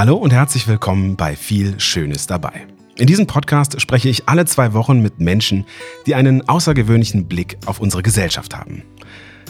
[0.00, 2.66] Hallo und herzlich willkommen bei Viel Schönes dabei.
[2.96, 5.66] In diesem Podcast spreche ich alle zwei Wochen mit Menschen,
[6.06, 8.82] die einen außergewöhnlichen Blick auf unsere Gesellschaft haben.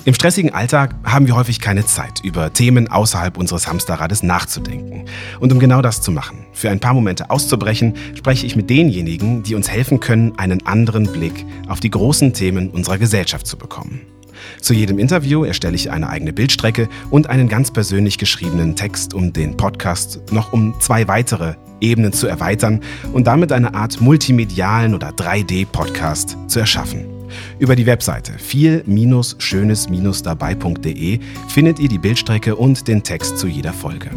[0.06, 5.04] Im stressigen Alltag haben wir häufig keine Zeit, über Themen außerhalb unseres Hamsterrades nachzudenken.
[5.38, 9.44] Und um genau das zu machen, für ein paar Momente auszubrechen, spreche ich mit denjenigen,
[9.44, 14.00] die uns helfen können, einen anderen Blick auf die großen Themen unserer Gesellschaft zu bekommen.
[14.60, 19.32] Zu jedem Interview erstelle ich eine eigene Bildstrecke und einen ganz persönlich geschriebenen Text, um
[19.32, 22.80] den Podcast noch um zwei weitere Ebenen zu erweitern
[23.12, 27.06] und damit eine Art multimedialen oder 3D-Podcast zu erschaffen.
[27.58, 34.10] Über die Webseite viel-schönes-dabei.de findet ihr die Bildstrecke und den Text zu jeder Folge.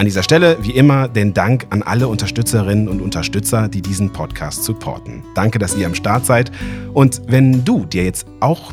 [0.00, 4.64] An dieser Stelle, wie immer, den Dank an alle Unterstützerinnen und Unterstützer, die diesen Podcast
[4.64, 5.22] supporten.
[5.34, 6.50] Danke, dass ihr am Start seid.
[6.94, 8.72] Und wenn du dir jetzt auch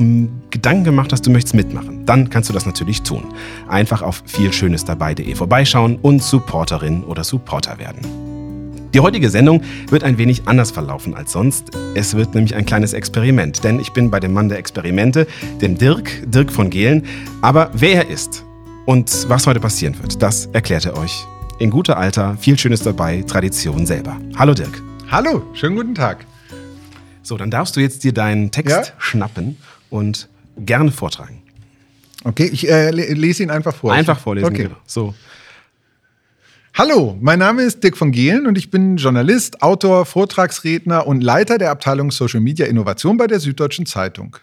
[0.52, 3.26] Gedanken gemacht hast, du möchtest mitmachen, dann kannst du das natürlich tun.
[3.68, 8.00] Einfach auf vielschönesdabei.de vorbeischauen und Supporterin oder Supporter werden.
[8.94, 11.72] Die heutige Sendung wird ein wenig anders verlaufen als sonst.
[11.94, 15.28] Es wird nämlich ein kleines Experiment, denn ich bin bei dem Mann der Experimente,
[15.60, 17.04] dem Dirk, Dirk von Gehlen.
[17.42, 18.46] Aber wer er ist,
[18.88, 21.28] und was heute passieren wird, das erklärt er euch.
[21.60, 24.18] In guter Alter, viel Schönes dabei, Tradition selber.
[24.38, 24.82] Hallo Dirk.
[25.12, 26.26] Hallo, schönen guten Tag.
[27.22, 28.84] So, dann darfst du jetzt dir deinen Text ja?
[28.98, 29.58] schnappen
[29.90, 31.42] und gerne vortragen.
[32.24, 33.92] Okay, ich äh, lese ihn einfach vor.
[33.92, 34.64] Einfach vorlesen, okay.
[34.64, 34.78] genau.
[34.86, 35.14] So.
[36.74, 41.58] Hallo, mein Name ist Dirk von Gehlen und ich bin Journalist, Autor, Vortragsredner und Leiter
[41.58, 44.38] der Abteilung Social Media Innovation bei der Süddeutschen Zeitung.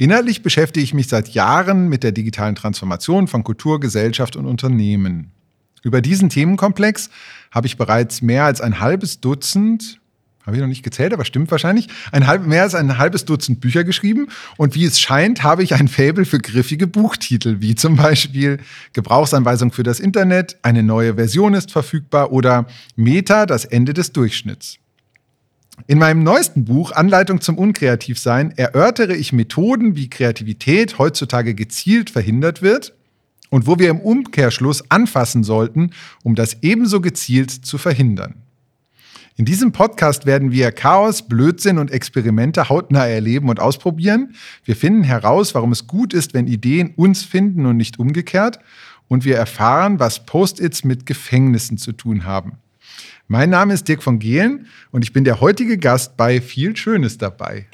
[0.00, 5.32] Inhaltlich beschäftige ich mich seit Jahren mit der digitalen Transformation von Kultur, Gesellschaft und Unternehmen.
[5.82, 7.10] Über diesen Themenkomplex
[7.50, 10.00] habe ich bereits mehr als ein halbes Dutzend,
[10.46, 13.60] habe ich noch nicht gezählt, aber stimmt wahrscheinlich, ein halb, mehr als ein halbes Dutzend
[13.60, 14.28] Bücher geschrieben.
[14.56, 18.58] Und wie es scheint, habe ich ein Faible für griffige Buchtitel, wie zum Beispiel
[18.92, 24.78] Gebrauchsanweisung für das Internet, eine neue Version ist verfügbar oder Meta, das Ende des Durchschnitts.
[25.86, 32.60] In meinem neuesten Buch Anleitung zum Unkreativsein erörtere ich Methoden, wie Kreativität heutzutage gezielt verhindert
[32.62, 32.94] wird
[33.50, 35.90] und wo wir im Umkehrschluss anfassen sollten,
[36.22, 38.34] um das ebenso gezielt zu verhindern.
[39.36, 44.34] In diesem Podcast werden wir Chaos, Blödsinn und Experimente hautnah erleben und ausprobieren.
[44.64, 48.58] Wir finden heraus, warum es gut ist, wenn Ideen uns finden und nicht umgekehrt.
[49.06, 52.58] Und wir erfahren, was Post-its mit Gefängnissen zu tun haben.
[53.30, 57.18] Mein Name ist Dirk von Gehlen und ich bin der heutige Gast bei Viel Schönes
[57.18, 57.66] dabei.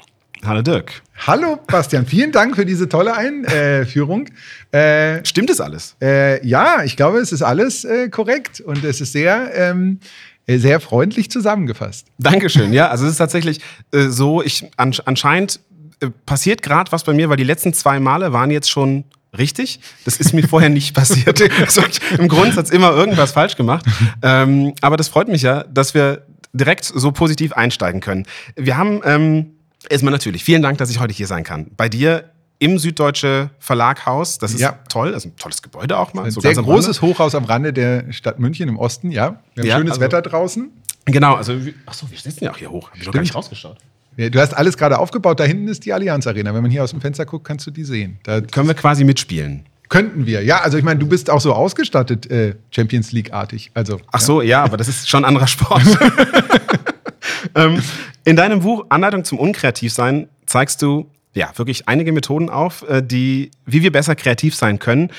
[0.45, 1.01] Hallo Dirk.
[1.25, 4.27] Hallo Bastian, vielen Dank für diese tolle Einführung.
[4.73, 5.95] Äh, Stimmt es alles?
[6.01, 10.01] Äh, ja, ich glaube, es ist alles äh, korrekt und es ist sehr, ähm,
[10.45, 12.07] sehr freundlich zusammengefasst.
[12.17, 12.73] Dankeschön.
[12.73, 13.61] Ja, also es ist tatsächlich
[13.93, 15.61] äh, so, ich anscheinend
[16.01, 19.05] äh, passiert gerade was bei mir, weil die letzten zwei Male waren jetzt schon
[19.35, 19.79] richtig.
[20.03, 21.41] Das ist mir vorher nicht passiert.
[21.65, 21.81] Also
[22.17, 23.85] Im Grundsatz immer irgendwas falsch gemacht.
[24.21, 28.25] Ähm, aber das freut mich ja, dass wir direkt so positiv einsteigen können.
[28.55, 29.51] Wir haben ähm,
[29.89, 31.71] erstmal natürlich vielen Dank, dass ich heute hier sein kann.
[31.75, 34.37] Bei dir im Süddeutsche Verlaghaus.
[34.37, 34.79] Das ist ja.
[34.89, 35.11] toll.
[35.11, 36.25] Das ist ein tolles Gebäude auch mal.
[36.25, 39.41] Ein so sehr großes Hochhaus am Rande der Stadt München im Osten, ja.
[39.53, 40.71] Wir haben ja, schönes also, Wetter draußen.
[41.05, 41.53] Genau, also,
[41.85, 42.89] achso, wir sitzen ja auch hier hoch.
[42.89, 43.77] Hab ich noch gar nicht rausgeschaut.
[44.17, 45.39] Du hast alles gerade aufgebaut.
[45.39, 46.53] Da hinten ist die Allianz Arena.
[46.53, 48.19] Wenn man hier aus dem Fenster guckt, kannst du die sehen.
[48.23, 49.65] Da können wir quasi mitspielen.
[49.89, 50.61] Könnten wir, ja.
[50.61, 53.71] Also ich meine, du bist auch so ausgestattet, äh, Champions League-artig.
[53.73, 54.47] Also, Ach so, ja.
[54.47, 55.83] ja, aber das ist schon ein anderer Sport.
[57.55, 57.81] ähm,
[58.23, 63.51] in deinem Buch Anleitung zum Unkreativsein zeigst du ja wirklich einige Methoden auf, äh, die,
[63.65, 65.11] wie wir besser kreativ sein können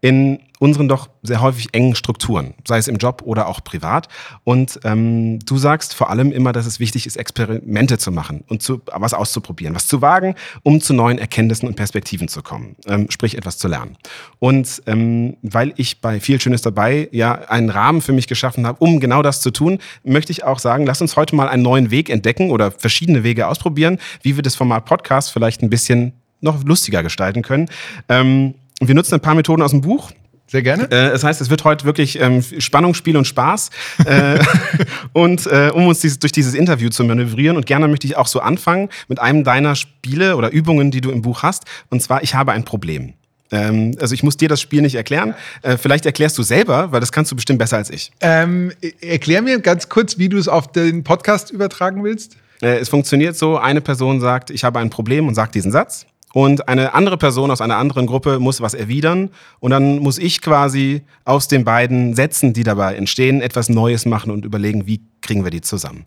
[0.00, 4.08] in unseren doch sehr häufig engen Strukturen, sei es im Job oder auch privat.
[4.44, 8.62] Und ähm, du sagst vor allem immer, dass es wichtig ist, Experimente zu machen und
[8.62, 13.10] zu, was auszuprobieren, was zu wagen, um zu neuen Erkenntnissen und Perspektiven zu kommen, ähm,
[13.10, 13.98] sprich etwas zu lernen.
[14.38, 18.78] Und ähm, weil ich bei viel Schönes dabei ja einen Rahmen für mich geschaffen habe,
[18.82, 21.90] um genau das zu tun, möchte ich auch sagen, lass uns heute mal einen neuen
[21.90, 26.64] Weg entdecken oder verschiedene Wege ausprobieren, wie wir das Format Podcast vielleicht ein bisschen noch
[26.64, 27.68] lustiger gestalten können.
[28.08, 30.10] Ähm, wir nutzen ein paar Methoden aus dem Buch.
[30.46, 30.84] Sehr gerne.
[30.84, 33.70] Äh, das heißt, es wird heute wirklich ähm, Spannung, Spiel und Spaß.
[34.04, 34.38] äh,
[35.12, 37.56] und äh, um uns dieses, durch dieses Interview zu manövrieren.
[37.56, 41.10] Und gerne möchte ich auch so anfangen mit einem deiner Spiele oder Übungen, die du
[41.10, 41.64] im Buch hast.
[41.90, 43.14] Und zwar, ich habe ein Problem.
[43.50, 45.34] Ähm, also ich muss dir das Spiel nicht erklären.
[45.62, 48.12] Äh, vielleicht erklärst du selber, weil das kannst du bestimmt besser als ich.
[48.20, 52.36] Ähm, erklär mir ganz kurz, wie du es auf den Podcast übertragen willst.
[52.60, 56.06] Äh, es funktioniert so, eine Person sagt, ich habe ein Problem und sagt diesen Satz
[56.34, 60.42] und eine andere Person aus einer anderen Gruppe muss was erwidern und dann muss ich
[60.42, 65.44] quasi aus den beiden Sätzen, die dabei entstehen, etwas Neues machen und überlegen, wie kriegen
[65.44, 66.04] wir die zusammen.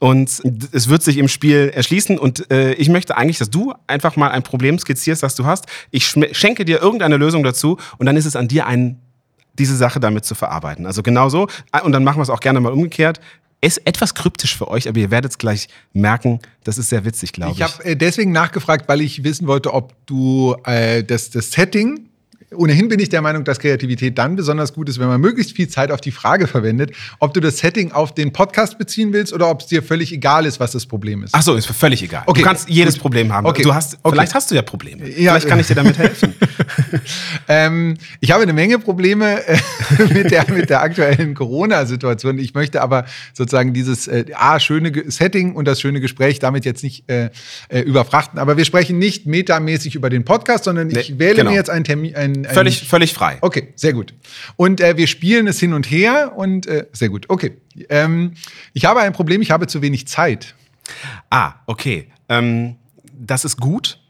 [0.00, 4.16] Und es wird sich im Spiel erschließen und äh, ich möchte eigentlich, dass du einfach
[4.16, 5.66] mal ein Problem skizzierst, das du hast.
[5.92, 9.00] Ich schenke dir irgendeine Lösung dazu und dann ist es an dir, einen
[9.58, 10.86] diese Sache damit zu verarbeiten.
[10.86, 11.46] Also genau so.
[11.70, 13.20] Ah, und dann machen wir es auch gerne mal umgekehrt.
[13.62, 17.32] Ist etwas kryptisch für euch, aber ihr werdet es gleich merken, das ist sehr witzig,
[17.32, 17.58] glaube ich.
[17.58, 22.09] Ich habe äh, deswegen nachgefragt, weil ich wissen wollte, ob du äh, das, das Setting
[22.54, 25.68] Ohnehin bin ich der Meinung, dass Kreativität dann besonders gut ist, wenn man möglichst viel
[25.68, 29.48] Zeit auf die Frage verwendet, ob du das Setting auf den Podcast beziehen willst oder
[29.48, 31.34] ob es dir völlig egal ist, was das Problem ist.
[31.34, 32.22] Ach so, ist völlig egal.
[32.26, 33.02] Okay, du kannst jedes gut.
[33.02, 33.46] Problem haben.
[33.46, 33.62] Okay.
[33.62, 34.16] Du hast, Okay.
[34.16, 35.08] Vielleicht hast du ja Probleme.
[35.08, 36.34] Ja, vielleicht kann ich dir damit helfen.
[37.48, 39.58] Ähm, ich habe eine Menge Probleme äh,
[40.12, 42.38] mit, der, mit der aktuellen Corona-Situation.
[42.38, 46.84] Ich möchte aber sozusagen dieses äh, A, schöne Setting und das schöne Gespräch damit jetzt
[46.84, 47.30] nicht äh,
[47.68, 48.38] äh, überfrachten.
[48.38, 51.50] Aber wir sprechen nicht metamäßig über den Podcast, sondern ich Nee, wähle genau.
[51.50, 52.14] mir jetzt einen Termin.
[52.40, 53.38] Ein, ein, völlig, völlig frei.
[53.40, 54.14] Okay, sehr gut.
[54.56, 57.26] Und äh, wir spielen es hin und her und äh, sehr gut.
[57.28, 57.58] Okay.
[57.88, 58.34] Ähm,
[58.72, 60.54] ich habe ein Problem, ich habe zu wenig Zeit.
[61.30, 62.08] Ah, okay.
[62.28, 62.76] Ähm,
[63.12, 64.00] das ist gut,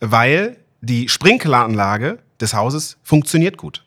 [0.00, 3.84] weil die Sprinkleranlage des Hauses funktioniert gut.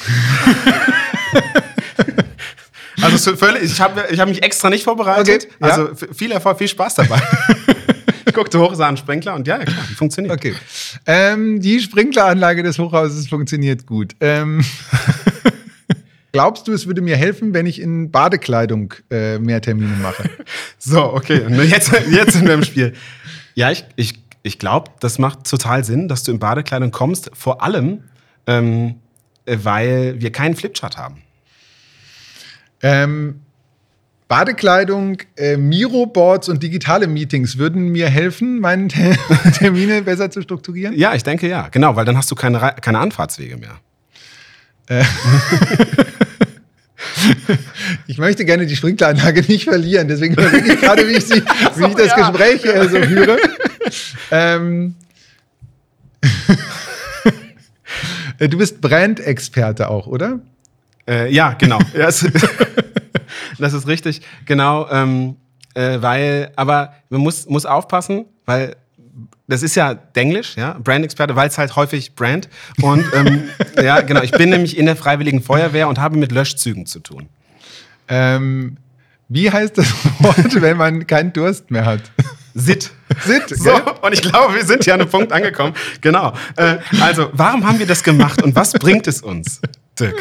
[3.02, 5.46] Also völlig, ich habe ich hab mich extra nicht vorbereitet.
[5.46, 5.68] Okay, ja.
[5.68, 7.20] Also viel Erfolg, viel Spaß dabei.
[8.34, 10.34] ich guckte hoch, sah einen Sprinkler und ja, ja klar, die funktioniert.
[10.34, 10.54] Okay.
[11.06, 14.14] Ähm, die Sprinkleranlage des Hochhauses funktioniert gut.
[14.20, 14.64] Ähm,
[16.32, 20.30] glaubst du, es würde mir helfen, wenn ich in Badekleidung äh, mehr Termine mache?
[20.78, 21.42] So, okay.
[21.64, 22.94] Jetzt, jetzt sind wir im Spiel.
[23.54, 27.30] Ja, ich, ich, ich glaube, das macht total Sinn, dass du in Badekleidung kommst.
[27.34, 28.04] Vor allem,
[28.46, 28.94] ähm,
[29.44, 31.22] äh, weil wir keinen Flipchart haben.
[32.82, 33.40] Ähm,
[34.30, 39.16] Badekleidung, äh, Miro-Boards und digitale Meetings würden mir helfen, meine Te-
[39.58, 40.96] Termine besser zu strukturieren?
[40.96, 41.66] Ja, ich denke ja.
[41.72, 43.74] Genau, weil dann hast du keine, keine Anfahrtswege mehr.
[48.06, 51.34] Ich möchte gerne die Sprinkleranlage nicht verlieren, deswegen überlege ich gerade, wie ich, sie,
[51.76, 52.30] wie ich das ja.
[52.30, 53.38] Gespräch äh, so führe.
[54.30, 54.94] ähm,
[58.38, 60.40] Äh, du bist Brandexperte auch, oder?
[61.08, 61.78] Äh, ja, genau.
[63.58, 64.22] Das ist richtig.
[64.46, 65.36] Genau, ähm,
[65.74, 68.76] äh, weil, aber man muss, muss aufpassen, weil
[69.46, 72.48] das ist ja Denglisch, ja, Brand-Experte, weil es halt häufig Brand.
[72.80, 73.48] Und ähm,
[73.82, 77.28] ja, genau, ich bin nämlich in der Freiwilligen Feuerwehr und habe mit Löschzügen zu tun.
[78.08, 78.76] Ähm,
[79.28, 82.02] wie heißt das Wort, wenn man keinen Durst mehr hat?
[82.54, 82.90] Sit.
[83.24, 83.82] Sit, So, gell?
[84.02, 85.74] und ich glaube, wir sind ja an einem Punkt angekommen.
[86.00, 86.32] Genau.
[86.56, 89.60] Äh, also, warum haben wir das gemacht und was bringt es uns?
[90.00, 90.20] Dirk.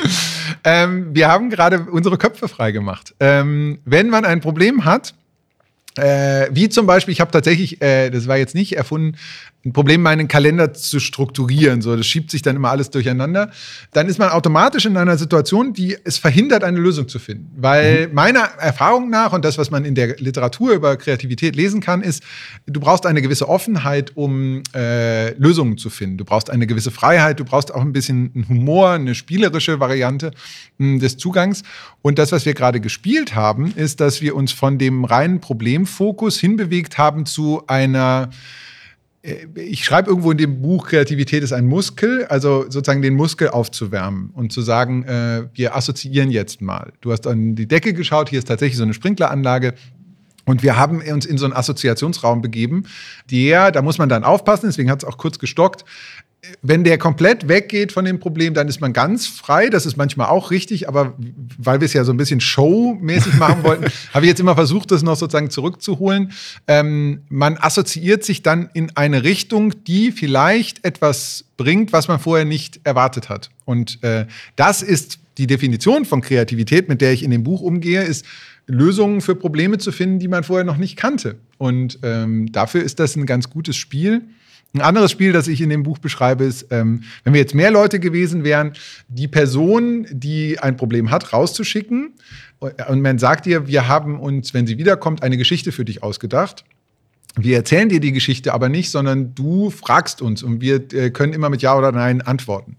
[0.63, 3.15] Ähm, wir haben gerade unsere Köpfe freigemacht.
[3.19, 5.13] Ähm, wenn man ein Problem hat,
[5.97, 9.17] äh, wie zum Beispiel, ich habe tatsächlich, äh, das war jetzt nicht erfunden,
[9.65, 11.81] ein Problem, meinen Kalender zu strukturieren.
[11.81, 13.51] So, das schiebt sich dann immer alles durcheinander.
[13.91, 17.51] Dann ist man automatisch in einer Situation, die es verhindert, eine Lösung zu finden.
[17.57, 22.01] Weil meiner Erfahrung nach und das, was man in der Literatur über Kreativität lesen kann,
[22.01, 22.23] ist,
[22.67, 26.17] du brauchst eine gewisse Offenheit, um äh, Lösungen zu finden.
[26.17, 30.31] Du brauchst eine gewisse Freiheit, du brauchst auch ein bisschen einen Humor, eine spielerische Variante
[30.77, 31.63] mh, des Zugangs.
[32.01, 36.39] Und das, was wir gerade gespielt haben, ist, dass wir uns von dem reinen Problemfokus
[36.39, 38.29] hinbewegt haben zu einer
[39.55, 44.29] ich schreibe irgendwo in dem Buch, Kreativität ist ein Muskel, also sozusagen den Muskel aufzuwärmen
[44.33, 46.93] und zu sagen, äh, wir assoziieren jetzt mal.
[47.01, 49.73] Du hast an die Decke geschaut, hier ist tatsächlich so eine Sprinkleranlage.
[50.45, 52.85] Und wir haben uns in so einen Assoziationsraum begeben,
[53.29, 55.85] der, da muss man dann aufpassen, deswegen hat es auch kurz gestockt,
[56.61, 59.69] wenn der komplett weggeht von dem Problem, dann ist man ganz frei.
[59.69, 61.13] Das ist manchmal auch richtig, aber
[61.57, 64.91] weil wir es ja so ein bisschen showmäßig machen wollten, habe ich jetzt immer versucht,
[64.91, 66.31] das noch sozusagen zurückzuholen.
[66.67, 72.45] Ähm, man assoziiert sich dann in eine Richtung, die vielleicht etwas bringt, was man vorher
[72.45, 73.49] nicht erwartet hat.
[73.65, 78.03] Und äh, das ist die Definition von Kreativität, mit der ich in dem Buch umgehe,
[78.03, 78.25] ist
[78.65, 81.35] Lösungen für Probleme zu finden, die man vorher noch nicht kannte.
[81.57, 84.21] Und ähm, dafür ist das ein ganz gutes Spiel.
[84.73, 87.71] Ein anderes Spiel, das ich in dem Buch beschreibe, ist, ähm, wenn wir jetzt mehr
[87.71, 88.73] Leute gewesen wären,
[89.07, 92.13] die Person, die ein Problem hat, rauszuschicken.
[92.59, 96.65] Und man sagt ihr, wir haben uns, wenn sie wiederkommt, eine Geschichte für dich ausgedacht.
[97.35, 101.33] Wir erzählen dir die Geschichte aber nicht, sondern du fragst uns und wir äh, können
[101.33, 102.77] immer mit Ja oder Nein antworten.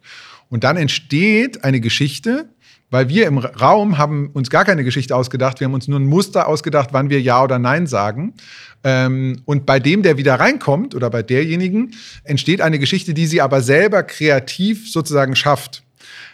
[0.48, 2.48] Und dann entsteht eine Geschichte,
[2.90, 6.06] weil wir im Raum haben uns gar keine Geschichte ausgedacht, wir haben uns nur ein
[6.06, 8.34] Muster ausgedacht, wann wir Ja oder Nein sagen.
[8.82, 11.92] Ähm, und bei dem, der wieder reinkommt oder bei derjenigen,
[12.24, 15.82] entsteht eine Geschichte, die sie aber selber kreativ sozusagen schafft.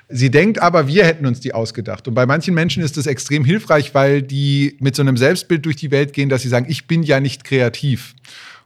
[0.08, 2.06] Sie denkt aber, wir hätten uns die ausgedacht.
[2.06, 5.76] Und bei manchen Menschen ist das extrem hilfreich, weil die mit so einem Selbstbild durch
[5.76, 8.14] die Welt gehen, dass sie sagen, ich bin ja nicht kreativ.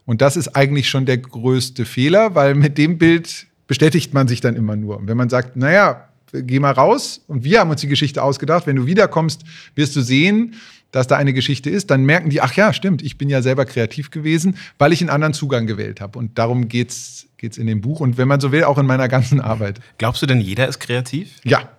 [0.04, 4.42] Und das ist eigentlich schon der größte Fehler, weil mit dem Bild bestätigt man sich
[4.42, 4.98] dann immer nur.
[4.98, 8.66] Und wenn man sagt, naja, geh mal raus und wir haben uns die Geschichte ausgedacht,
[8.66, 9.42] wenn du wiederkommst,
[9.74, 10.54] wirst du sehen,
[10.92, 13.64] dass da eine Geschichte ist, dann merken die, ach ja, stimmt, ich bin ja selber
[13.64, 16.18] kreativ gewesen, weil ich einen anderen Zugang gewählt habe.
[16.18, 19.08] Und darum geht's geht's in dem Buch und wenn man so will, auch in meiner
[19.08, 19.80] ganzen Arbeit.
[19.96, 21.36] Glaubst du denn, jeder ist kreativ?
[21.42, 21.70] Ja.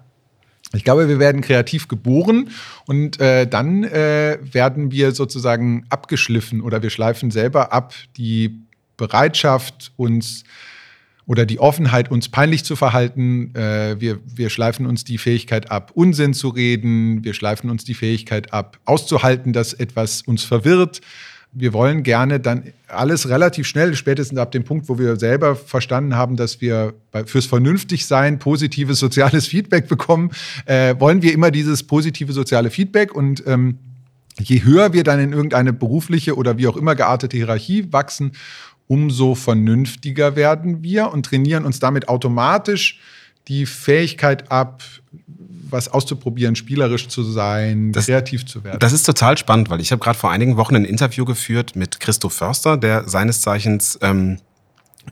[0.73, 2.49] Ich glaube, wir werden kreativ geboren
[2.85, 8.61] und äh, dann äh, werden wir sozusagen abgeschliffen oder wir schleifen selber ab die
[8.97, 10.45] Bereitschaft, uns
[11.25, 13.53] oder die Offenheit, uns peinlich zu verhalten.
[13.55, 17.23] Äh, wir, wir schleifen uns die Fähigkeit ab, Unsinn zu reden.
[17.23, 21.01] Wir schleifen uns die Fähigkeit ab, auszuhalten, dass etwas uns verwirrt.
[21.53, 26.15] Wir wollen gerne dann alles relativ schnell, spätestens ab dem Punkt, wo wir selber verstanden
[26.15, 26.93] haben, dass wir
[27.25, 30.31] fürs Vernünftigsein positives soziales Feedback bekommen,
[30.65, 33.79] äh, wollen wir immer dieses positive soziale Feedback und ähm,
[34.39, 38.31] je höher wir dann in irgendeine berufliche oder wie auch immer geartete Hierarchie wachsen,
[38.91, 42.99] umso vernünftiger werden wir und trainieren uns damit automatisch
[43.47, 44.83] die Fähigkeit ab,
[45.69, 48.79] was auszuprobieren, spielerisch zu sein, das, kreativ zu werden.
[48.79, 52.01] Das ist total spannend, weil ich habe gerade vor einigen Wochen ein Interview geführt mit
[52.01, 54.39] Christo Förster, der seines Zeichens ähm,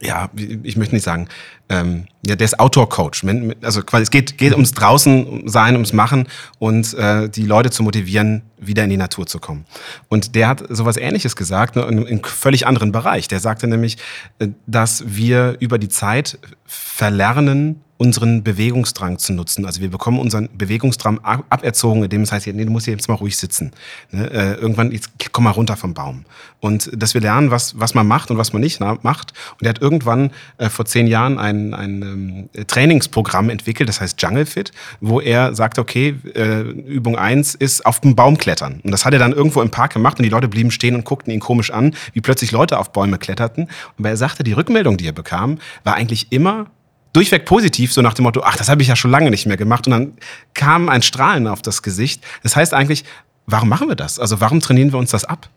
[0.02, 0.30] ja,
[0.62, 1.28] ich möchte nicht sagen,
[1.68, 3.24] ähm, ja, der ist Outdoor-Coach.
[3.62, 6.28] Also quasi, es geht, geht ums draußen sein, ums Machen
[6.58, 9.66] und äh, die Leute zu motivieren, wieder in die Natur zu kommen.
[10.08, 13.28] Und der hat sowas ähnliches gesagt, nur in einem völlig anderen Bereich.
[13.28, 13.98] Der sagte nämlich,
[14.38, 19.66] äh, dass wir über die Zeit verlernen, unseren Bewegungsdrang zu nutzen.
[19.66, 23.14] Also wir bekommen unseren Bewegungsdrang aberzogen, indem es heißt, nee, du musst hier jetzt mal
[23.16, 23.72] ruhig sitzen.
[24.10, 24.30] Ne?
[24.30, 26.24] Äh, irgendwann, jetzt komm mal runter vom Baum.
[26.60, 29.34] Und dass wir lernen, was, was man macht und was man nicht macht.
[29.58, 34.20] Und er hat irgendwann äh, vor zehn Jahren ein, ein ähm, Trainingsprogramm entwickelt, das heißt
[34.22, 38.80] Jungle Fit, wo er sagt, okay, äh, Übung eins ist auf dem Baum klettern.
[38.82, 41.04] Und das hat er dann irgendwo im Park gemacht und die Leute blieben stehen und
[41.04, 43.68] guckten ihn komisch an, wie plötzlich Leute auf Bäume kletterten.
[43.98, 46.70] Und er sagte, die Rückmeldung, die er bekam, war eigentlich immer
[47.12, 49.56] durchweg positiv, so nach dem Motto, ach, das habe ich ja schon lange nicht mehr
[49.56, 49.86] gemacht.
[49.86, 50.12] Und dann
[50.54, 52.24] kam ein Strahlen auf das Gesicht.
[52.42, 53.04] Das heißt eigentlich,
[53.46, 54.18] warum machen wir das?
[54.18, 55.48] Also warum trainieren wir uns das ab?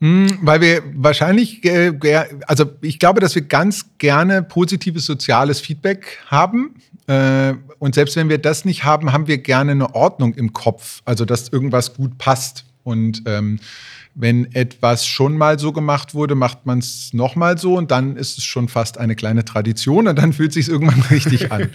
[0.00, 1.92] Hm, weil wir wahrscheinlich, äh,
[2.46, 6.74] also ich glaube, dass wir ganz gerne positives soziales Feedback haben.
[7.06, 11.00] Äh, und selbst wenn wir das nicht haben, haben wir gerne eine Ordnung im Kopf,
[11.04, 12.64] also dass irgendwas gut passt.
[12.86, 13.58] Und ähm,
[14.14, 18.38] wenn etwas schon mal so gemacht wurde, macht man es nochmal so und dann ist
[18.38, 21.70] es schon fast eine kleine Tradition und dann fühlt sich irgendwann richtig an.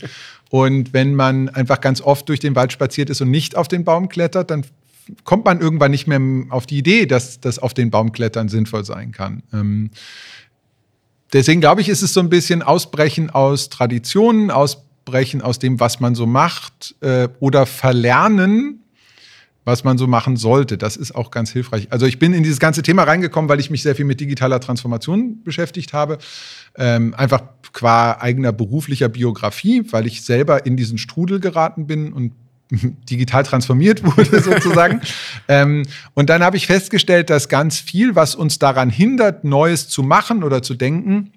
[0.49, 3.83] Und wenn man einfach ganz oft durch den Wald spaziert ist und nicht auf den
[3.83, 4.63] Baum klettert, dann
[5.25, 8.85] kommt man irgendwann nicht mehr auf die Idee, dass das auf den Baum klettern sinnvoll
[8.85, 9.43] sein kann.
[9.51, 9.91] Ähm,
[11.33, 15.99] deswegen glaube ich, ist es so ein bisschen Ausbrechen aus Traditionen, Ausbrechen aus dem, was
[15.99, 18.80] man so macht äh, oder Verlernen
[19.63, 20.77] was man so machen sollte.
[20.77, 21.87] Das ist auch ganz hilfreich.
[21.91, 24.59] Also ich bin in dieses ganze Thema reingekommen, weil ich mich sehr viel mit digitaler
[24.59, 26.17] Transformation beschäftigt habe.
[26.75, 32.33] Ähm, einfach qua eigener beruflicher Biografie, weil ich selber in diesen Strudel geraten bin und
[33.09, 35.01] digital transformiert wurde sozusagen.
[35.47, 35.83] ähm,
[36.15, 40.43] und dann habe ich festgestellt, dass ganz viel, was uns daran hindert, Neues zu machen
[40.43, 41.33] oder zu denken,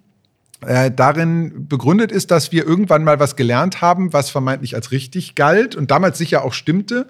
[0.66, 5.34] äh, darin begründet ist, dass wir irgendwann mal was gelernt haben, was vermeintlich als richtig
[5.34, 7.06] galt und damals sicher auch stimmte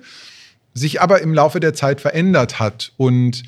[0.75, 2.93] sich aber im Laufe der Zeit verändert hat.
[2.97, 3.45] Und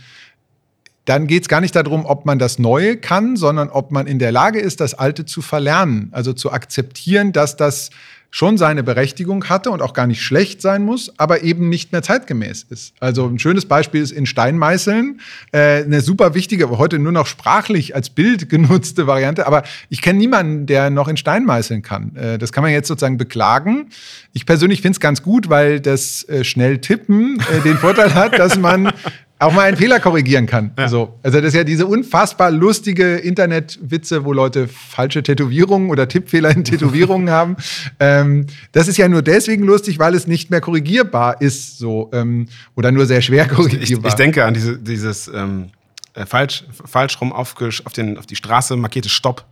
[1.05, 4.19] dann geht es gar nicht darum, ob man das Neue kann, sondern ob man in
[4.19, 6.09] der Lage ist, das Alte zu verlernen.
[6.13, 7.91] Also zu akzeptieren, dass das
[8.31, 12.03] schon seine Berechtigung hatte und auch gar nicht schlecht sein muss, aber eben nicht mehr
[12.03, 12.95] zeitgemäß ist.
[13.01, 15.21] Also ein schönes Beispiel ist in Steinmeißeln,
[15.53, 19.47] äh, eine super wichtige, heute nur noch sprachlich als Bild genutzte Variante.
[19.47, 22.15] Aber ich kenne niemanden, der noch in Steinmeißeln kann.
[22.17, 23.91] Äh, das kann man jetzt sozusagen beklagen.
[24.33, 28.39] Ich persönlich finde es ganz gut, weil das äh, schnell Tippen äh, den Vorteil hat,
[28.39, 28.93] dass man
[29.39, 30.73] auch mal einen Fehler korrigieren kann.
[30.79, 30.89] Ja.
[30.89, 31.19] So.
[31.23, 36.65] Also das ist ja diese unfassbar lustige Internetwitze, wo Leute falsche Tätowierungen oder Tippfehler in
[36.65, 37.57] Tätowierungen haben.
[37.99, 42.47] Ähm, das ist ja nur deswegen lustig, weil es nicht mehr korrigierbar ist, so ähm,
[42.75, 44.07] oder nur sehr schwer korrigierbar.
[44.07, 45.71] Ich, ich denke an diese, dieses ähm,
[46.15, 49.45] äh, falsch, falsch rum auf, auf, den, auf die Straße markierte Stopp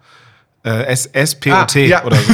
[0.65, 2.05] äh, SPOT ah, ja.
[2.05, 2.33] oder so.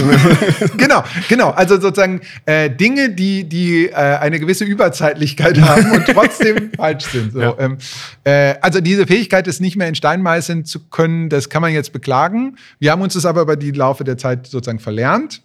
[0.77, 1.51] genau, genau.
[1.51, 7.33] Also sozusagen äh, Dinge, die, die äh, eine gewisse Überzeitlichkeit haben und trotzdem falsch sind.
[7.33, 7.55] So, ja.
[7.59, 7.79] ähm,
[8.25, 11.73] äh, also diese Fähigkeit, es nicht mehr in Stein meißeln zu können, das kann man
[11.73, 12.57] jetzt beklagen.
[12.79, 15.43] Wir haben uns das aber über die Laufe der Zeit sozusagen verlernt.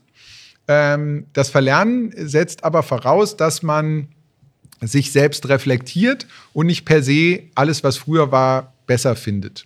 [0.68, 4.10] Ähm, das Verlernen setzt aber voraus, dass man
[4.82, 9.66] sich selbst reflektiert und nicht per se alles, was früher war, besser findet.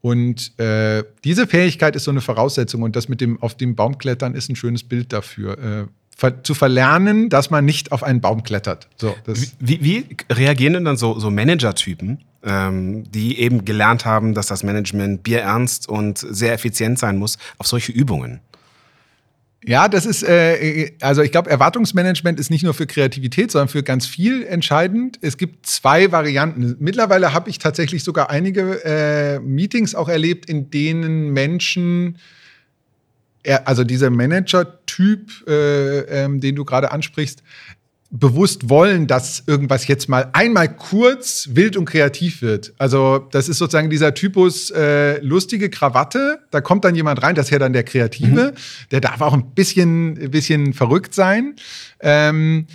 [0.00, 3.98] Und äh, diese Fähigkeit ist so eine Voraussetzung und das mit dem auf dem Baum
[3.98, 5.58] klettern ist ein schönes Bild dafür.
[5.58, 5.86] Äh,
[6.16, 8.88] ver zu verlernen, dass man nicht auf einen Baum klettert.
[8.96, 9.14] So,
[9.60, 14.64] wie, wie, reagieren denn dann so, so Manager-Typen, ähm, die eben gelernt haben, dass das
[14.64, 18.40] Management bierernst und sehr effizient sein muss, auf solche Übungen?
[19.64, 23.82] Ja, das ist, äh, also ich glaube, Erwartungsmanagement ist nicht nur für Kreativität, sondern für
[23.82, 25.18] ganz viel entscheidend.
[25.20, 26.76] Es gibt zwei Varianten.
[26.78, 32.18] Mittlerweile habe ich tatsächlich sogar einige äh, Meetings auch erlebt, in denen Menschen,
[33.64, 37.42] also dieser Manager-Typ, äh, ähm, den du gerade ansprichst,
[38.10, 42.72] bewusst wollen, dass irgendwas jetzt mal einmal kurz wild und kreativ wird.
[42.78, 46.38] Also das ist sozusagen dieser Typus äh, lustige Krawatte.
[46.50, 48.52] Da kommt dann jemand rein, das ist ja dann der Kreative.
[48.52, 48.88] Mhm.
[48.90, 51.56] Der darf auch ein bisschen, ein bisschen verrückt sein.
[52.00, 52.66] Ähm,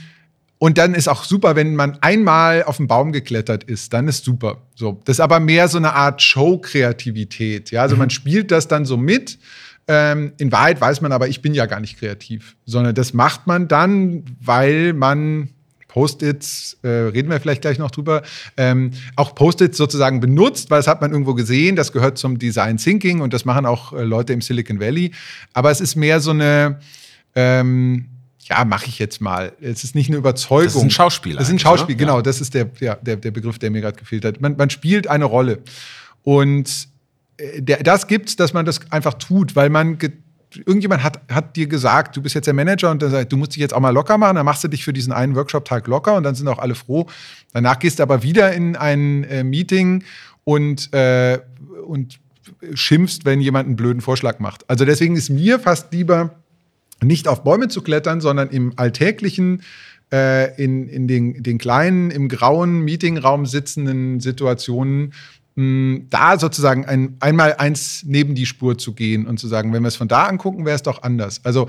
[0.59, 4.23] und dann ist auch super, wenn man einmal auf den Baum geklettert ist, dann ist
[4.23, 4.61] super.
[4.75, 7.71] So, das ist aber mehr so eine Art Show-Kreativität.
[7.71, 7.99] Ja, also mhm.
[7.99, 9.39] man spielt das dann so mit
[9.87, 13.47] ähm, in Wahrheit weiß man aber, ich bin ja gar nicht kreativ, sondern das macht
[13.47, 15.49] man dann, weil man
[15.93, 18.23] Post-its, äh, reden wir vielleicht gleich noch drüber,
[18.57, 22.77] ähm, auch Post-its sozusagen benutzt, weil das hat man irgendwo gesehen, das gehört zum Design
[22.77, 25.11] Thinking und das machen auch äh, Leute im Silicon Valley.
[25.53, 26.79] Aber es ist mehr so eine,
[27.35, 28.05] ähm,
[28.39, 29.53] ja, mache ich jetzt mal.
[29.61, 30.65] Es ist nicht eine Überzeugung.
[30.65, 31.35] Das ist ein Schauspiel.
[31.35, 32.17] Das ist ein Schauspiel, genau.
[32.17, 32.21] Ja.
[32.23, 34.41] Das ist der, ja, der, der Begriff, der mir gerade gefehlt hat.
[34.41, 35.59] Man, man spielt eine Rolle.
[36.23, 36.87] Und
[37.37, 39.97] äh, das gibt's, dass man das einfach tut, weil man
[40.65, 43.61] irgendjemand hat, hat dir gesagt, du bist jetzt der Manager und sagt, du musst dich
[43.61, 46.23] jetzt auch mal locker machen, dann machst du dich für diesen einen Workshop-Tag locker und
[46.23, 47.07] dann sind auch alle froh.
[47.53, 50.03] Danach gehst du aber wieder in ein äh, Meeting
[50.43, 51.39] und, äh,
[51.87, 52.19] und
[52.73, 54.69] schimpfst, wenn jemand einen blöden Vorschlag macht.
[54.69, 56.35] Also deswegen ist mir fast lieber,
[57.01, 59.63] nicht auf Bäume zu klettern, sondern im alltäglichen,
[60.11, 65.13] äh, in, in den, den kleinen, im grauen Meetingraum sitzenden Situationen
[65.55, 69.87] da sozusagen ein, einmal eins neben die Spur zu gehen und zu sagen, wenn wir
[69.87, 71.41] es von da angucken, wäre es doch anders.
[71.43, 71.67] Also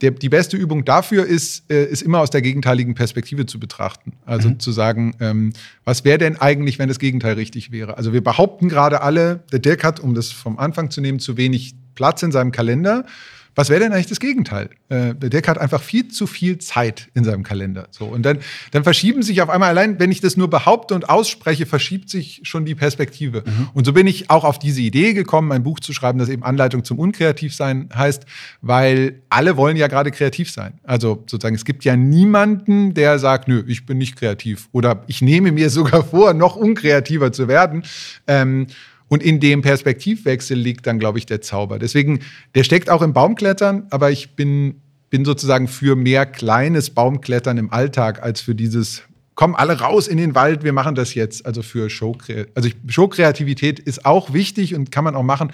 [0.00, 4.12] der, die beste Übung dafür ist, äh, ist immer aus der gegenteiligen Perspektive zu betrachten.
[4.24, 4.60] Also mhm.
[4.60, 5.52] zu sagen, ähm,
[5.84, 7.96] was wäre denn eigentlich, wenn das Gegenteil richtig wäre?
[7.96, 11.36] Also wir behaupten gerade alle, der Dirk hat, um das vom Anfang zu nehmen, zu
[11.36, 13.06] wenig Platz in seinem Kalender.
[13.56, 14.68] Was wäre denn eigentlich das Gegenteil?
[14.90, 17.88] Äh, der Dirk hat einfach viel zu viel Zeit in seinem Kalender.
[17.90, 18.38] So, und dann,
[18.70, 22.42] dann verschieben sich auf einmal, allein wenn ich das nur behaupte und ausspreche, verschiebt sich
[22.44, 23.42] schon die Perspektive.
[23.46, 23.70] Mhm.
[23.72, 26.42] Und so bin ich auch auf diese Idee gekommen, ein Buch zu schreiben, das eben
[26.42, 28.26] Anleitung zum Unkreativsein heißt,
[28.60, 30.74] weil alle wollen ja gerade kreativ sein.
[30.84, 34.68] Also sozusagen, es gibt ja niemanden, der sagt, nö, ich bin nicht kreativ.
[34.72, 37.84] Oder ich nehme mir sogar vor, noch unkreativer zu werden.
[38.26, 38.66] Ähm,
[39.08, 41.78] und in dem Perspektivwechsel liegt dann, glaube ich, der Zauber.
[41.78, 42.20] Deswegen,
[42.54, 47.72] der steckt auch im Baumklettern, aber ich bin, bin sozusagen für mehr kleines Baumklettern im
[47.72, 49.02] Alltag als für dieses
[49.36, 51.46] kommen alle raus in den Wald, wir machen das jetzt.
[51.46, 52.56] Also für Showkreativität.
[52.56, 55.52] Also Showkreativität ist auch wichtig und kann man auch machen,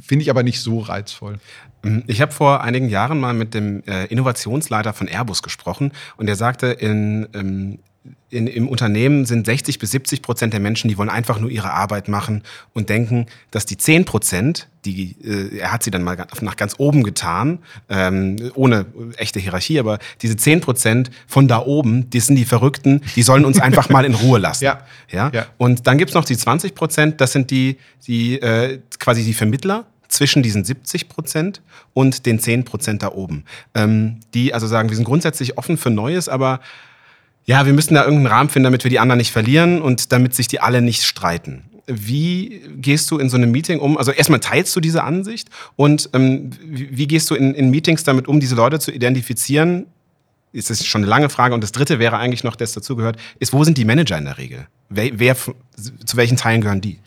[0.00, 1.40] finde ich aber nicht so reizvoll.
[2.06, 6.36] Ich habe vor einigen Jahren mal mit dem äh, Innovationsleiter von Airbus gesprochen und der
[6.36, 7.78] sagte, in, ähm,
[8.30, 11.72] in, im Unternehmen sind 60 bis 70 Prozent der Menschen, die wollen einfach nur ihre
[11.72, 12.42] Arbeit machen
[12.74, 16.74] und denken, dass die 10 Prozent, die, äh, er hat sie dann mal nach ganz
[16.78, 22.36] oben getan, ähm, ohne echte Hierarchie, aber diese 10 Prozent von da oben, die sind
[22.36, 24.64] die Verrückten, die sollen uns einfach mal in Ruhe lassen.
[24.68, 24.80] Ja.
[25.10, 25.30] Ja?
[25.32, 25.46] ja.
[25.56, 29.86] Und dann gibt's noch die 20 Prozent, das sind die, die äh, quasi die Vermittler,
[30.08, 33.44] zwischen diesen 70 Prozent und den 10 Prozent da oben.
[33.74, 36.60] Ähm, die also sagen, wir sind grundsätzlich offen für Neues, aber
[37.48, 40.34] ja, wir müssen da irgendeinen Rahmen finden, damit wir die anderen nicht verlieren und damit
[40.34, 41.62] sich die alle nicht streiten.
[41.86, 43.96] Wie gehst du in so einem Meeting um?
[43.96, 48.28] Also erstmal teilst du diese Ansicht und ähm, wie, gehst du in, in Meetings damit
[48.28, 49.86] um, diese Leute zu identifizieren?
[50.52, 51.54] Das ist schon eine lange Frage.
[51.54, 54.36] Und das dritte wäre eigentlich noch, das dazugehört, ist, wo sind die Manager in der
[54.36, 54.66] Regel?
[54.90, 56.98] Wer, wer zu welchen Teilen gehören die?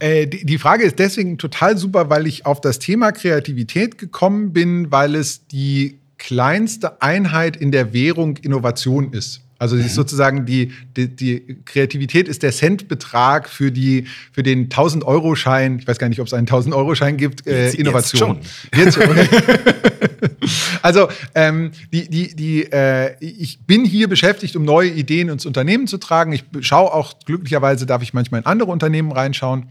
[0.00, 4.90] Äh, die Frage ist deswegen total super, weil ich auf das Thema Kreativität gekommen bin,
[4.90, 9.42] weil es die kleinste Einheit in der Währung Innovation ist.
[9.60, 9.88] Also mhm.
[9.88, 15.98] sozusagen die, die, die, Kreativität ist der Centbetrag für, die, für den 1000-Euro-Schein, ich weiß
[15.98, 18.38] gar nicht, ob es einen 1000-Euro-Schein gibt, äh, jetzt, Innovation.
[18.74, 19.04] Jetzt schon.
[19.06, 20.50] Jetzt schon,
[20.82, 25.86] also ähm, die, die, die, äh, ich bin hier beschäftigt, um neue Ideen ins Unternehmen
[25.86, 26.32] zu tragen.
[26.32, 29.66] Ich schaue auch, glücklicherweise darf ich manchmal in andere Unternehmen reinschauen.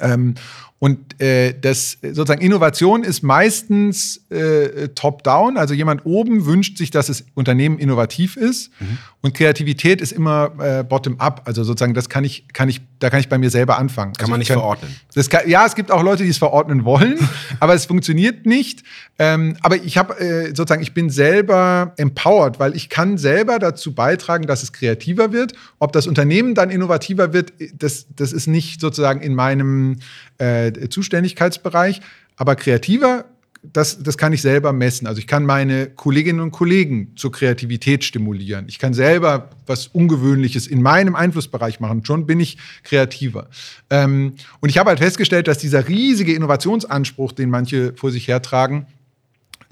[0.00, 0.34] Ähm,
[0.82, 7.08] und äh, das sozusagen Innovation ist meistens äh, top-down, also jemand oben wünscht sich, dass
[7.08, 8.70] das Unternehmen innovativ ist.
[8.80, 8.96] Mhm.
[9.20, 13.20] Und Kreativität ist immer äh, bottom-up, also sozusagen das kann ich, kann ich, da kann
[13.20, 14.14] ich bei mir selber anfangen.
[14.14, 14.96] Kann also man nicht kann, verordnen.
[15.28, 17.18] Kann, ja, es gibt auch Leute, die es verordnen wollen,
[17.60, 18.82] aber es funktioniert nicht.
[19.18, 23.94] Ähm, aber ich habe äh, sozusagen, ich bin selber empowered, weil ich kann selber dazu
[23.94, 25.52] beitragen, dass es kreativer wird.
[25.78, 29.98] Ob das Unternehmen dann innovativer wird, das, das ist nicht sozusagen in meinem
[30.38, 32.00] äh, Zuständigkeitsbereich.
[32.36, 33.26] Aber kreativer,
[33.62, 35.06] das, das kann ich selber messen.
[35.06, 38.64] Also ich kann meine Kolleginnen und Kollegen zur Kreativität stimulieren.
[38.68, 42.04] Ich kann selber was Ungewöhnliches in meinem Einflussbereich machen.
[42.04, 43.48] Schon bin ich kreativer.
[43.90, 48.86] Ähm, und ich habe halt festgestellt, dass dieser riesige Innovationsanspruch, den manche vor sich hertragen,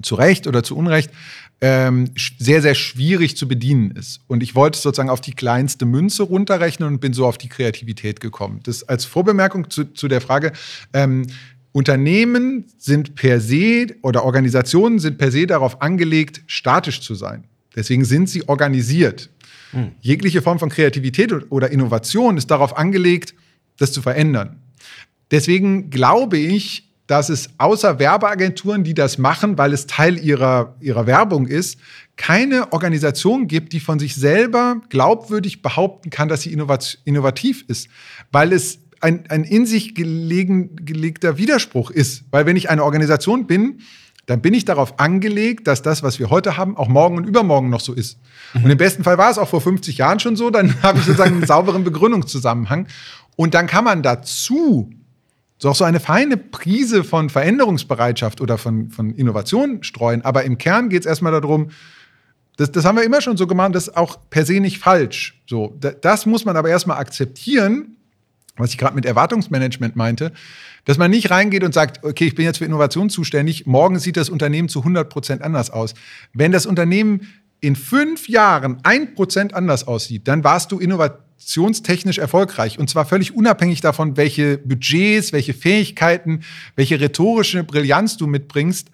[0.01, 1.11] zu Recht oder zu Unrecht,
[1.61, 4.21] ähm, sehr, sehr schwierig zu bedienen ist.
[4.27, 8.19] Und ich wollte sozusagen auf die kleinste Münze runterrechnen und bin so auf die Kreativität
[8.19, 8.61] gekommen.
[8.63, 10.53] Das als Vorbemerkung zu, zu der Frage,
[10.93, 11.27] ähm,
[11.71, 17.43] Unternehmen sind per se oder Organisationen sind per se darauf angelegt, statisch zu sein.
[17.75, 19.29] Deswegen sind sie organisiert.
[19.71, 19.91] Hm.
[20.01, 23.35] Jegliche Form von Kreativität oder Innovation ist darauf angelegt,
[23.77, 24.61] das zu verändern.
[25.29, 31.07] Deswegen glaube ich, dass es außer Werbeagenturen, die das machen, weil es Teil ihrer, ihrer
[31.07, 31.79] Werbung ist,
[32.17, 37.87] keine Organisation gibt, die von sich selber glaubwürdig behaupten kann, dass sie innovativ ist,
[38.31, 42.25] weil es ein, ein in sich gelegen, gelegter Widerspruch ist.
[42.29, 43.79] Weil wenn ich eine Organisation bin,
[44.27, 47.71] dann bin ich darauf angelegt, dass das, was wir heute haben, auch morgen und übermorgen
[47.71, 48.19] noch so ist.
[48.53, 48.65] Mhm.
[48.65, 51.05] Und im besten Fall war es auch vor 50 Jahren schon so, dann habe ich
[51.05, 52.85] sozusagen einen sauberen Begründungszusammenhang.
[53.35, 54.91] Und dann kann man dazu
[55.59, 60.23] so auch so eine feine Prise von Veränderungsbereitschaft oder von, von Innovation streuen.
[60.23, 61.69] Aber im Kern geht es erstmal darum,
[62.55, 65.41] das, das haben wir immer schon so gemacht, das ist auch per se nicht falsch.
[65.47, 67.97] So, das muss man aber erstmal akzeptieren,
[68.55, 70.31] was ich gerade mit Erwartungsmanagement meinte,
[70.85, 74.17] dass man nicht reingeht und sagt, okay, ich bin jetzt für Innovation zuständig, morgen sieht
[74.17, 75.93] das Unternehmen zu 100 Prozent anders aus.
[76.33, 77.27] Wenn das Unternehmen
[77.59, 82.79] in fünf Jahren ein Prozent anders aussieht, dann warst du innovativ kommunikationstechnisch erfolgreich.
[82.79, 86.41] Und zwar völlig unabhängig davon, welche Budgets, welche Fähigkeiten,
[86.75, 88.89] welche rhetorische Brillanz du mitbringst.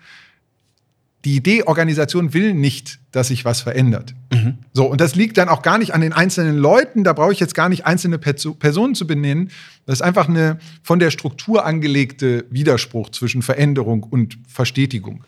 [1.26, 4.14] Die Idee, Organisation will nicht, dass sich was verändert.
[4.32, 4.60] Mhm.
[4.74, 7.04] So, und das liegt dann auch gar nicht an den einzelnen Leuten.
[7.04, 9.50] Da brauche ich jetzt gar nicht einzelne Personen zu benennen.
[9.88, 15.24] Das ist einfach eine von der Struktur angelegte Widerspruch zwischen Veränderung und Verstetigung.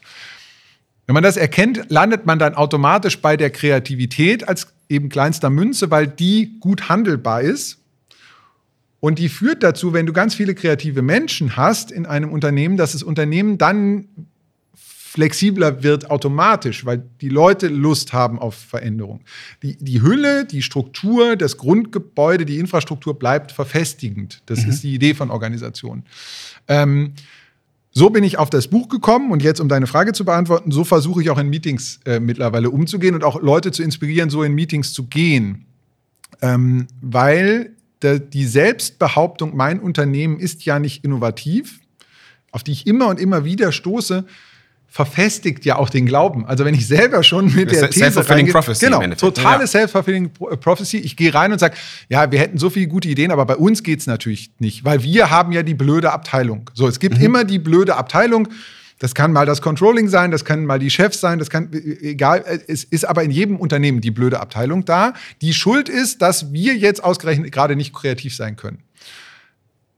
[1.08, 5.92] Wenn man das erkennt, landet man dann automatisch bei der Kreativität als eben kleinster Münze,
[5.92, 7.80] weil die gut handelbar ist.
[9.00, 12.94] Und die führt dazu, wenn du ganz viele kreative Menschen hast in einem Unternehmen, dass
[12.94, 14.08] das Unternehmen dann
[15.18, 19.22] flexibler wird automatisch, weil die Leute Lust haben auf Veränderung.
[19.64, 24.44] Die, die Hülle, die Struktur, das Grundgebäude, die Infrastruktur bleibt verfestigend.
[24.46, 24.70] Das mhm.
[24.70, 26.04] ist die Idee von Organisationen.
[26.68, 27.14] Ähm,
[27.98, 30.84] so bin ich auf das Buch gekommen und jetzt, um deine Frage zu beantworten, so
[30.84, 34.54] versuche ich auch in Meetings äh, mittlerweile umzugehen und auch Leute zu inspirieren, so in
[34.54, 35.66] Meetings zu gehen.
[36.44, 37.72] Ähm, weil
[38.04, 41.80] der, die Selbstbehauptung, mein Unternehmen ist ja nicht innovativ,
[42.52, 44.26] auf die ich immer und immer wieder stoße,
[44.88, 46.46] verfestigt ja auch den Glauben.
[46.46, 49.68] Also wenn ich selber schon mit der These Self-fulfilling Prophecy genau, totale ja.
[49.68, 50.98] Self-fulfilling Prophecy.
[50.98, 51.76] Ich gehe rein und sage,
[52.10, 55.04] ja, wir hätten so viele gute Ideen, aber bei uns geht es natürlich nicht, weil
[55.04, 56.70] wir haben ja die blöde Abteilung.
[56.74, 57.24] So, es gibt mhm.
[57.24, 58.48] immer die blöde Abteilung.
[59.00, 62.44] Das kann mal das Controlling sein, das kann mal die Chefs sein, das kann egal.
[62.68, 65.14] Es ist aber in jedem Unternehmen die blöde Abteilung da.
[65.42, 68.80] Die Schuld ist, dass wir jetzt ausgerechnet gerade nicht kreativ sein können.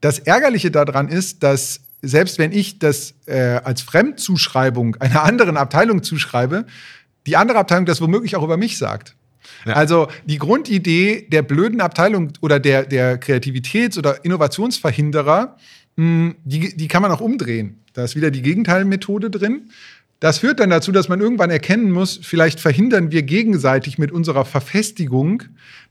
[0.01, 6.03] Das Ärgerliche daran ist, dass selbst wenn ich das äh, als Fremdzuschreibung einer anderen Abteilung
[6.03, 6.65] zuschreibe,
[7.27, 9.15] die andere Abteilung das womöglich auch über mich sagt.
[9.65, 9.73] Ja.
[9.73, 15.57] Also die Grundidee der blöden Abteilung oder der, der Kreativitäts- oder Innovationsverhinderer,
[15.95, 17.83] mh, hm, die, die kann man auch umdrehen.
[17.93, 19.69] Da ist wieder die Gegenteilmethode drin.
[20.19, 24.43] Das führt dann dazu, dass man irgendwann erkennen muss, vielleicht verhindern wir gegenseitig mit unserer
[24.43, 25.43] Verfestigung,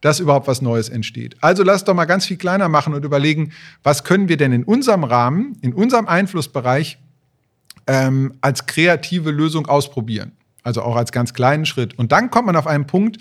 [0.02, 1.36] dass überhaupt was Neues entsteht.
[1.40, 4.64] Also lass doch mal ganz viel kleiner machen und überlegen, was können wir denn in
[4.64, 6.98] unserem Rahmen, in unserem Einflussbereich
[7.86, 10.32] ähm, als kreative Lösung ausprobieren.
[10.62, 11.98] Also auch als ganz kleinen Schritt.
[11.98, 13.16] Und dann kommt man auf einen Punkt,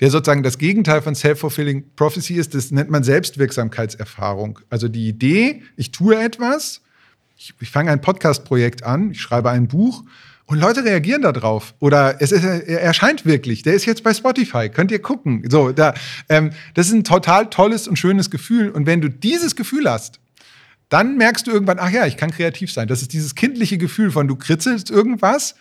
[0.00, 2.56] der sozusagen das Gegenteil von Self-Fulfilling Prophecy ist.
[2.56, 4.58] Das nennt man Selbstwirksamkeitserfahrung.
[4.68, 6.80] Also die Idee, ich tue etwas,
[7.36, 10.02] ich, ich fange ein Podcast-Projekt an, ich schreibe ein Buch
[10.52, 11.72] und Leute reagieren darauf.
[11.78, 13.62] Oder es ist, er erscheint wirklich.
[13.62, 14.68] Der ist jetzt bei Spotify.
[14.68, 15.42] Könnt ihr gucken.
[15.48, 15.94] So, da,
[16.28, 18.68] ähm, das ist ein total tolles und schönes Gefühl.
[18.68, 20.20] Und wenn du dieses Gefühl hast,
[20.90, 22.86] dann merkst du irgendwann, ach ja, ich kann kreativ sein.
[22.86, 25.54] Das ist dieses kindliche Gefühl von, du kritzelst irgendwas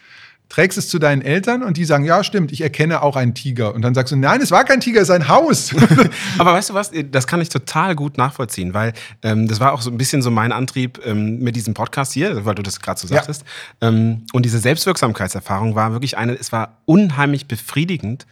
[0.51, 3.73] trägst es zu deinen Eltern und die sagen, ja, stimmt, ich erkenne auch einen Tiger.
[3.73, 5.73] Und dann sagst du, nein, es war kein Tiger, es ist ein Haus.
[6.37, 8.91] Aber weißt du was, das kann ich total gut nachvollziehen, weil
[9.23, 12.43] ähm, das war auch so ein bisschen so mein Antrieb ähm, mit diesem Podcast hier,
[12.43, 13.45] weil du das gerade so sagtest.
[13.81, 13.87] Ja.
[13.87, 18.27] Ähm, und diese Selbstwirksamkeitserfahrung war wirklich eine, es war unheimlich befriedigend,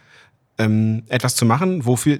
[0.58, 2.20] ähm, etwas zu machen, wofür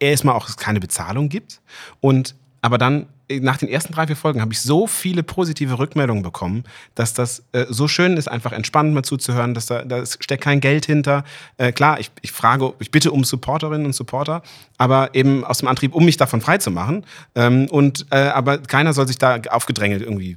[0.00, 1.62] erstmal auch keine Bezahlung gibt
[2.00, 3.06] und aber dann
[3.38, 6.64] nach den ersten drei, vier Folgen habe ich so viele positive Rückmeldungen bekommen,
[6.94, 10.60] dass das äh, so schön ist, einfach entspannt mal zuzuhören, dass da, da steckt kein
[10.60, 11.24] Geld hinter.
[11.56, 14.42] Äh, klar, ich, ich frage, ich bitte um Supporterinnen und Supporter,
[14.78, 17.04] aber eben aus dem Antrieb, um mich davon frei zu machen.
[17.34, 20.36] Ähm, und, äh, aber keiner soll sich da aufgedrängelt irgendwie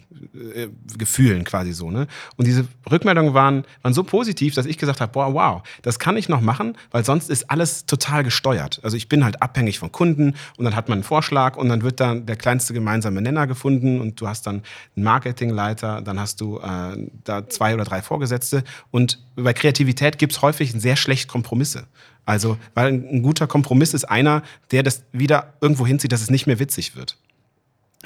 [0.55, 1.89] äh, gefühlen, quasi so.
[1.89, 2.07] Ne?
[2.35, 6.17] Und diese Rückmeldungen waren, waren so positiv, dass ich gesagt habe, boah, wow, das kann
[6.17, 8.79] ich noch machen, weil sonst ist alles total gesteuert.
[8.83, 11.81] Also ich bin halt abhängig von Kunden und dann hat man einen Vorschlag und dann
[11.81, 14.61] wird dann der kleinste gemeinsame Nenner gefunden und du hast dann
[14.95, 18.63] einen Marketingleiter, dann hast du äh, da zwei oder drei Vorgesetzte.
[18.91, 21.87] Und bei Kreativität gibt es häufig sehr schlecht Kompromisse.
[22.25, 26.45] Also, weil ein guter Kompromiss ist einer, der das wieder irgendwo hinzieht, dass es nicht
[26.45, 27.17] mehr witzig wird.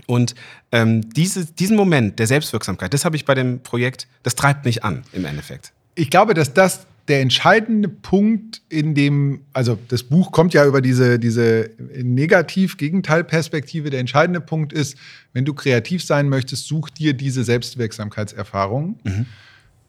[0.05, 0.35] Und
[0.71, 4.83] ähm, diese, diesen Moment der Selbstwirksamkeit, das habe ich bei dem Projekt, das treibt mich
[4.83, 5.73] an im Endeffekt.
[5.95, 10.81] Ich glaube, dass das der entscheidende Punkt in dem, also das Buch kommt ja über
[10.81, 11.69] diese, diese
[12.01, 13.89] Negativ-Gegenteil-Perspektive.
[13.89, 14.97] Der entscheidende Punkt ist,
[15.33, 19.25] wenn du kreativ sein möchtest, such dir diese Selbstwirksamkeitserfahrung, mhm.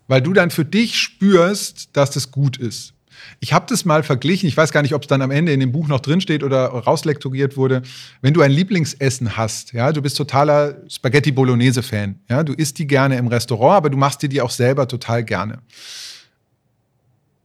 [0.07, 2.95] weil du dann für dich spürst, dass das gut ist.
[3.41, 5.59] Ich habe das mal verglichen, ich weiß gar nicht, ob es dann am Ende in
[5.59, 7.83] dem Buch noch drinsteht oder rauslektoriert wurde.
[8.23, 12.87] Wenn du ein Lieblingsessen hast, ja, du bist totaler Spaghetti Bolognese-Fan, ja, du isst die
[12.87, 15.59] gerne im Restaurant, aber du machst dir die auch selber total gerne.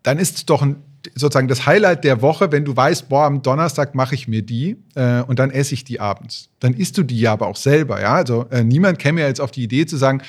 [0.03, 0.75] Dann ist es doch ein,
[1.15, 4.77] sozusagen das Highlight der Woche, wenn du weißt, boah, am Donnerstag mache ich mir die
[4.95, 6.49] äh, und dann esse ich die abends.
[6.59, 8.13] Dann isst du die ja aber auch selber, ja.
[8.13, 10.21] Also äh, niemand käme ja jetzt auf die Idee zu sagen,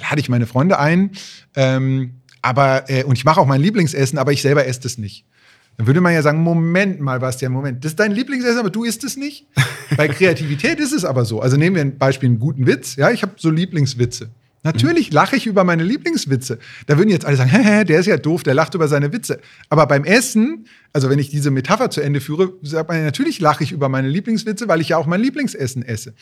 [0.00, 1.10] lade ich meine Freunde ein,
[1.54, 5.24] ähm, aber, äh, und ich mache auch mein Lieblingsessen, aber ich selber esse das nicht.
[5.76, 8.84] Dann würde man ja sagen, Moment mal, Bastian, Moment, das ist dein Lieblingsessen, aber du
[8.84, 9.46] isst es nicht?
[9.96, 11.40] Bei Kreativität ist es aber so.
[11.40, 12.96] Also nehmen wir ein Beispiel, einen guten Witz.
[12.96, 14.30] Ja, ich habe so Lieblingswitze.
[14.66, 16.58] Natürlich lache ich über meine Lieblingswitze.
[16.86, 19.38] Da würden jetzt alle sagen, hä, der ist ja doof, der lacht über seine Witze.
[19.68, 23.62] Aber beim Essen, also wenn ich diese Metapher zu Ende führe, sagt man, natürlich lache
[23.62, 26.14] ich über meine Lieblingswitze, weil ich ja auch mein Lieblingsessen esse.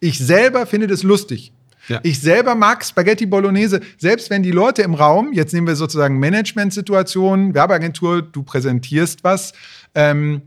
[0.00, 1.52] Ich selber finde das lustig.
[1.86, 2.00] Ja.
[2.02, 6.18] Ich selber mag Spaghetti Bolognese, selbst wenn die Leute im Raum, jetzt nehmen wir sozusagen
[6.18, 9.52] Management-Situationen, Werbeagentur, du präsentierst was,
[9.94, 10.42] ähm,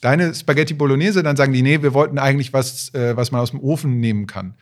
[0.00, 3.50] deine Spaghetti Bolognese, dann sagen die, nee, wir wollten eigentlich was, äh, was man aus
[3.50, 4.54] dem Ofen nehmen kann.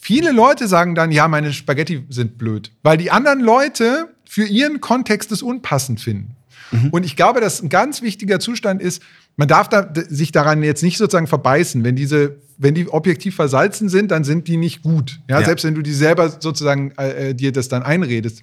[0.00, 4.80] Viele Leute sagen dann, ja, meine Spaghetti sind blöd, weil die anderen Leute für ihren
[4.80, 6.36] Kontext es unpassend finden.
[6.70, 6.90] Mhm.
[6.90, 9.02] Und ich glaube, dass ein ganz wichtiger Zustand ist,
[9.36, 11.84] man darf da, sich daran jetzt nicht sozusagen verbeißen.
[11.84, 15.20] Wenn diese, wenn die objektiv versalzen sind, dann sind die nicht gut.
[15.28, 15.46] Ja, ja.
[15.46, 18.42] selbst wenn du die selber sozusagen äh, äh dir das dann einredest.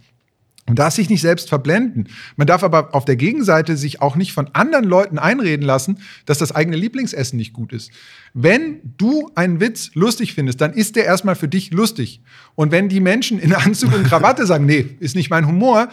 [0.68, 2.10] Man darf sich nicht selbst verblenden.
[2.38, 6.40] Man darf aber auf der Gegenseite sich auch nicht von anderen Leuten einreden lassen, dass
[6.40, 7.92] das eigene Lieblingsessen nicht gut ist.
[8.34, 12.22] Wenn du einen Witz lustig findest, dann ist der erstmal für dich lustig.
[12.56, 15.90] Und wenn die Menschen in Anzug und Krawatte sagen, nee, ist nicht mein Humor,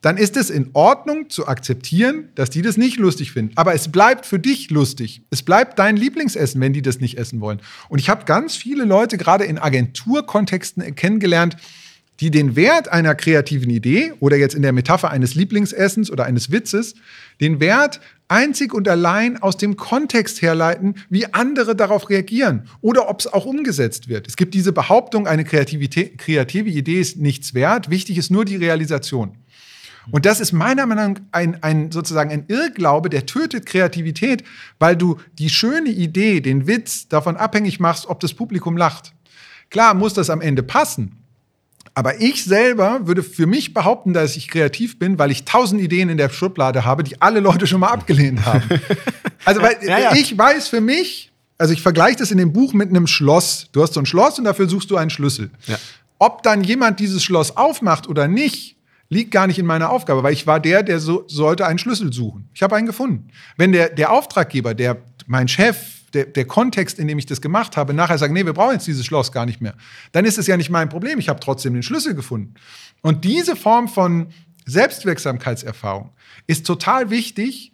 [0.00, 3.52] dann ist es in Ordnung zu akzeptieren, dass die das nicht lustig finden.
[3.56, 5.22] Aber es bleibt für dich lustig.
[5.30, 7.60] Es bleibt dein Lieblingsessen, wenn die das nicht essen wollen.
[7.88, 11.56] Und ich habe ganz viele Leute gerade in Agenturkontexten kennengelernt,
[12.20, 16.50] die den Wert einer kreativen Idee oder jetzt in der Metapher eines Lieblingsessens oder eines
[16.50, 16.94] Witzes,
[17.40, 23.20] den Wert einzig und allein aus dem Kontext herleiten, wie andere darauf reagieren oder ob
[23.20, 24.26] es auch umgesetzt wird.
[24.26, 25.84] Es gibt diese Behauptung, eine kreative
[26.70, 29.36] Idee ist nichts wert, wichtig ist nur die Realisation.
[30.12, 34.44] Und das ist meiner Meinung nach ein, ein, sozusagen ein Irrglaube, der tötet Kreativität,
[34.78, 39.12] weil du die schöne Idee, den Witz davon abhängig machst, ob das Publikum lacht.
[39.70, 41.25] Klar muss das am Ende passen.
[41.96, 46.10] Aber ich selber würde für mich behaupten, dass ich kreativ bin, weil ich tausend Ideen
[46.10, 48.62] in der Schublade habe, die alle Leute schon mal abgelehnt haben.
[49.44, 50.12] Also, weil ja, ja.
[50.12, 53.68] ich weiß für mich, also ich vergleiche das in dem Buch mit einem Schloss.
[53.70, 55.50] Du hast so ein Schloss und dafür suchst du einen Schlüssel.
[55.68, 55.76] Ja.
[56.18, 58.76] Ob dann jemand dieses Schloss aufmacht oder nicht,
[59.08, 62.12] liegt gar nicht in meiner Aufgabe, weil ich war der, der so, sollte einen Schlüssel
[62.12, 62.48] suchen.
[62.54, 63.28] Ich habe einen gefunden.
[63.56, 64.96] Wenn der, der Auftraggeber, der,
[65.28, 65.76] mein Chef,
[66.14, 68.86] der, der Kontext, in dem ich das gemacht habe, nachher sagt, nee, wir brauchen jetzt
[68.86, 69.74] dieses Schloss gar nicht mehr,
[70.12, 71.18] dann ist es ja nicht mein Problem.
[71.18, 72.54] Ich habe trotzdem den Schlüssel gefunden.
[73.02, 74.28] Und diese Form von
[74.66, 76.10] Selbstwirksamkeitserfahrung
[76.46, 77.72] ist total wichtig,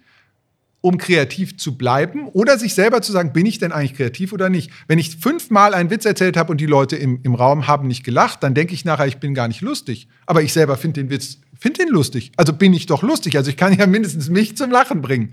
[0.82, 4.50] um kreativ zu bleiben oder sich selber zu sagen, bin ich denn eigentlich kreativ oder
[4.50, 4.70] nicht?
[4.88, 8.02] Wenn ich fünfmal einen Witz erzählt habe und die Leute im, im Raum haben nicht
[8.04, 10.08] gelacht, dann denke ich nachher, ich bin gar nicht lustig.
[10.26, 12.32] Aber ich selber finde den Witz, finde den lustig.
[12.36, 13.36] Also bin ich doch lustig.
[13.36, 15.32] Also ich kann ja mindestens mich zum Lachen bringen.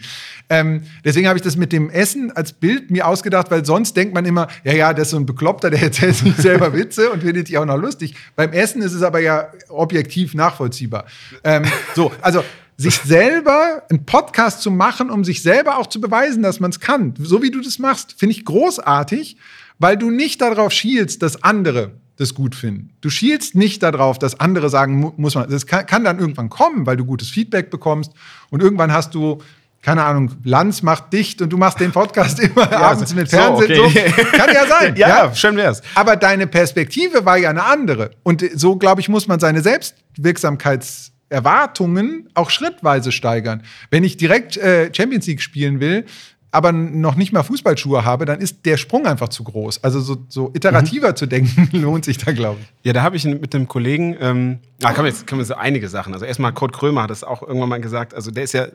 [0.50, 4.14] Ähm, deswegen habe ich das mit dem Essen als Bild mir ausgedacht, weil sonst denkt
[4.14, 7.24] man immer, ja, ja, das ist so ein Bekloppter, der erzählt sich selber Witze und
[7.24, 8.16] findet die auch noch lustig.
[8.36, 11.06] Beim Essen ist es aber ja objektiv nachvollziehbar.
[11.44, 11.66] Ähm,
[11.96, 12.44] so, also
[12.78, 16.80] sich selber einen Podcast zu machen, um sich selber auch zu beweisen, dass man es
[16.80, 17.14] kann.
[17.20, 19.36] So wie du das machst, finde ich großartig,
[19.80, 22.92] weil du nicht darauf schielst, dass andere das gut finden.
[23.02, 25.50] Du schielst nicht darauf, dass andere sagen, muss man.
[25.50, 28.12] Das kann, kann dann irgendwann kommen, weil du gutes Feedback bekommst
[28.50, 29.42] und irgendwann hast du
[29.82, 33.76] keine Ahnung, Lanz macht dicht und du machst den Podcast immer ja, abends mit Fernsehen.
[33.76, 34.14] So, okay.
[34.16, 34.24] so.
[34.38, 34.96] Kann ja sein.
[34.98, 35.82] ja, ja, schön wär's.
[35.96, 38.12] Aber deine Perspektive war ja eine andere.
[38.24, 43.64] Und so, glaube ich, muss man seine Selbstwirksamkeits- Erwartungen auch schrittweise steigern.
[43.92, 46.06] Wenn ich direkt äh, Champions League spielen will,
[46.52, 49.84] aber noch nicht mal Fußballschuhe habe, dann ist der Sprung einfach zu groß.
[49.84, 51.16] Also so, so iterativer mhm.
[51.16, 52.68] zu denken, lohnt sich da, glaube ich.
[52.84, 55.56] Ja, da habe ich mit einem Kollegen, ähm, ah, kann man jetzt kann man so
[55.56, 56.14] einige Sachen.
[56.14, 58.14] Also erstmal Kurt Krömer hat das auch irgendwann mal gesagt.
[58.14, 58.68] Also der ist ja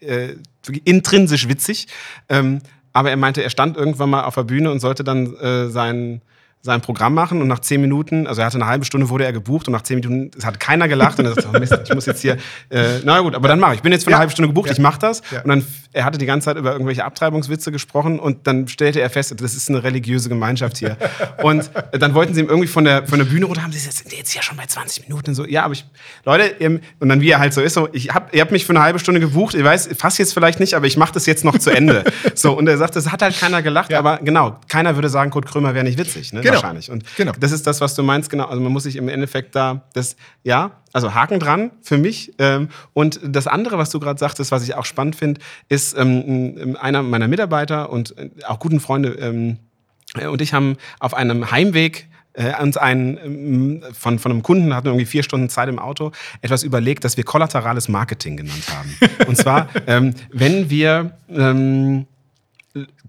[0.00, 0.34] äh,
[0.84, 1.88] intrinsisch witzig.
[2.28, 2.60] Ähm,
[2.92, 6.20] aber er meinte, er stand irgendwann mal auf der Bühne und sollte dann äh, sein
[6.64, 9.34] sein Programm machen und nach zehn Minuten, also er hatte eine halbe Stunde, wurde er
[9.34, 11.94] gebucht und nach zehn Minuten, es hat keiner gelacht und er sagte, oh Mist, ich
[11.94, 12.38] muss jetzt hier,
[12.70, 13.76] äh, na gut, aber dann mache ich.
[13.76, 14.18] Ich bin jetzt für eine Ja.
[14.20, 14.72] halbe Stunde gebucht, Ja.
[14.72, 15.20] ich mache das.
[15.30, 15.42] Ja.
[15.42, 19.10] Und dann, er hatte die ganze Zeit über irgendwelche Abtreibungswitze gesprochen und dann stellte er
[19.10, 20.96] fest, das ist eine religiöse Gemeinschaft hier.
[21.42, 23.78] und äh, dann wollten sie ihm irgendwie von der, von der Bühne runter, haben sie
[23.78, 25.44] gesagt, sind jetzt ja schon bei 20 Minuten und so.
[25.46, 25.84] Ja, aber ich,
[26.24, 28.64] Leute, eben, und dann wie er halt so ist, so, ich hab, ihr habt mich
[28.64, 31.26] für eine halbe Stunde gebucht, ich weiß, fast jetzt vielleicht nicht, aber ich mache das
[31.26, 32.04] jetzt noch zu Ende.
[32.34, 35.44] so, und er sagt, das hat halt keiner gelacht, aber genau, keiner würde sagen, Kurt
[35.44, 36.40] Krömer wäre nicht witzig, ne?
[36.40, 36.53] Genau.
[36.54, 36.90] Wahrscheinlich.
[36.90, 37.32] Und Genau.
[37.38, 38.46] das ist das, was du meinst, genau.
[38.46, 42.32] Also man muss sich im Endeffekt da, das, ja, also Haken dran für mich.
[42.38, 46.76] Ähm, und das andere, was du gerade sagtest, was ich auch spannend finde, ist ähm,
[46.80, 49.58] einer meiner Mitarbeiter und äh, auch guten Freunde ähm,
[50.16, 54.88] äh, und ich haben auf einem Heimweg äh, uns einen von, von einem Kunden hatten
[54.88, 56.10] irgendwie vier Stunden Zeit im Auto
[56.42, 58.96] etwas überlegt, das wir kollaterales Marketing genannt haben.
[59.28, 62.06] Und zwar, ähm, wenn wir ähm,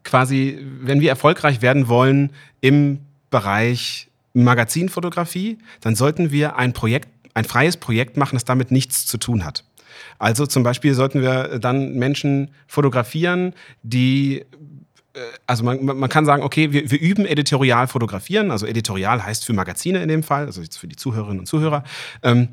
[0.03, 2.31] quasi, wenn wir erfolgreich werden wollen
[2.62, 2.99] im
[3.36, 9.17] Bereich Magazinfotografie, dann sollten wir ein Projekt, ein freies Projekt machen, das damit nichts zu
[9.17, 9.65] tun hat.
[10.19, 14.45] Also zum Beispiel sollten wir dann Menschen fotografieren, die
[15.15, 18.52] äh, also man, man kann sagen, okay, wir, wir üben editorial fotografieren.
[18.52, 21.84] Also editorial heißt für Magazine in dem Fall, also jetzt für die Zuhörerinnen und Zuhörer.
[22.24, 22.48] Ähm,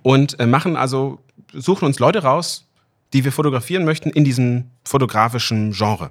[0.00, 1.18] und äh, machen also,
[1.52, 2.66] suchen uns Leute raus,
[3.12, 6.10] die wir fotografieren möchten in diesem fotografischen Genre.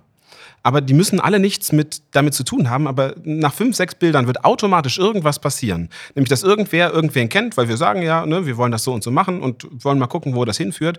[0.66, 2.88] Aber die müssen alle nichts mit damit zu tun haben.
[2.88, 5.90] Aber nach fünf, sechs Bildern wird automatisch irgendwas passieren.
[6.16, 9.04] Nämlich, dass irgendwer irgendwen kennt, weil wir sagen ja, ne, wir wollen das so und
[9.04, 10.98] so machen und wollen mal gucken, wo das hinführt.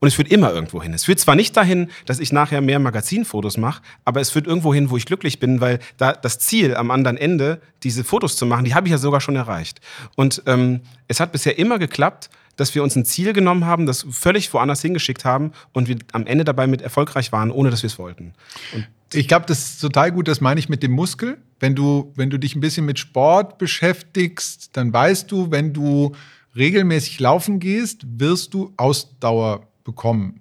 [0.00, 0.92] Und es führt immer irgendwo hin.
[0.92, 4.74] Es führt zwar nicht dahin, dass ich nachher mehr Magazinfotos mache, aber es führt irgendwo
[4.74, 8.44] hin, wo ich glücklich bin, weil da das Ziel am anderen Ende, diese Fotos zu
[8.44, 9.80] machen, die habe ich ja sogar schon erreicht.
[10.14, 14.06] Und ähm, es hat bisher immer geklappt, dass wir uns ein Ziel genommen haben, das
[14.10, 17.88] völlig woanders hingeschickt haben und wir am Ende dabei mit erfolgreich waren, ohne dass wir
[17.88, 18.34] es wollten.
[18.74, 21.38] Und Ich glaube, das ist total gut, das meine ich mit dem Muskel.
[21.60, 26.14] Wenn du, wenn du dich ein bisschen mit Sport beschäftigst, dann weißt du, wenn du
[26.56, 30.40] regelmäßig laufen gehst, wirst du Ausdauer bekommen.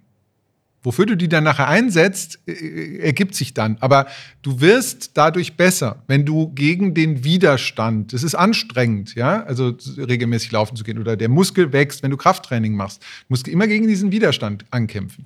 [0.85, 3.77] Wofür du die dann nachher einsetzt, äh, ergibt sich dann.
[3.79, 4.05] Aber
[4.43, 10.51] du wirst dadurch besser, wenn du gegen den Widerstand, es ist anstrengend, ja, also regelmäßig
[10.51, 13.01] laufen zu gehen oder der Muskel wächst, wenn du Krafttraining machst.
[13.01, 15.25] Du musst immer gegen diesen Widerstand ankämpfen.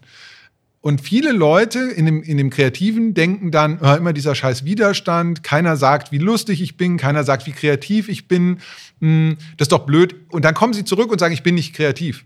[0.82, 5.44] Und viele Leute in dem, in dem Kreativen denken dann, ah, immer dieser scheiß Widerstand,
[5.44, 8.60] keiner sagt, wie lustig ich bin, keiner sagt, wie kreativ ich bin,
[9.02, 10.16] Hm, das ist doch blöd.
[10.32, 12.26] Und dann kommen sie zurück und sagen, ich bin nicht kreativ.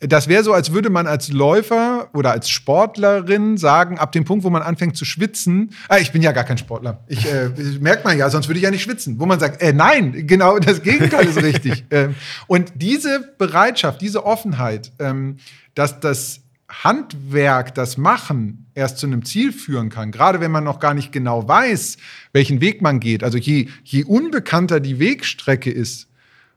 [0.00, 4.42] Das wäre so, als würde man als Läufer oder als Sportlerin sagen, ab dem Punkt,
[4.42, 7.04] wo man anfängt zu schwitzen, ah, ich bin ja gar kein Sportler.
[7.06, 9.20] Ich, äh, merkt man ja, sonst würde ich ja nicht schwitzen.
[9.20, 11.84] Wo man sagt, äh, nein, genau das Gegenteil ist richtig.
[11.90, 12.14] Ähm,
[12.46, 15.36] und diese Bereitschaft, diese Offenheit, ähm,
[15.74, 16.40] dass das
[16.82, 21.12] Handwerk, das Machen erst zu einem Ziel führen kann, gerade wenn man noch gar nicht
[21.12, 21.98] genau weiß,
[22.32, 23.22] welchen Weg man geht.
[23.22, 26.08] Also je, je unbekannter die Wegstrecke ist,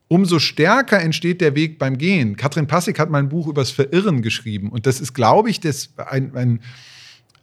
[0.08, 2.38] umso stärker entsteht der Weg beim Gehen.
[2.38, 4.70] Katrin Passig hat mal ein Buch übers Verirren geschrieben.
[4.70, 6.60] Und das ist, glaube ich, das ein, ein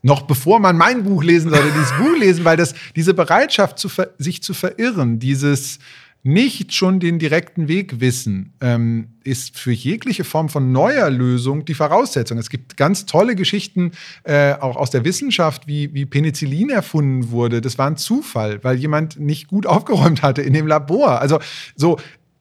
[0.03, 3.89] noch bevor man mein Buch lesen sollte, dieses Buch lesen, weil das diese Bereitschaft, zu
[3.89, 5.79] ver, sich zu verirren, dieses
[6.27, 11.75] nicht schon den direkten Weg wissen, ähm, ist für jegliche Form von neuer Lösung die
[11.75, 12.39] Voraussetzung.
[12.39, 13.93] Es gibt ganz tolle Geschichten
[14.25, 17.61] äh, auch aus der Wissenschaft, wie, wie Penicillin erfunden wurde.
[17.61, 21.21] Das war ein Zufall, weil jemand nicht gut aufgeräumt hatte in dem Labor.
[21.21, 21.41] Also
[21.77, 21.99] so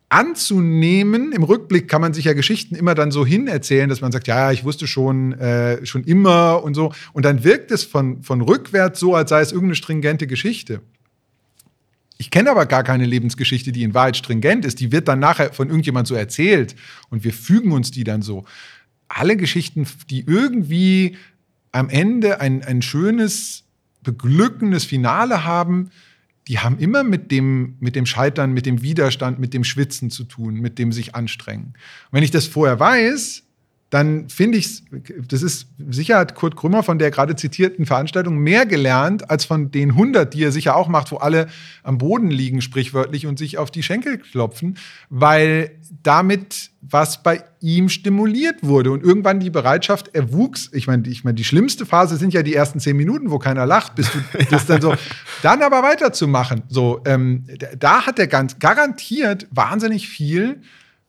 [0.08, 1.32] anzunehmen.
[1.32, 4.28] Im Rückblick kann man sich ja Geschichten immer dann so hin erzählen, dass man sagt,
[4.28, 6.94] ja, ich wusste schon, äh, schon immer und so.
[7.14, 10.82] Und dann wirkt es von, von rückwärts so, als sei es irgendeine stringente Geschichte.
[12.24, 14.80] Ich kenne aber gar keine Lebensgeschichte, die in Wahrheit stringent ist.
[14.80, 16.74] Die wird dann nachher von irgendjemand so erzählt
[17.10, 18.46] und wir fügen uns die dann so.
[19.10, 21.18] Alle Geschichten, die irgendwie
[21.74, 23.66] am Ende ein, ein schönes,
[24.04, 25.90] beglückendes Finale haben,
[26.48, 30.24] die haben immer mit dem, mit dem Scheitern, mit dem Widerstand, mit dem Schwitzen zu
[30.24, 31.74] tun, mit dem sich anstrengen.
[31.74, 33.44] Und wenn ich das vorher weiß,
[33.94, 34.82] dann finde ich,
[35.28, 39.70] das ist sicher hat Kurt Krümmer von der gerade zitierten Veranstaltung mehr gelernt als von
[39.70, 41.46] den 100, die er sicher auch macht, wo alle
[41.84, 44.80] am Boden liegen, sprichwörtlich, und sich auf die Schenkel klopfen,
[45.12, 45.70] weil
[46.02, 50.72] damit was bei ihm stimuliert wurde und irgendwann die Bereitschaft erwuchs.
[50.74, 53.68] Ich meine, ich meine, die schlimmste Phase sind ja die ersten zehn Minuten, wo keiner
[53.68, 54.18] lacht, bis du
[54.50, 54.96] das dann so,
[55.44, 56.64] dann aber weiterzumachen.
[56.68, 57.46] So, ähm,
[57.78, 60.62] da hat er ganz garantiert wahnsinnig viel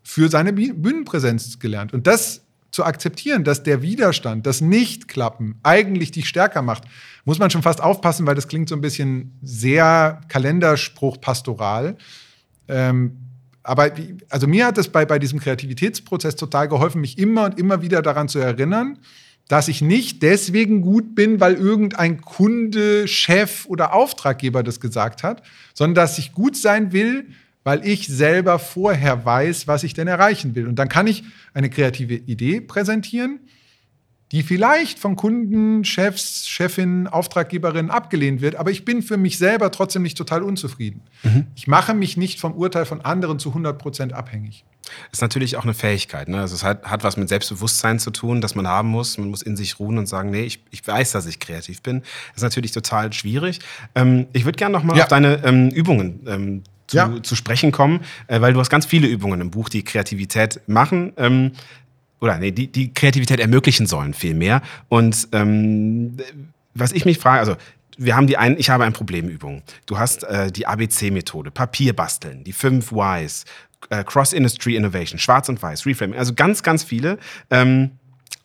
[0.03, 1.95] für seine Bühnenpräsenz gelernt.
[1.95, 2.44] Und das
[2.75, 6.85] zu akzeptieren, dass der Widerstand, das Nichtklappen eigentlich dich stärker macht,
[7.25, 11.97] muss man schon fast aufpassen, weil das klingt so ein bisschen sehr Kalenderspruch pastoral.
[12.69, 13.17] Ähm,
[13.63, 13.93] aber
[14.29, 18.03] also mir hat es bei, bei diesem Kreativitätsprozess total geholfen, mich immer und immer wieder
[18.03, 18.99] daran zu erinnern,
[19.47, 25.43] dass ich nicht deswegen gut bin, weil irgendein Kunde, Chef oder Auftraggeber das gesagt hat,
[25.75, 27.29] sondern dass ich gut sein will,
[27.65, 30.69] weil ich selber vorher weiß, was ich denn erreichen will.
[30.69, 33.41] Und dann kann ich eine kreative Idee präsentieren,
[34.33, 39.71] die vielleicht von Kunden, Chefs, Chefinnen, Auftraggeberinnen abgelehnt wird, aber ich bin für mich selber
[39.71, 41.03] trotzdem nicht total unzufrieden.
[41.23, 41.47] Mhm.
[41.55, 44.65] Ich mache mich nicht vom Urteil von anderen zu 100 Prozent abhängig.
[45.11, 46.29] Das ist natürlich auch eine Fähigkeit.
[46.29, 46.41] Ne?
[46.41, 49.19] Also es hat, hat, was mit Selbstbewusstsein zu tun, das man haben muss.
[49.19, 52.01] Man muss in sich ruhen und sagen, nee, ich, ich weiß, dass ich kreativ bin.
[52.01, 53.61] Das ist natürlich total schwierig.
[53.95, 55.05] Ähm, ich würde gerne noch mal ja.
[55.05, 57.23] auf deine ähm, Übungen ähm, zu, ja.
[57.23, 61.13] zu, sprechen kommen, äh, weil du hast ganz viele Übungen im Buch, die Kreativität machen.
[61.17, 61.53] Ähm,
[62.21, 64.63] oder nee, die, die Kreativität ermöglichen sollen, vielmehr.
[64.89, 66.17] Und ähm,
[66.75, 67.57] was ich mich frage, also
[67.97, 69.63] wir haben die ein, ich habe ein Problemübung.
[69.87, 73.45] Du hast äh, die ABC-Methode, Papier basteln, die fünf Whys,
[73.91, 77.19] äh, Cross-Industry Innovation, Schwarz und Weiß, Reframing, also ganz, ganz viele.
[77.51, 77.93] Ähm,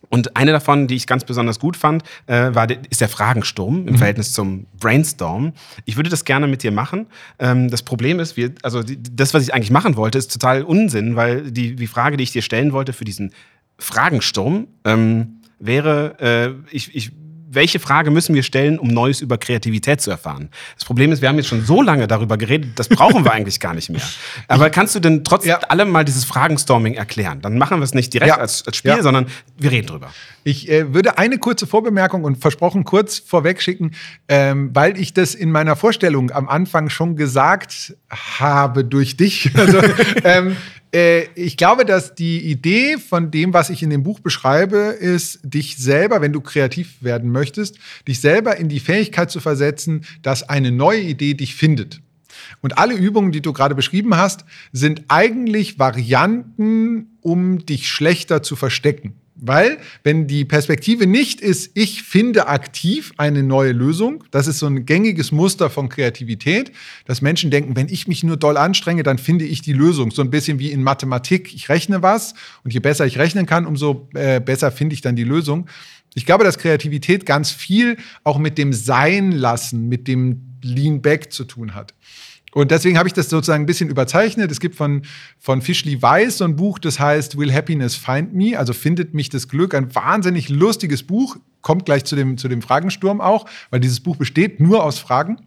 [0.10, 3.94] und eine davon, die ich ganz besonders gut fand, äh, war, ist der Fragensturm im
[3.94, 3.98] mhm.
[3.98, 5.54] Verhältnis zum Brainstorm.
[5.86, 7.06] Ich würde das gerne mit dir machen.
[7.38, 10.64] Ähm, das Problem ist, wir, also die, das, was ich eigentlich machen wollte, ist total
[10.64, 13.32] Unsinn, weil die, die Frage, die ich dir stellen wollte für diesen
[13.78, 17.12] Fragensturm, ähm, wäre, äh, ich, ich
[17.52, 20.50] welche Frage müssen wir stellen, um Neues über Kreativität zu erfahren?
[20.76, 23.60] Das Problem ist, wir haben jetzt schon so lange darüber geredet, das brauchen wir eigentlich
[23.60, 24.02] gar nicht mehr.
[24.48, 25.58] Aber kannst du denn trotz ja.
[25.60, 27.42] allem mal dieses Fragenstorming erklären?
[27.42, 28.38] Dann machen wir es nicht direkt ja.
[28.38, 29.02] als, als, Spiel, ja.
[29.02, 29.26] sondern
[29.58, 30.12] wir reden drüber.
[30.44, 33.92] Ich äh, würde eine kurze Vorbemerkung und versprochen kurz vorweg schicken,
[34.28, 39.52] ähm, weil ich das in meiner Vorstellung am Anfang schon gesagt habe durch dich.
[39.60, 39.82] Also,
[40.24, 40.56] ähm, äh,
[40.92, 45.78] ich glaube, dass die Idee von dem, was ich in dem Buch beschreibe, ist, dich
[45.78, 47.78] selber, wenn du kreativ werden möchtest,
[48.08, 52.02] dich selber in die Fähigkeit zu versetzen, dass eine neue Idee dich findet.
[52.62, 58.56] Und alle Übungen, die du gerade beschrieben hast, sind eigentlich Varianten, um dich schlechter zu
[58.56, 59.14] verstecken.
[59.42, 64.66] Weil, wenn die Perspektive nicht ist, ich finde aktiv eine neue Lösung, das ist so
[64.66, 66.72] ein gängiges Muster von Kreativität,
[67.06, 70.12] dass Menschen denken, wenn ich mich nur doll anstrenge, dann finde ich die Lösung.
[70.12, 72.34] So ein bisschen wie in Mathematik, ich rechne was
[72.64, 75.68] und je besser ich rechnen kann, umso äh, besser finde ich dann die Lösung.
[76.16, 81.32] Ich glaube, dass Kreativität ganz viel auch mit dem Sein lassen, mit dem Lean Back
[81.32, 81.94] zu tun hat.
[82.54, 84.52] Und deswegen habe ich das sozusagen ein bisschen überzeichnet.
[84.52, 85.04] Es gibt von,
[85.38, 88.58] von Fischli Weiss so ein Buch, das heißt Will Happiness Find Me?
[88.58, 89.76] Also findet mich das Glück.
[89.76, 91.38] Ein wahnsinnig lustiges Buch.
[91.62, 95.38] Kommt gleich zu dem, zu dem Fragensturm auch, weil dieses Buch besteht nur aus Fragen.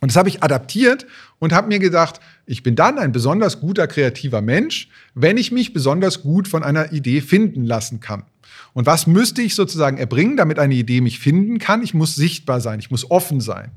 [0.00, 1.06] Und das habe ich adaptiert
[1.38, 5.72] und habe mir gedacht, ich bin dann ein besonders guter kreativer Mensch, wenn ich mich
[5.72, 8.24] besonders gut von einer Idee finden lassen kann.
[8.74, 11.82] Und was müsste ich sozusagen erbringen, damit eine Idee mich finden kann?
[11.82, 13.70] Ich muss sichtbar sein, ich muss offen sein.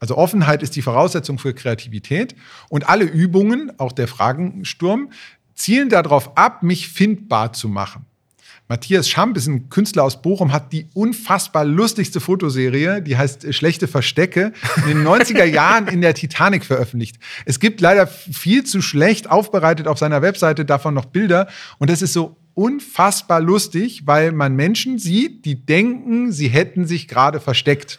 [0.00, 2.34] Also Offenheit ist die Voraussetzung für Kreativität.
[2.68, 5.10] Und alle Übungen, auch der Fragensturm,
[5.54, 8.06] zielen darauf ab, mich findbar zu machen.
[8.70, 13.88] Matthias Schamp ist ein Künstler aus Bochum, hat die unfassbar lustigste Fotoserie, die heißt Schlechte
[13.88, 17.16] Verstecke, in den 90er Jahren in der Titanic veröffentlicht.
[17.44, 21.48] Es gibt leider viel zu schlecht aufbereitet auf seiner Webseite davon noch Bilder.
[21.78, 27.08] Und das ist so unfassbar lustig, weil man Menschen sieht, die denken, sie hätten sich
[27.08, 27.98] gerade versteckt.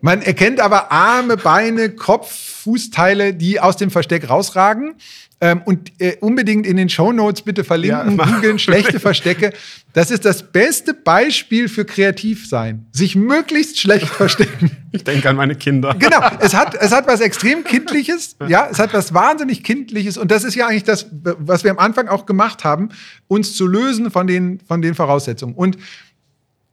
[0.00, 2.30] Man erkennt aber Arme, Beine, Kopf,
[2.64, 4.94] Fußteile, die aus dem Versteck rausragen.
[5.40, 9.52] Ähm, und äh, unbedingt in den Show Notes bitte verlinken, ja, googeln, schlechte Verstecke.
[9.92, 12.86] Das ist das beste Beispiel für kreativ sein.
[12.92, 14.70] Sich möglichst schlecht verstecken.
[14.92, 15.94] Ich denke an meine Kinder.
[15.98, 16.20] Genau.
[16.38, 18.36] Es hat, es hat was extrem Kindliches.
[18.48, 20.16] Ja, es hat was wahnsinnig Kindliches.
[20.16, 22.88] Und das ist ja eigentlich das, was wir am Anfang auch gemacht haben,
[23.26, 25.54] uns zu lösen von den, von den Voraussetzungen.
[25.54, 25.76] Und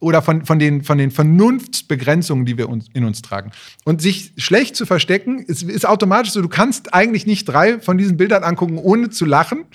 [0.01, 3.51] oder von, von, den, von den Vernunftsbegrenzungen, die wir uns, in uns tragen.
[3.85, 7.97] Und sich schlecht zu verstecken, ist, ist automatisch so, du kannst eigentlich nicht drei von
[7.97, 9.65] diesen Bildern angucken, ohne zu lachen.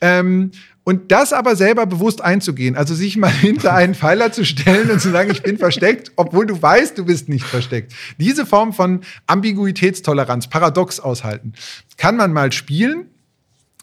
[0.00, 0.50] Ähm,
[0.84, 5.00] und das aber selber bewusst einzugehen, also sich mal hinter einen Pfeiler zu stellen und
[5.00, 7.92] zu sagen, ich bin versteckt, obwohl du weißt, du bist nicht versteckt.
[8.18, 11.52] Diese Form von Ambiguitätstoleranz, Paradox aushalten,
[11.96, 13.06] kann man mal spielen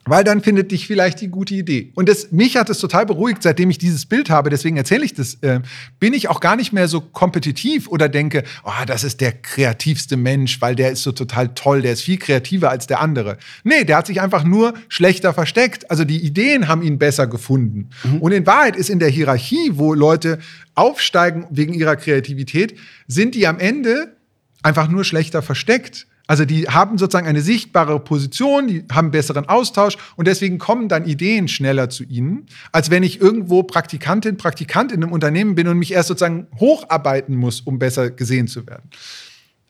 [0.05, 1.91] weil dann findet dich vielleicht die gute Idee.
[1.95, 5.13] Und das, mich hat es total beruhigt, seitdem ich dieses Bild habe, deswegen erzähle ich
[5.13, 5.59] das, äh,
[5.99, 10.17] bin ich auch gar nicht mehr so kompetitiv oder denke, oh, das ist der kreativste
[10.17, 13.37] Mensch, weil der ist so total toll, der ist viel kreativer als der andere.
[13.63, 15.89] Nee, der hat sich einfach nur schlechter versteckt.
[15.91, 17.89] Also die Ideen haben ihn besser gefunden.
[18.03, 18.21] Mhm.
[18.21, 20.39] Und in Wahrheit ist in der Hierarchie, wo Leute
[20.73, 22.75] aufsteigen wegen ihrer Kreativität,
[23.07, 24.15] sind die am Ende
[24.63, 26.07] einfach nur schlechter versteckt.
[26.31, 31.03] Also die haben sozusagen eine sichtbare Position, die haben besseren Austausch und deswegen kommen dann
[31.03, 35.77] Ideen schneller zu ihnen, als wenn ich irgendwo Praktikantin, Praktikant in einem Unternehmen bin und
[35.77, 38.89] mich erst sozusagen hocharbeiten muss, um besser gesehen zu werden.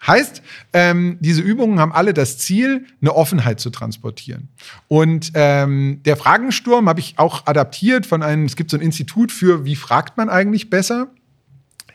[0.05, 0.43] Heißt,
[0.73, 4.49] ähm, diese Übungen haben alle das Ziel, eine Offenheit zu transportieren.
[4.87, 9.31] Und ähm, der Fragensturm habe ich auch adaptiert von einem, es gibt so ein Institut
[9.31, 11.07] für, wie fragt man eigentlich besser?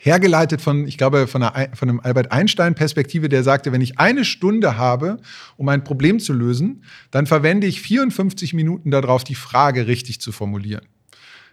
[0.07, 4.25] Hergeleitet von, ich glaube, von, einer, von einem Albert Einstein-Perspektive, der sagte, wenn ich eine
[4.25, 5.19] Stunde habe,
[5.57, 10.33] um ein Problem zu lösen, dann verwende ich 54 Minuten darauf, die Frage richtig zu
[10.33, 10.87] formulieren.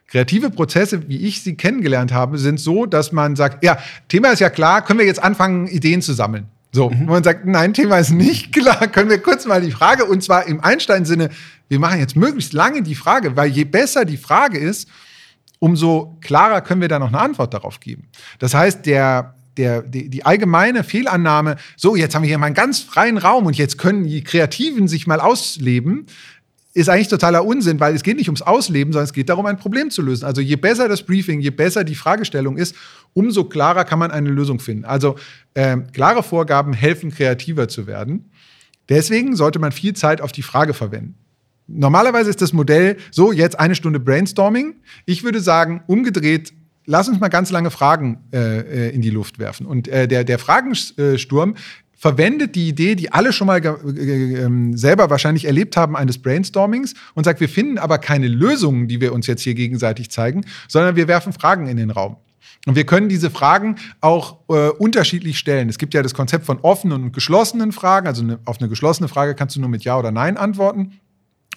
[0.07, 4.39] Kreative Prozesse, wie ich sie kennengelernt habe, sind so, dass man sagt, ja, Thema ist
[4.39, 6.45] ja klar, können wir jetzt anfangen, Ideen zu sammeln.
[6.71, 7.05] So, mhm.
[7.05, 10.45] man sagt, nein, Thema ist nicht klar, können wir kurz mal die Frage, und zwar
[10.45, 11.29] im Einstein-Sinne,
[11.69, 14.87] wir machen jetzt möglichst lange die Frage, weil je besser die Frage ist,
[15.63, 18.09] umso klarer können wir da noch eine Antwort darauf geben.
[18.37, 22.55] Das heißt, der, der, die, die, allgemeine Fehlannahme, so, jetzt haben wir hier mal einen
[22.55, 26.07] ganz freien Raum und jetzt können die Kreativen sich mal ausleben,
[26.73, 29.55] ist eigentlich totaler Unsinn, weil es geht nicht ums Ausleben, sondern es geht darum, ein
[29.55, 30.25] Problem zu lösen.
[30.25, 32.75] Also je besser das Briefing, je besser die Fragestellung ist,
[33.13, 34.83] umso klarer kann man eine Lösung finden.
[34.83, 35.15] Also
[35.53, 38.31] äh, klare Vorgaben helfen, kreativer zu werden.
[38.89, 41.22] Deswegen sollte man viel Zeit auf die Frage verwenden.
[41.67, 44.75] Normalerweise ist das Modell so, jetzt eine Stunde Brainstorming.
[45.05, 46.53] Ich würde sagen, umgedreht,
[46.85, 49.65] lass uns mal ganz lange Fragen äh, äh in die Luft werfen.
[49.65, 51.55] Und äh, der, der Fragensturm
[52.03, 57.23] verwendet die Idee, die alle schon mal äh, selber wahrscheinlich erlebt haben, eines Brainstormings und
[57.23, 61.07] sagt, wir finden aber keine Lösungen, die wir uns jetzt hier gegenseitig zeigen, sondern wir
[61.07, 62.17] werfen Fragen in den Raum.
[62.65, 65.69] Und wir können diese Fragen auch äh, unterschiedlich stellen.
[65.69, 68.07] Es gibt ja das Konzept von offenen und geschlossenen Fragen.
[68.07, 70.99] Also eine, auf eine geschlossene Frage kannst du nur mit Ja oder Nein antworten.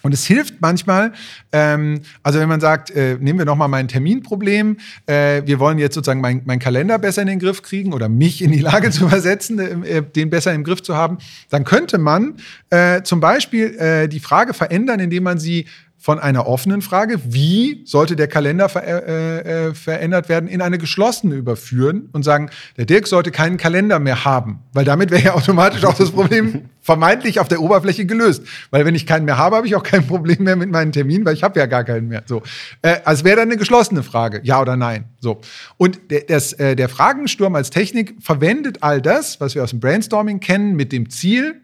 [0.07, 1.11] Und es hilft manchmal,
[1.51, 5.95] ähm, also wenn man sagt, äh, nehmen wir nochmal mein Terminproblem, äh, wir wollen jetzt
[5.95, 9.09] sozusagen meinen mein Kalender besser in den Griff kriegen oder mich in die Lage zu
[9.09, 11.17] versetzen, äh, den besser im Griff zu haben,
[11.49, 12.35] dann könnte man
[12.69, 15.65] äh, zum Beispiel äh, die Frage verändern, indem man sie
[15.99, 20.77] von einer offenen Frage, wie sollte der Kalender ver äh, äh, verändert werden, in eine
[20.77, 25.33] geschlossene überführen und sagen, der Dirk sollte keinen Kalender mehr haben, weil damit wäre ja
[25.33, 29.57] automatisch auch das Problem vermeintlich auf der Oberfläche gelöst, weil wenn ich keinen mehr habe,
[29.57, 32.07] habe ich auch kein Problem mehr mit meinen Terminen, weil ich habe ja gar keinen
[32.07, 32.23] mehr.
[32.27, 32.43] So,
[32.83, 35.05] äh, also wäre dann eine geschlossene Frage, ja oder nein.
[35.19, 35.41] So
[35.77, 39.79] und der, das, äh, der Fragensturm als Technik verwendet all das, was wir aus dem
[39.79, 41.61] Brainstorming kennen, mit dem Ziel,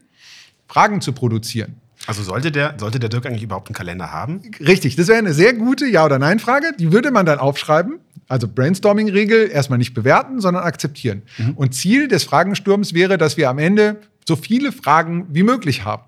[0.67, 1.82] Fragen zu produzieren.
[2.06, 4.41] Also sollte der, sollte der Dirk eigentlich überhaupt einen Kalender haben?
[4.60, 6.74] Richtig, das wäre eine sehr gute Ja- oder Nein-Frage.
[6.78, 7.99] Die würde man dann aufschreiben.
[8.28, 11.24] Also Brainstorming-Regel erstmal nicht bewerten, sondern akzeptieren.
[11.38, 11.51] Mhm.
[11.51, 13.97] Und Ziel des Fragensturms wäre, dass wir am Ende
[14.28, 16.04] so viele Fragen wie möglich haben.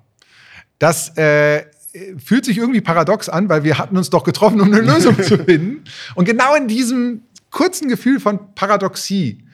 [0.80, 1.66] Das äh,
[2.24, 5.38] fühlt sich irgendwie paradox an, weil wir hatten uns doch getroffen, um eine Lösung zu
[5.38, 5.84] finden.
[6.16, 7.22] Und genau in diesem
[7.52, 9.45] kurzen Gefühl von Paradoxie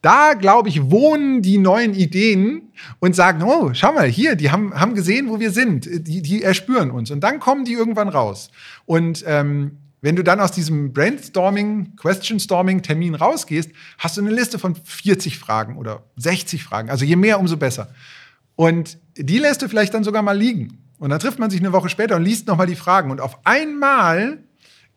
[0.00, 4.72] da, glaube ich, wohnen die neuen Ideen und sagen, oh, schau mal, hier, die haben,
[4.74, 7.10] haben gesehen, wo wir sind, die, die erspüren uns.
[7.10, 8.50] Und dann kommen die irgendwann raus.
[8.86, 14.58] Und ähm, wenn du dann aus diesem Brainstorming, Question-Storming Termin rausgehst, hast du eine Liste
[14.58, 16.90] von 40 Fragen oder 60 Fragen.
[16.90, 17.88] Also je mehr, umso besser.
[18.54, 20.84] Und die lässt du vielleicht dann sogar mal liegen.
[20.98, 23.10] Und dann trifft man sich eine Woche später und liest nochmal die Fragen.
[23.10, 24.38] Und auf einmal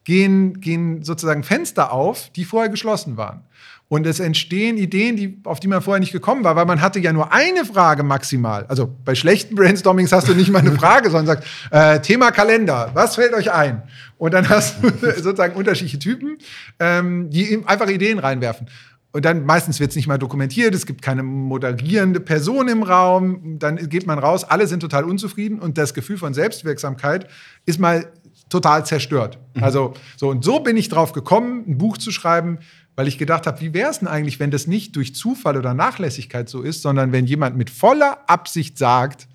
[0.03, 3.43] gehen, gehen sozusagen Fenster auf, die vorher geschlossen waren.
[3.91, 6.97] Und es entstehen Ideen, die, auf die man vorher nicht gekommen war, weil man hatte
[7.01, 8.65] ja nur eine Frage maximal.
[8.69, 12.91] Also bei schlechten Brainstormings hast du nicht mal eine Frage, sondern sagst, äh, Thema Kalender,
[12.93, 13.83] was fällt euch ein?
[14.17, 14.87] Und dann hast du
[15.21, 16.37] sozusagen unterschiedliche Typen,
[16.79, 18.69] ähm, die einfach Ideen reinwerfen.
[19.11, 23.59] Und dann meistens wird es nicht mal dokumentiert, es gibt keine moderierende Person im Raum,
[23.59, 27.27] dann geht man raus, alle sind total unzufrieden und das Gefühl von Selbstwirksamkeit
[27.65, 28.05] ist mal
[28.47, 29.37] total zerstört.
[29.53, 29.63] Mhm.
[29.63, 32.59] Also so und so bin ich drauf gekommen, ein Buch zu schreiben,
[32.95, 35.73] weil ich gedacht habe, wie wäre es denn eigentlich, wenn das nicht durch Zufall oder
[35.73, 39.27] Nachlässigkeit so ist, sondern wenn jemand mit voller Absicht sagt,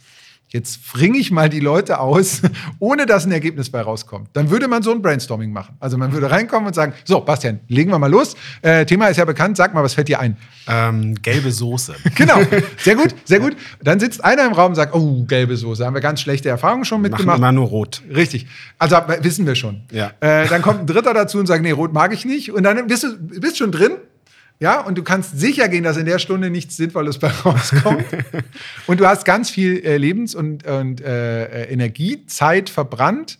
[0.56, 2.42] jetzt fringe ich mal die Leute aus,
[2.78, 4.30] ohne dass ein Ergebnis bei rauskommt.
[4.32, 5.76] Dann würde man so ein Brainstorming machen.
[5.78, 8.34] Also man würde reinkommen und sagen, so, Bastian, legen wir mal los.
[8.62, 10.36] Äh, Thema ist ja bekannt, sag mal, was fällt dir ein?
[10.66, 11.94] Ähm, gelbe Soße.
[12.14, 12.40] genau,
[12.78, 13.56] sehr gut, sehr gut.
[13.82, 16.84] Dann sitzt einer im Raum und sagt, oh, gelbe Soße, haben wir ganz schlechte Erfahrungen
[16.84, 17.26] schon mitgemacht.
[17.26, 18.02] Machen immer nur rot.
[18.12, 18.46] Richtig,
[18.78, 19.82] also wissen wir schon.
[19.92, 20.12] Ja.
[20.20, 22.52] Äh, dann kommt ein Dritter dazu und sagt, nee, rot mag ich nicht.
[22.52, 23.92] Und dann bist du bist schon drin
[24.58, 28.04] ja, und du kannst sicher gehen, dass in der Stunde nichts Sinnvolles bei rauskommt.
[28.86, 33.38] und du hast ganz viel äh, Lebens- und, und äh, Energiezeit verbrannt.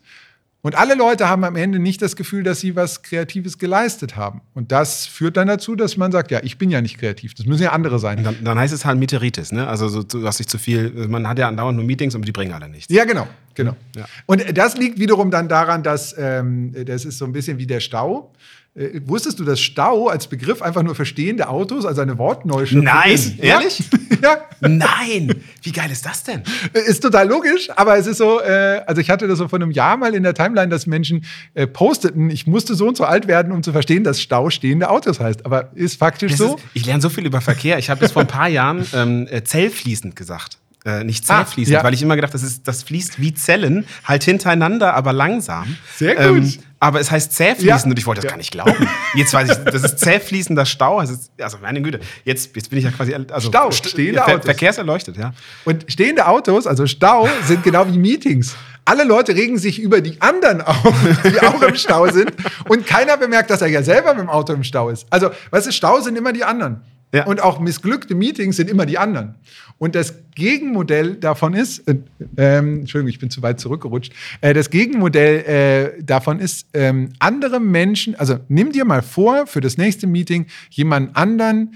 [0.60, 4.40] Und alle Leute haben am Ende nicht das Gefühl, dass sie was Kreatives geleistet haben.
[4.52, 7.34] Und das führt dann dazu, dass man sagt, ja, ich bin ja nicht kreativ.
[7.34, 8.24] Das müssen ja andere sein.
[8.24, 9.68] Dann, dann, heißt es halt Meteoritis, ne?
[9.68, 12.32] Also so, du hast nicht zu viel, man hat ja andauernd nur Meetings, aber die
[12.32, 12.92] bringen alle nichts.
[12.92, 13.76] Ja, genau, genau.
[13.94, 14.06] Ja.
[14.26, 17.78] Und das liegt wiederum dann daran, dass ähm, das ist so ein bisschen wie der
[17.78, 18.32] Stau
[18.76, 23.12] Äh, wusstest du, dass Stau als Begriff einfach nur verstehende Autos, also eine Wortneuschöpfung Nein,
[23.14, 23.38] ist?
[23.38, 23.82] ehrlich?
[24.22, 24.38] Ja.
[24.60, 25.42] Nein!
[25.62, 26.42] Wie geil ist das denn?
[26.72, 29.70] Ist total logisch, aber es ist so, äh, also ich hatte das so vor einem
[29.70, 33.26] Jahr mal in der Timeline, dass Menschen äh, posteten, ich musste so und so alt
[33.28, 35.44] werden, um zu verstehen, dass Stau stehende Autos heißt.
[35.44, 36.56] Aber ist faktisch Das so?
[36.56, 37.78] Ist, ich lerne so viel über Verkehr.
[37.78, 40.58] Ich habe bis vor ein paar Jahren ähm, äh, zellfließend gesagt.
[40.86, 41.84] Äh, nicht Ah, zellfließend, ja.
[41.84, 45.76] weil ich immer gedacht, das, ist, das fließt wie Zellen, halt hintereinander, aber langsam.
[45.96, 46.36] Sehr gut.
[46.42, 47.90] Ähm, aber es heißt zähfließend Ja.
[47.90, 48.30] und ich wollte das Ja.
[48.30, 48.88] gar nicht glauben.
[49.14, 50.98] Jetzt weiß ich, das ist zähfließender Stau.
[50.98, 54.34] Also, also meine Güte, jetzt, jetzt bin ich ja quasi also, Stau, st- stehende Ver
[54.34, 54.44] Autos.
[54.44, 55.32] Verkehrserleuchtet, ja.
[55.64, 58.54] Und stehende Autos, also Stau, sind genau wie Meetings.
[58.84, 60.76] Alle Leute regen sich über die anderen auf,
[61.24, 62.32] die auch im Stau sind.
[62.68, 65.06] Und keiner bemerkt, dass er ja selber mit dem Auto im Stau ist.
[65.10, 66.82] Also, weißt du, Stau sind immer die anderen.
[67.16, 67.26] Ja.
[67.26, 69.36] Und auch missglückte Meetings sind immer die anderen.
[69.78, 71.96] Und das Gegenmodell davon ist, äh,
[72.36, 74.12] ähm, Entschuldigung, ich bin zu weit zurückgerutscht.
[74.42, 79.62] Äh, das Gegenmodell äh, davon ist, ähm, andere Menschen, also nimm dir mal vor, für
[79.62, 81.74] das nächste Meeting jemanden anderen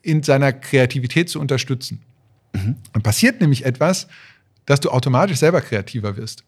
[0.00, 2.00] in seiner Kreativität zu unterstützen.
[2.52, 4.08] Dann passiert nämlich etwas,
[4.64, 6.44] dass du automatisch selber kreativer wirst.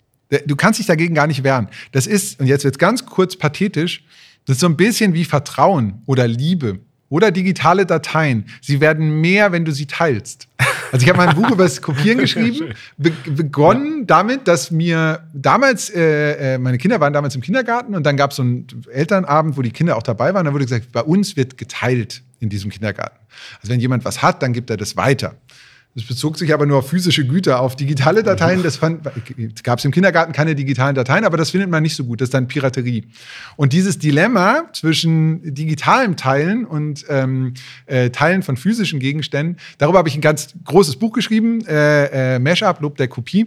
[0.47, 1.69] Du kannst dich dagegen gar nicht wehren.
[1.93, 4.05] Das ist, und jetzt wird es ganz kurz pathetisch,
[4.47, 8.47] das ist so ein bisschen wie Vertrauen oder Liebe oder digitale Dateien.
[8.61, 10.49] Sie werden mehr, wenn du sie teilst.
[10.93, 15.27] Also ich habe mal ein Buch über das Kopieren geschrieben, be begonnen damit, dass mir
[15.33, 18.69] damals, äh, äh, meine Kinder waren damals im Kindergarten und dann gab es so einen
[18.93, 20.47] Elternabend, wo die Kinder auch dabei waren.
[20.47, 23.19] Da wurde gesagt, bei uns wird geteilt in diesem Kindergarten.
[23.61, 25.35] Also wenn jemand was hat, dann gibt er das weiter.
[25.95, 28.65] Das bezog sich aber nur auf physische Güter, auf digitale Dateien.
[28.65, 32.21] Das gab es im Kindergarten keine digitalen Dateien, aber das findet man nicht so gut.
[32.21, 33.05] Das ist dann Piraterie.
[33.55, 37.55] Und dieses Dilemma zwischen digitalem Teilen und ähm,
[37.87, 42.39] äh, Teilen von physischen Gegenständen, darüber habe ich ein ganz großes Buch geschrieben, äh, äh,
[42.41, 43.47] Mashup, Lob der Kopie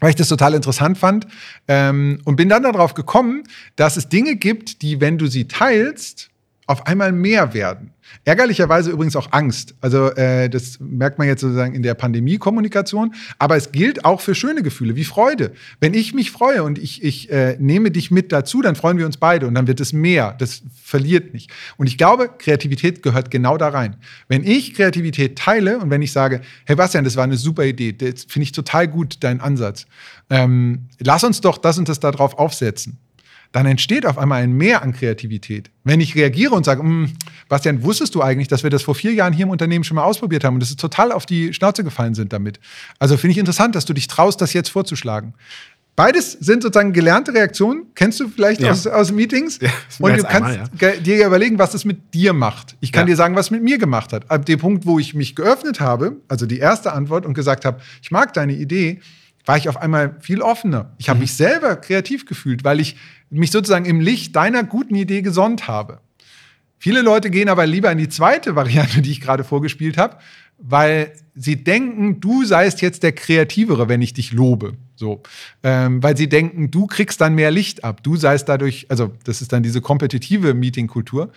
[0.00, 1.26] weil ich das total interessant fand
[1.66, 3.42] ähm, und bin dann darauf gekommen,
[3.74, 6.30] dass es Dinge gibt, die, wenn du sie teilst,
[6.68, 7.92] auf einmal mehr werden.
[8.24, 9.74] Ärgerlicherweise übrigens auch Angst.
[9.80, 13.14] Also äh, das merkt man jetzt sozusagen in der Pandemie-Kommunikation.
[13.38, 15.52] Aber es gilt auch für schöne Gefühle wie Freude.
[15.80, 19.06] Wenn ich mich freue und ich, ich äh, nehme dich mit dazu, dann freuen wir
[19.06, 20.36] uns beide und dann wird es mehr.
[20.38, 21.50] Das verliert nicht.
[21.78, 23.96] Und ich glaube, Kreativität gehört genau da rein.
[24.28, 27.92] Wenn ich Kreativität teile und wenn ich sage, hey Bastian, das war eine super Idee,
[27.92, 29.86] das finde ich total gut, dein Ansatz.
[30.28, 32.98] Ähm, lass uns doch das und das darauf aufsetzen
[33.52, 35.70] dann entsteht auf einmal ein Mehr an Kreativität.
[35.84, 37.12] Wenn ich reagiere und sage, "Mm,
[37.48, 40.04] Bastian, wusstest du eigentlich, dass wir das vor vier Jahren hier im Unternehmen schon mal
[40.04, 42.60] ausprobiert haben und dass es total auf die Schnauze gefallen sind damit?
[42.98, 45.34] Also finde ich interessant, dass du dich traust, das jetzt vorzuschlagen.
[45.96, 48.70] Beides sind sozusagen gelernte Reaktionen, kennst du vielleicht Ja.
[48.70, 49.58] aus, aus Meetings.
[49.60, 49.68] Ja,
[49.98, 52.76] und du kannst einmal, ge- dir überlegen, was das mit dir macht.
[52.80, 53.06] Ich kann Ja.
[53.06, 54.30] dir sagen, was mit mir gemacht hat.
[54.30, 57.80] Ab dem Punkt, wo ich mich geöffnet habe, also die erste Antwort und gesagt habe,
[58.00, 59.00] ich mag deine Idee,
[59.48, 60.92] war ich auf einmal viel offener.
[60.98, 61.10] Ich Mhm.
[61.10, 62.96] habe mich selber kreativ gefühlt, weil ich
[63.30, 66.00] mich sozusagen im Licht deiner guten Idee gesonnt habe.
[66.78, 70.18] Viele Leute gehen aber lieber in die zweite Variante, die ich gerade vorgespielt habe,
[70.58, 74.74] weil sie denken, du seist jetzt der Kreativere, wenn ich dich lobe.
[74.96, 75.22] So,
[75.62, 78.02] ähm, weil sie denken, du kriegst dann mehr Licht ab.
[78.02, 81.30] Du seist dadurch, also das ist dann diese kompetitive Meetingkultur.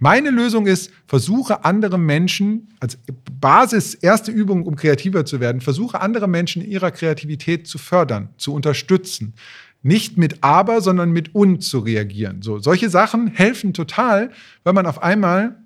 [0.00, 2.98] Meine Lösung ist, versuche andere Menschen, als
[3.40, 8.28] Basis, erste Übung, um kreativer zu werden, versuche andere Menschen in ihrer Kreativität zu fördern,
[8.36, 9.34] zu unterstützen.
[9.82, 12.42] Nicht mit aber, sondern mit und zu reagieren.
[12.42, 14.30] So, solche Sachen helfen total,
[14.64, 15.56] weil man auf einmal,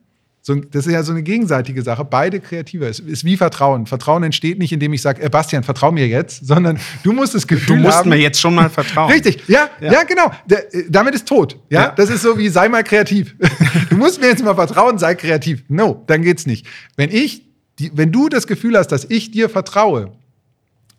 [0.44, 2.98] so, das ist ja so eine gegenseitige Sache, beide kreativer ist.
[2.98, 3.86] Ist wie Vertrauen.
[3.86, 7.42] Vertrauen entsteht nicht, indem ich sage, äh, Bastian, vertrau mir jetzt, sondern du musst das
[7.42, 9.12] Du Gefühl musst haben, mir jetzt schon mal vertrauen.
[9.12, 10.02] Richtig, ja, ja, Ja.
[10.02, 10.32] genau.
[10.46, 11.56] Der, äh, damit ist tot.
[11.70, 11.82] Ja?
[11.82, 11.88] Ja.
[11.90, 13.36] das ist so wie sei mal kreativ.
[13.90, 15.62] du musst mir jetzt mal vertrauen, sei kreativ.
[15.68, 16.66] No, dann geht's nicht.
[16.96, 17.42] Wenn ich,
[17.78, 20.10] die, wenn du das Gefühl hast, dass ich dir vertraue,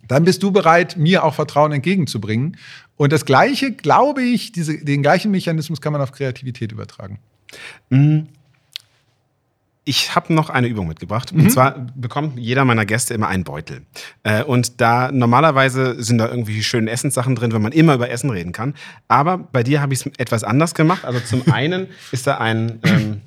[0.07, 2.55] dann bist du bereit, mir auch Vertrauen entgegenzubringen.
[2.95, 7.19] Und das Gleiche, glaube ich, diese, den gleichen Mechanismus kann man auf Kreativität übertragen.
[9.85, 11.33] Ich habe noch eine Übung mitgebracht.
[11.33, 11.41] Mhm.
[11.41, 13.81] Und zwar bekommt jeder meiner Gäste immer einen Beutel.
[14.23, 18.29] Äh, und da normalerweise sind da irgendwie schöne Essenssachen drin, wenn man immer über Essen
[18.29, 18.75] reden kann.
[19.07, 21.03] Aber bei dir habe ich es etwas anders gemacht.
[21.03, 23.21] Also zum einen ist da ein, ähm,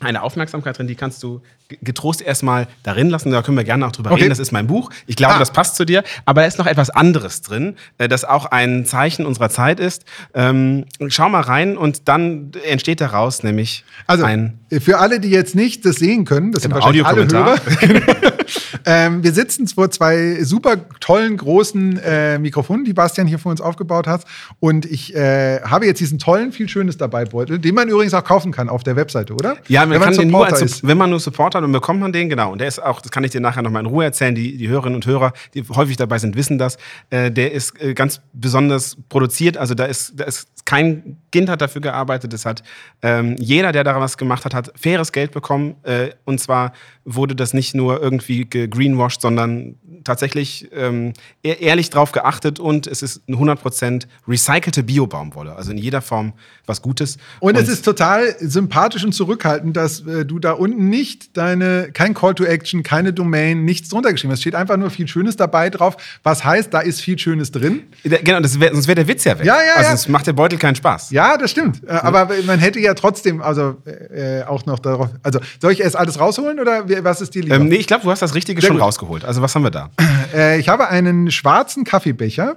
[0.00, 3.30] eine Aufmerksamkeit drin, die kannst du ge- getrost erstmal darin lassen.
[3.30, 4.20] Da können wir gerne auch drüber Okay.
[4.22, 4.30] reden.
[4.30, 4.90] Das ist mein Buch.
[5.06, 5.38] Ich glaube, Ah.
[5.38, 6.02] das passt zu dir.
[6.24, 10.04] Aber da ist noch etwas anderes drin, äh, das auch ein Zeichen unserer Zeit ist.
[10.34, 15.54] Ähm, schau mal rein und dann entsteht daraus nämlich Also, ein für alle, die jetzt
[15.54, 17.26] nicht das sehen können, das sind Genau, wahrscheinlich alle.
[17.28, 18.32] Hörer.
[18.84, 23.60] ähm, wir sitzen vor zwei super tollen großen äh, Mikrofonen, die Bastian hier für uns
[23.60, 24.24] aufgebaut hat.
[24.60, 28.24] Und ich äh, habe jetzt diesen tollen, viel Schönes dabei Beutel, den man übrigens auch
[28.24, 29.56] kaufen kann auf der Webseite, oder?
[29.68, 30.86] Ja, man wenn kann den nur als, ist.
[30.86, 32.52] wenn man nur Support hat, dann bekommt man den, genau.
[32.52, 34.68] Und der ist auch, das kann ich dir nachher nochmal in Ruhe erzählen, die, die
[34.68, 36.78] Hörerinnen und Hörer, die häufig dabei sind, wissen das.
[37.10, 41.62] Äh, der ist äh, ganz besonders produziert, also da ist, da ist kein Kind hat
[41.62, 42.34] dafür gearbeitet.
[42.34, 42.62] Es hat
[43.00, 45.76] ähm, jeder, der da was gemacht hat, hat faires Geld bekommen.
[45.84, 46.72] Äh, und zwar
[47.04, 49.76] wurde das nicht nur irgendwie greenwashed, sondern
[50.06, 55.54] tatsächlich ähm, e-, ehrlich drauf geachtet und es ist eine 100% recycelte Biobaumwolle.
[55.54, 56.32] Also in jeder Form
[56.66, 57.18] was Gutes.
[57.40, 61.90] Und, und es ist total sympathisch und zurückhaltend, dass äh, du da unten nicht deine,
[61.92, 64.38] kein Call to Action, keine Domain, nichts drunter geschrieben hast.
[64.38, 65.96] Es steht einfach nur viel Schönes dabei drauf.
[66.22, 67.82] Was heißt, da ist viel Schönes drin.
[68.02, 69.46] Genau, das wär, sonst wäre der Witz ja weg.
[69.46, 69.94] Ja, ja, also ja.
[69.94, 71.10] es macht der Beutel keinen Spaß.
[71.10, 71.82] Ja, das stimmt.
[71.86, 75.10] Äh, aber man hätte ja trotzdem, also äh, auch noch darauf.
[75.22, 77.56] Also soll ich erst alles rausholen oder was ist dir lieber?
[77.56, 78.84] Ähm, nee, ich glaube, du hast das Richtige Sehr schon gut.
[78.84, 79.24] rausgeholt.
[79.24, 79.90] Also was haben wir da?
[80.34, 82.56] Äh, ich habe einen schwarzen Kaffeebecher.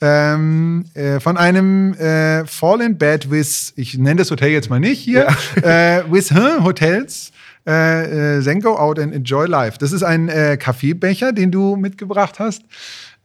[0.00, 4.98] Ähm, äh, von einem äh, Fallen Bad with, ich nenne das Hotel jetzt mal nicht
[4.98, 5.28] hier,
[5.62, 7.30] äh, with huh, Hotels.
[7.64, 9.78] Äh, äh, then go out and enjoy life.
[9.78, 12.62] Das ist ein äh, Kaffeebecher, den du mitgebracht hast.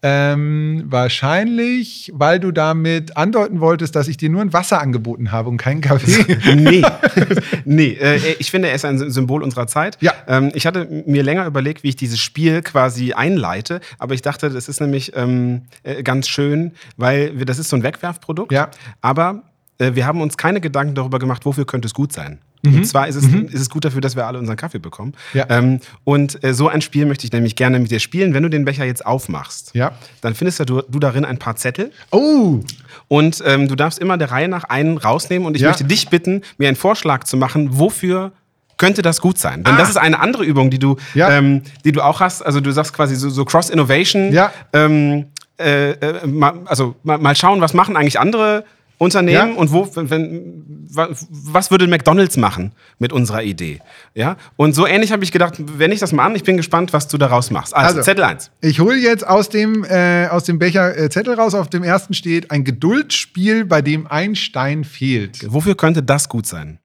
[0.04, 5.50] Ähm, wahrscheinlich, weil du damit andeuten wolltest, dass ich dir nur ein Wasser angeboten habe
[5.50, 6.38] und keinen Kaffee.
[6.56, 6.84] nee.
[7.66, 9.98] nee, äh, ich finde, er ist ein Symbol unserer Zeit.
[10.00, 10.14] Ja.
[10.28, 14.52] Ähm, ich hatte mir länger überlegt, wie ich dieses Spiel quasi einleite, aber ich dachte,
[14.52, 18.52] das ist nämlich ähm, äh, ganz schön, weil wir, das ist so ein Wegwerfprodukt.
[18.52, 18.70] Ja.
[19.02, 19.44] Aber
[19.80, 22.40] äh, wir haben uns keine Gedanken darüber gemacht, wofür könnte es gut sein.
[22.64, 22.76] Mhm.
[22.78, 25.14] Und zwar ist es, ist es gut dafür, dass wir alle unseren Kaffee bekommen.
[25.34, 25.46] Ja.
[25.50, 28.34] Ähm, und äh, so ein Spiel möchte ich nämlich gerne mit dir spielen.
[28.34, 29.92] Wenn du den Becher jetzt aufmachst, Ja.
[30.22, 31.92] dann findest du, du darin ein paar Zettel.
[32.12, 32.60] Oh,
[33.08, 35.70] Und ähm, du darfst immer der Reihe nach einen rausnehmen und ich Ja.
[35.70, 38.32] möchte dich bitten, mir einen Vorschlag zu machen, wofür
[38.78, 39.64] könnte das gut sein?
[39.64, 39.78] Denn Ah.
[39.78, 42.42] das ist eine andere Übung, die du, ähm, die du auch hast.
[42.44, 44.32] Also du sagst quasi so, so Cross-Innovation.
[44.32, 44.52] Ja.
[44.74, 45.28] Ähm,
[45.60, 48.66] äh, äh, mal, also mal, mal schauen, was machen eigentlich andere
[49.00, 49.56] Unternehmen Ja.
[49.58, 53.80] und wo, wenn, wenn, wa- was würde McDonalds machen mit unserer Idee?
[54.16, 54.38] Ja?
[54.56, 57.08] Und so ähnlich habe ich gedacht, wenn ich das mal an, ich bin gespannt, was
[57.08, 57.76] du daraus machst.
[57.76, 58.02] Also, Also.
[58.02, 58.50] Zettel 1.
[58.62, 61.54] Ich hole jetzt aus dem, äh, aus dem Becher äh, Zettel raus.
[61.54, 65.42] Auf dem ersten steht ein Geduldsspiel, bei dem ein Stein fehlt.
[65.54, 66.80] Wofür könnte das gut sein?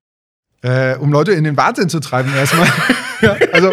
[0.62, 2.68] Äh, um Leute in den Wahnsinn zu treiben erstmal.
[3.22, 3.72] ja, also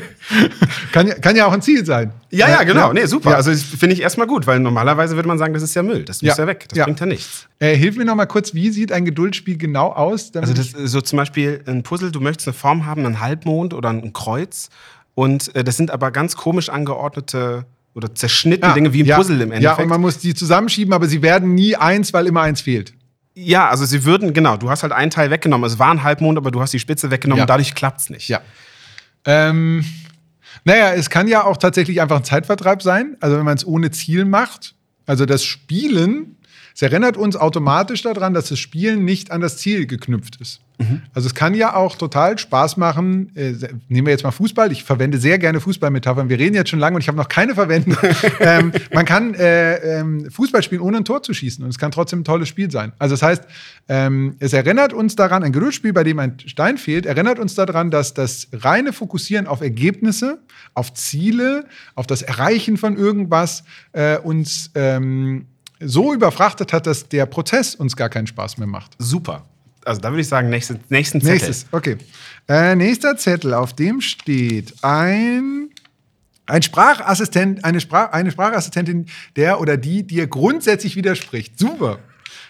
[0.92, 2.12] kann, ja- kann ja auch ein Ziel sein.
[2.30, 2.92] Ja, ja, genau.
[2.92, 3.30] Nee, super.
[3.30, 3.36] Ja.
[3.36, 6.04] Also das finde ich erstmal gut, weil normalerweise würde man sagen, das ist ja Müll.
[6.04, 6.42] Das muss Ja.
[6.42, 6.66] ja, weg.
[6.68, 6.84] Das Ja.
[6.84, 7.46] bringt ja nichts.
[7.58, 10.32] Äh, hilf mir noch mal kurz, wie sieht ein Geduldsspiel genau aus?
[10.34, 13.72] Also das ist so zum Beispiel ein Puzzle, du möchtest eine Form haben, einen Halbmond
[13.74, 14.68] oder ein Kreuz.
[15.14, 17.64] Und äh, das sind aber ganz komisch angeordnete
[17.94, 19.80] oder zerschnittene Ah, Dinge wie ein ja, Puzzle im Ja, Endeffekt.
[19.84, 22.92] und man muss die zusammenschieben, aber sie werden nie eins, weil immer eins fehlt.
[23.38, 25.66] Ja, also sie würden, genau, du hast halt einen Teil weggenommen.
[25.66, 27.44] Es war ein Halbmond, aber du hast die Spitze weggenommen Ja.
[27.44, 28.28] und dadurch klappt es nicht.
[28.28, 28.40] Ja.
[29.26, 29.84] Ähm,
[30.64, 33.90] naja, es kann ja auch tatsächlich einfach ein Zeitvertreib sein, also wenn man es ohne
[33.90, 34.74] Ziel macht.
[35.04, 36.35] Also das Spielen,
[36.76, 40.60] es erinnert uns automatisch daran, dass das Spielen nicht an das Ziel geknüpft ist.
[41.14, 43.34] Also es kann ja auch total Spaß machen.
[43.34, 43.54] Äh,
[43.88, 44.70] nehmen wir jetzt mal Fußball.
[44.72, 46.28] Ich verwende sehr gerne Fußballmetaphern.
[46.28, 47.96] Wir reden jetzt schon lange und ich habe noch keine verwendet.
[48.40, 51.64] ähm, man kann äh, ähm, Fußball spielen, ohne ein Tor zu schießen.
[51.64, 52.92] Und es kann trotzdem ein tolles Spiel sein.
[52.98, 53.44] Also das heißt,
[53.88, 57.90] ähm, es erinnert uns daran, ein Geduldsspiel, bei dem ein Stein fehlt, erinnert uns daran,
[57.90, 60.42] dass das reine Fokussieren auf Ergebnisse,
[60.74, 61.64] auf Ziele,
[61.94, 65.46] auf das Erreichen von irgendwas äh, uns ähm,
[65.80, 68.92] so überfrachtet hat, dass der Prozess uns gar keinen Spaß mehr macht.
[68.98, 69.44] Super.
[69.84, 71.34] Also da würde ich sagen, nächste, nächsten Zettel.
[71.34, 71.96] Nächstes, okay.
[72.48, 75.70] Äh, nächster Zettel, auf dem steht ein,
[76.46, 79.06] ein Sprachassistent, eine, Sprach, eine Sprachassistentin,
[79.36, 81.58] der oder die dir grundsätzlich widerspricht.
[81.58, 82.00] Super.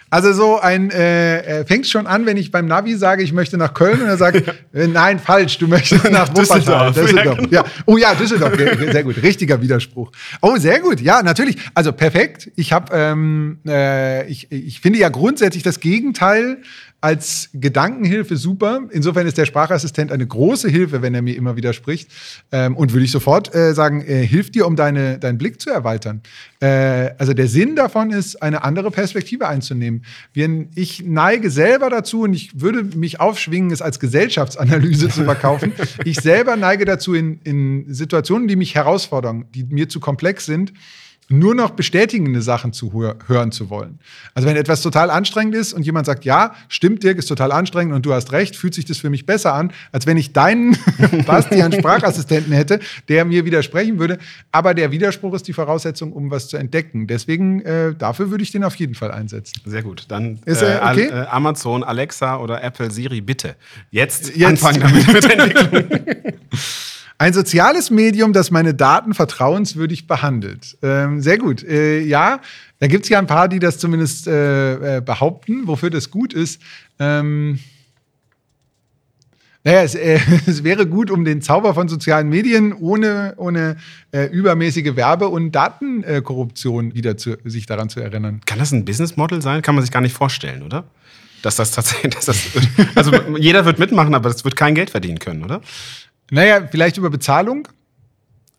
[0.08, 3.56] Also so ein, äh, äh, fängt schon an, wenn ich beim Navi sage, ich möchte
[3.56, 4.36] nach Köln und er sagt,
[4.72, 6.92] äh, nein, falsch, du möchtest nach Wuppertal.
[6.92, 6.94] Düsseldorf.
[6.94, 7.38] Düsseldorf.
[7.50, 10.12] Ja, Oh ja, Düsseldorf, sehr gut, richtiger Widerspruch.
[10.40, 11.56] Oh, sehr gut, ja, natürlich.
[11.74, 12.50] Also perfekt.
[12.54, 16.58] Ich habe, ähm, äh, ich, ich finde ja grundsätzlich das Gegenteil
[17.06, 18.80] als Gedankenhilfe super.
[18.90, 22.10] Insofern ist der Sprachassistent eine große Hilfe, wenn er mir immer widerspricht.
[22.50, 25.70] Ähm, und würde ich sofort äh, sagen, äh, hilft dir, um deine, deinen Blick zu
[25.70, 26.20] erweitern.
[26.58, 30.04] Äh, also der Sinn davon ist, eine andere Perspektive einzunehmen.
[30.32, 35.72] Wir, ich neige selber dazu, und ich würde mich aufschwingen, es als Gesellschaftsanalyse zu verkaufen.
[36.04, 40.72] Ich selber neige dazu, in, in Situationen, die mich herausfordern, die mir zu komplex sind,
[41.28, 43.98] nur noch bestätigende Sachen zu hör hören zu wollen.
[44.34, 47.94] Also wenn etwas total anstrengend ist und jemand sagt, ja, stimmt, Dirk, ist total anstrengend
[47.94, 50.76] und du hast recht, fühlt sich das für mich besser an, als wenn ich deinen
[51.26, 54.18] Bastian Sprachassistenten hätte, der mir widersprechen würde.
[54.52, 57.06] Aber der Widerspruch ist die Voraussetzung, um was zu entdecken.
[57.06, 59.60] Deswegen, äh, dafür würde ich den auf jeden Fall einsetzen.
[59.64, 60.04] Sehr gut.
[60.08, 61.06] Dann Ist äh, er okay?
[61.06, 63.56] Äh, Amazon, Alexa oder Apple Siri, bitte.
[63.90, 64.46] Jetzt, Jetzt.
[64.46, 66.00] anfangen damit mit Entwicklung.
[67.18, 70.76] Ein soziales Medium, das meine Daten vertrauenswürdig behandelt.
[70.82, 71.62] Ähm, sehr gut.
[71.62, 72.40] Äh, ja,
[72.78, 76.34] da gibt es ja ein paar, die das zumindest äh, äh, behaupten, wofür das gut
[76.34, 76.60] ist.
[76.98, 77.58] Ähm,
[79.66, 83.76] naja, es, äh, es, wäre gut, um den Zauber von sozialen Medien ohne, ohne
[84.12, 88.42] äh, übermäßige Werbe- und Datenkorruption wieder zu, sich daran zu erinnern.
[88.44, 89.62] Kann das ein Business Model sein?
[89.62, 90.84] Kann man sich gar nicht vorstellen, oder?
[91.42, 92.44] Dass das tatsächlich, dass das,
[92.94, 95.62] also jeder wird mitmachen, aber das wird kein Geld verdienen können, oder?
[96.30, 97.68] Naja, vielleicht über Bezahlung.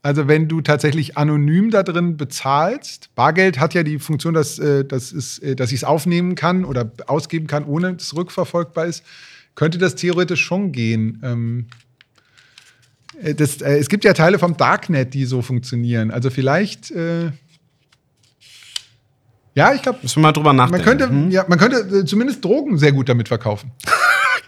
[0.01, 4.85] Also wenn du tatsächlich anonym da drin bezahlst, Bargeld hat ja die Funktion, dass, äh,
[4.85, 8.85] dass, es, äh, dass ich es aufnehmen kann oder ausgeben kann, ohne dass es rückverfolgbar
[8.85, 9.03] ist
[9.57, 11.19] könnte das theoretisch schon gehen.
[11.23, 11.65] Ähm,
[13.21, 16.11] äh, das, äh, es gibt ja Teile vom Darknet, die so funktionieren.
[16.11, 16.91] Also vielleicht.
[16.91, 17.31] Äh,
[19.55, 19.99] ja, ich glaube.
[20.03, 20.85] Müssen wir mal drüber nachdenken.
[20.85, 21.31] Man könnte, hm?
[21.31, 23.71] ja, man könnte äh, zumindest Drogen sehr gut damit verkaufen.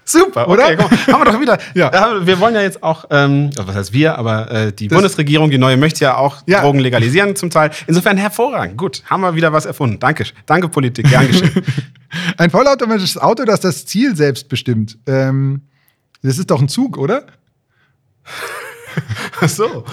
[0.04, 0.66] Super, oder?
[0.66, 1.58] Okay, komm, haben wir doch wieder.
[1.74, 2.26] ja.
[2.26, 5.58] Wir wollen ja jetzt auch, ähm, was heißt wir, aber äh, die das Bundesregierung, die
[5.58, 6.62] neue, möchte ja auch ja.
[6.62, 7.72] Drogen legalisieren zum Teil.
[7.88, 8.78] Insofern hervorragend.
[8.78, 10.00] Gut, haben wir wieder was erfunden.
[10.00, 10.26] Danke.
[10.46, 11.10] Danke, Politik.
[11.10, 11.64] Gern geschehen.
[12.38, 14.98] ein vollautomatisches Auto, das das Ziel selbst bestimmt.
[15.08, 15.62] Ähm,
[16.22, 17.26] das ist doch ein Zug, oder?
[19.42, 19.86] Ach so.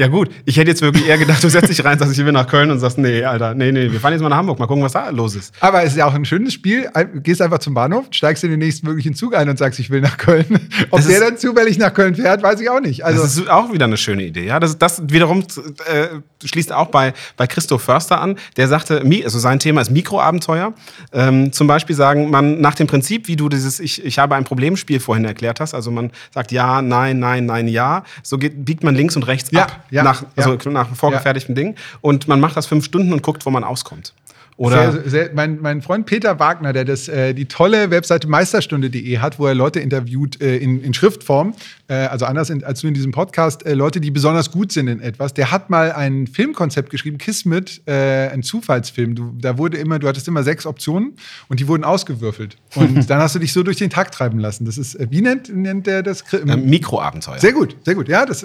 [0.00, 0.30] Ja, gut.
[0.46, 2.70] Ich hätte jetzt wirklich eher gedacht, du setzt dich rein, sagst, ich will nach Köln
[2.70, 4.92] und sagst, nee, Alter, nee, nee, wir fahren jetzt mal nach Hamburg, mal gucken, was
[4.92, 5.52] da los ist.
[5.60, 6.88] Aber es ist ja auch ein schönes Spiel.
[7.16, 10.00] Gehst einfach zum Bahnhof, steigst in den nächsten möglichen Zug ein und sagst, ich will
[10.00, 10.46] nach Köln.
[10.90, 13.04] Ob das der dann zufällig nach Köln fährt, weiß ich auch nicht.
[13.04, 14.46] Also das ist auch wieder eine schöne Idee.
[14.46, 16.06] Ja, das, das wiederum äh,
[16.46, 18.36] schließt auch bei, bei Christoph Förster an.
[18.56, 20.72] Der sagte, also sein Thema ist Mikroabenteuer.
[21.12, 24.44] Ähm, zum Beispiel sagen man nach dem Prinzip, wie du dieses Ich, ich habe ein
[24.44, 25.74] Problemspiel vorhin erklärt hast.
[25.74, 28.02] Also man sagt ja, nein, nein, nein, ja.
[28.22, 29.84] So geht, biegt man links und rechts ja, ab.
[29.90, 30.70] Ja, nach, also ja.
[30.70, 31.62] nach vorgefertigten ja.
[31.62, 31.76] Ding.
[32.00, 34.14] Und man macht das fünf Stunden und guckt, wo man auskommt.
[34.60, 39.16] Oder sehr, sehr, mein, mein Freund Peter Wagner, der das, äh, die tolle Webseite meisterstunde.de
[39.16, 41.54] hat, wo er Leute interviewt äh, in, in Schriftform,
[41.88, 44.88] äh, also anders in, als du in diesem Podcast, äh, Leute, die besonders gut sind
[44.88, 45.32] in etwas.
[45.32, 49.14] Der hat mal ein Filmkonzept geschrieben, Kismet, äh, ein Zufallsfilm.
[49.14, 51.14] Du, da wurde immer, du hattest immer sechs Optionen
[51.48, 52.58] und die wurden ausgewürfelt.
[52.74, 54.66] Und dann hast du dich so durch den Tag treiben lassen.
[54.66, 56.22] Das ist, äh, wie nennt, nennt der das?
[56.44, 57.38] Mikroabenteuer.
[57.38, 58.08] Sehr gut, sehr gut.
[58.10, 58.44] Ja, das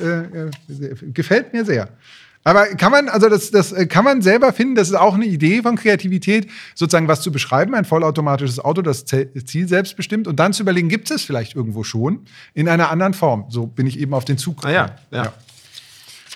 [1.14, 1.90] gefällt mir sehr.
[2.46, 5.26] Aber kann man, also das, das äh, kann man selber finden, das ist auch eine
[5.26, 10.40] Idee von Kreativität, sozusagen was zu beschreiben, ein vollautomatisches Auto, das Ziel selbst bestimmt und
[10.40, 12.20] dann zu überlegen, gibt es vielleicht irgendwo schon
[12.54, 13.46] in einer anderen Form.
[13.50, 14.76] So bin ich eben auf den Zug gekommen.
[14.76, 15.34] Ah, ja, ja.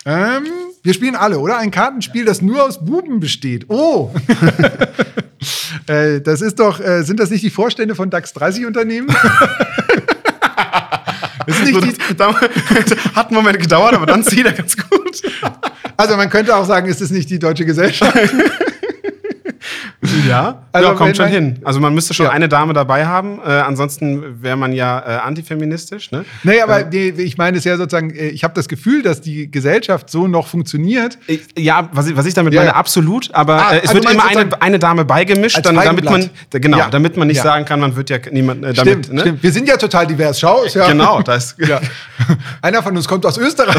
[0.06, 0.38] ja.
[0.38, 0.46] Ähm,
[0.82, 1.60] wir spielen alle, oder?
[1.60, 3.70] Ein Kartenspiel, das nur aus Buben besteht.
[3.70, 4.12] Oh!
[5.88, 9.16] äh, das ist doch, äh, sind das nicht die Vorstände von DAX 30 Unternehmen?
[11.50, 12.36] Das ist nicht so, das,
[13.16, 15.22] hat einen Moment gedauert, aber dann zieht er ganz gut.
[16.00, 18.18] Also man könnte auch sagen, ist es nicht die deutsche Gesellschaft?
[20.28, 21.60] Ja, also ja, kommt schon hin.
[21.64, 22.32] Also man müsste schon ja.
[22.32, 26.12] eine Dame dabei haben, äh, ansonsten wäre man ja äh, antifeministisch.
[26.12, 26.24] Ne?
[26.44, 29.52] Nee, aber äh, ich meine es ja sozusagen, äh, ich habe das Gefühl, dass die
[29.52, 31.18] Gesellschaft so noch funktioniert.
[31.58, 32.62] Ja, was ich, was ich damit ja.
[32.62, 36.06] meine, absolut, aber ah, äh, es also wird immer eine, eine Dame beigemischt, dann, damit
[36.06, 36.90] man genau, ja.
[36.90, 39.06] damit man nicht sagen kann, man wird ja niemand äh, damit.
[39.06, 39.22] Stimmt, ne?
[39.22, 39.44] stimmt.
[39.44, 40.40] Wir sind ja total divers.
[40.40, 40.88] Schau, ja.
[40.88, 41.58] Genau, das.
[42.62, 43.76] Einer von uns kommt aus Österreich.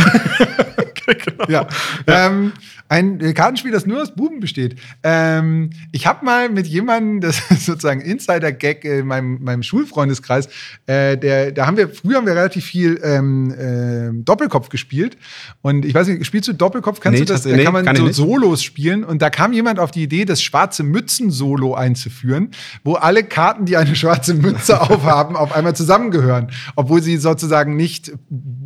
[1.06, 1.44] genau.
[1.48, 1.66] ja.
[2.06, 2.52] Ähm,
[2.90, 4.74] ein Kartenspiel, das nur aus Buben besteht.
[5.04, 10.48] Ähm, ich habe mal mit jemandem, das ist sozusagen Insider-Gag in meinem, meinem Schulfreundeskreis,
[10.86, 15.16] äh, der, da haben wir, früher haben wir relativ viel ähm, äh, Doppelkopf gespielt.
[15.62, 16.98] Und ich weiß nicht, spielst du Doppelkopf?
[16.98, 17.44] Kannst nee, du das?
[17.44, 19.04] Da nee, kann man kann so Solos spielen.
[19.04, 22.50] Und da kam jemand auf die Idee, das schwarze Mützen-Solo einzuführen,
[22.82, 26.50] wo alle Karten, die eine schwarze Mütze aufhaben, auf einmal zusammengehören.
[26.74, 28.12] Obwohl sie sozusagen nicht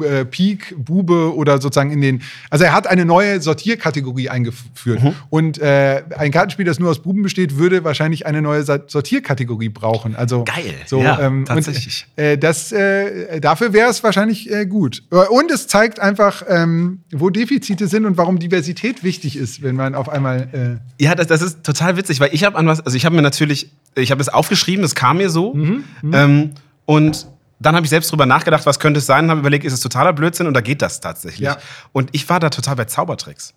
[0.02, 2.22] äh, Pik, Bube oder sozusagen in den.
[2.48, 5.02] Also er hat eine neue Sortierkategorie Kategorie eingeführt.
[5.02, 5.14] Mhm.
[5.30, 10.16] Und äh, ein Kartenspiel, das nur aus Buben besteht, würde wahrscheinlich eine neue Sortierkategorie brauchen.
[10.16, 10.74] Also, Geil.
[10.86, 12.06] So, ja, ähm, tatsächlich.
[12.16, 15.02] Und, äh, das, äh, dafür wäre es wahrscheinlich äh, gut.
[15.10, 19.94] Und es zeigt einfach, ähm, wo Defizite sind und warum Diversität wichtig ist, wenn man
[19.94, 20.80] auf einmal.
[20.98, 23.16] Äh ja, das, das ist total witzig, weil ich habe an was, also ich habe
[23.16, 25.54] mir natürlich, ich habe es aufgeschrieben, das kam mir so.
[25.54, 25.84] Mhm.
[26.02, 26.14] Mhm.
[26.14, 26.50] Ähm,
[26.86, 27.26] und
[27.60, 29.80] dann habe ich selbst drüber nachgedacht, was könnte es sein, und habe überlegt, ist es
[29.80, 31.40] totaler Blödsinn und da geht das tatsächlich.
[31.40, 31.56] Ja.
[31.92, 33.54] Und ich war da total bei Zaubertricks.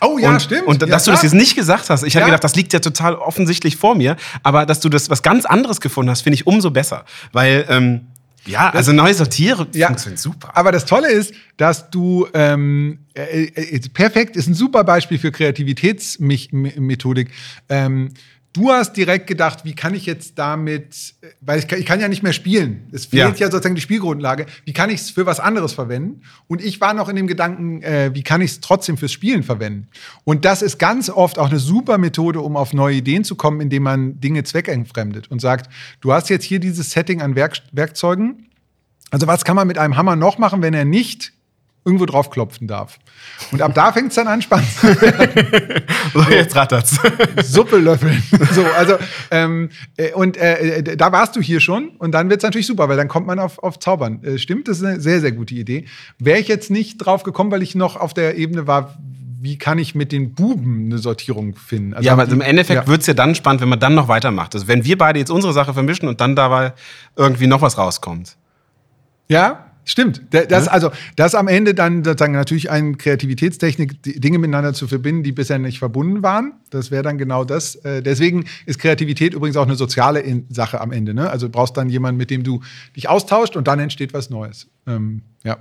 [0.00, 0.66] Oh ja, und, stimmt.
[0.66, 2.20] Und dass ja, du das jetzt nicht gesagt hast, ich ja.
[2.20, 5.44] hatte gedacht, das liegt ja total offensichtlich vor mir, aber dass du das was ganz
[5.44, 7.04] anderes gefunden hast, finde ich umso besser.
[7.32, 8.06] Weil, ähm,
[8.46, 9.88] ja, also neue Sortiere ja.
[9.88, 10.56] funktioniert super.
[10.56, 15.32] Aber das Tolle ist, dass du ähm, äh, äh, perfekt ist ein super Beispiel für
[15.32, 17.30] Kreativitätsmethodik.
[17.68, 18.14] Ähm,
[18.54, 22.08] Du hast direkt gedacht, wie kann ich jetzt damit, weil ich kann, ich kann ja
[22.08, 22.88] nicht mehr spielen.
[22.92, 23.46] Es fehlt ja.
[23.46, 24.46] ja sozusagen die Spielgrundlage.
[24.64, 26.22] Wie kann ich es für was anderes verwenden?
[26.46, 29.42] Und ich war noch in dem Gedanken, äh, wie kann ich es trotzdem fürs Spielen
[29.42, 29.88] verwenden?
[30.24, 33.60] Und das ist ganz oft auch eine super Methode, um auf neue Ideen zu kommen,
[33.60, 35.70] indem man Dinge zweckentfremdet und sagt,
[36.00, 38.46] du hast jetzt hier dieses Setting an Werk Werkzeugen.
[39.10, 41.32] Also was kann man mit einem Hammer noch machen, wenn er nicht
[41.88, 42.98] irgendwo drauf klopfen darf.
[43.50, 45.82] Und ab da fängt es dann an, spannend zu werden.
[46.12, 47.00] so, jetzt rattert's.
[47.42, 48.22] Suppe löffeln.
[48.52, 48.96] So, also,
[49.30, 52.66] ähm, äh, und äh, äh, da warst du hier schon und dann wird es natürlich
[52.66, 54.22] super, weil dann kommt man auf, auf Zaubern.
[54.22, 55.86] Äh, stimmt, das ist eine sehr, sehr gute Idee.
[56.18, 58.98] Wäre ich jetzt nicht drauf gekommen, weil ich noch auf der Ebene war,
[59.40, 61.94] wie kann ich mit den Buben eine Sortierung finden?
[61.94, 62.86] Also ja, aber im Endeffekt ja.
[62.86, 64.54] wird es ja dann spannend, wenn man dann noch weitermacht.
[64.54, 66.74] Also wenn wir beide jetzt unsere Sache vermischen und dann dabei
[67.16, 68.36] irgendwie noch was rauskommt.
[69.28, 70.20] Ja, Stimmt.
[70.30, 70.70] Das, ja.
[70.70, 75.58] also, das am Ende dann sozusagen natürlich eine Kreativitätstechnik, Dinge miteinander zu verbinden, die bisher
[75.58, 76.52] nicht verbunden waren.
[76.68, 77.74] Das wäre dann genau das.
[77.76, 81.14] Äh, deswegen ist Kreativität übrigens auch eine soziale Sache am Ende.
[81.14, 81.30] Ne?
[81.30, 82.60] Also du brauchst dann jemanden, mit dem du
[82.96, 84.66] dich austauscht und dann entsteht was Neues.
[84.86, 85.56] Ähm, ja.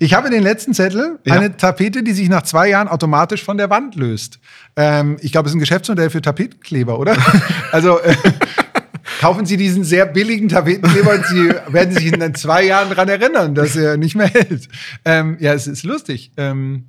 [0.00, 1.34] Ich habe den letzten Zettel, ja.
[1.34, 4.40] eine Tapete, die sich nach zwei Jahren automatisch von der Wand löst.
[4.74, 7.16] Ähm, ich glaube, es ist ein Geschäftsmodell für Tapetenkleber, oder?
[7.70, 8.16] also äh,
[9.20, 13.54] kaufen Sie diesen sehr billigen Tapetenkleber und Sie werden sich in zwei Jahren daran erinnern,
[13.54, 14.68] dass er nicht mehr hält.
[15.04, 16.32] Ähm, ja, es ist lustig.
[16.36, 16.86] Ähm,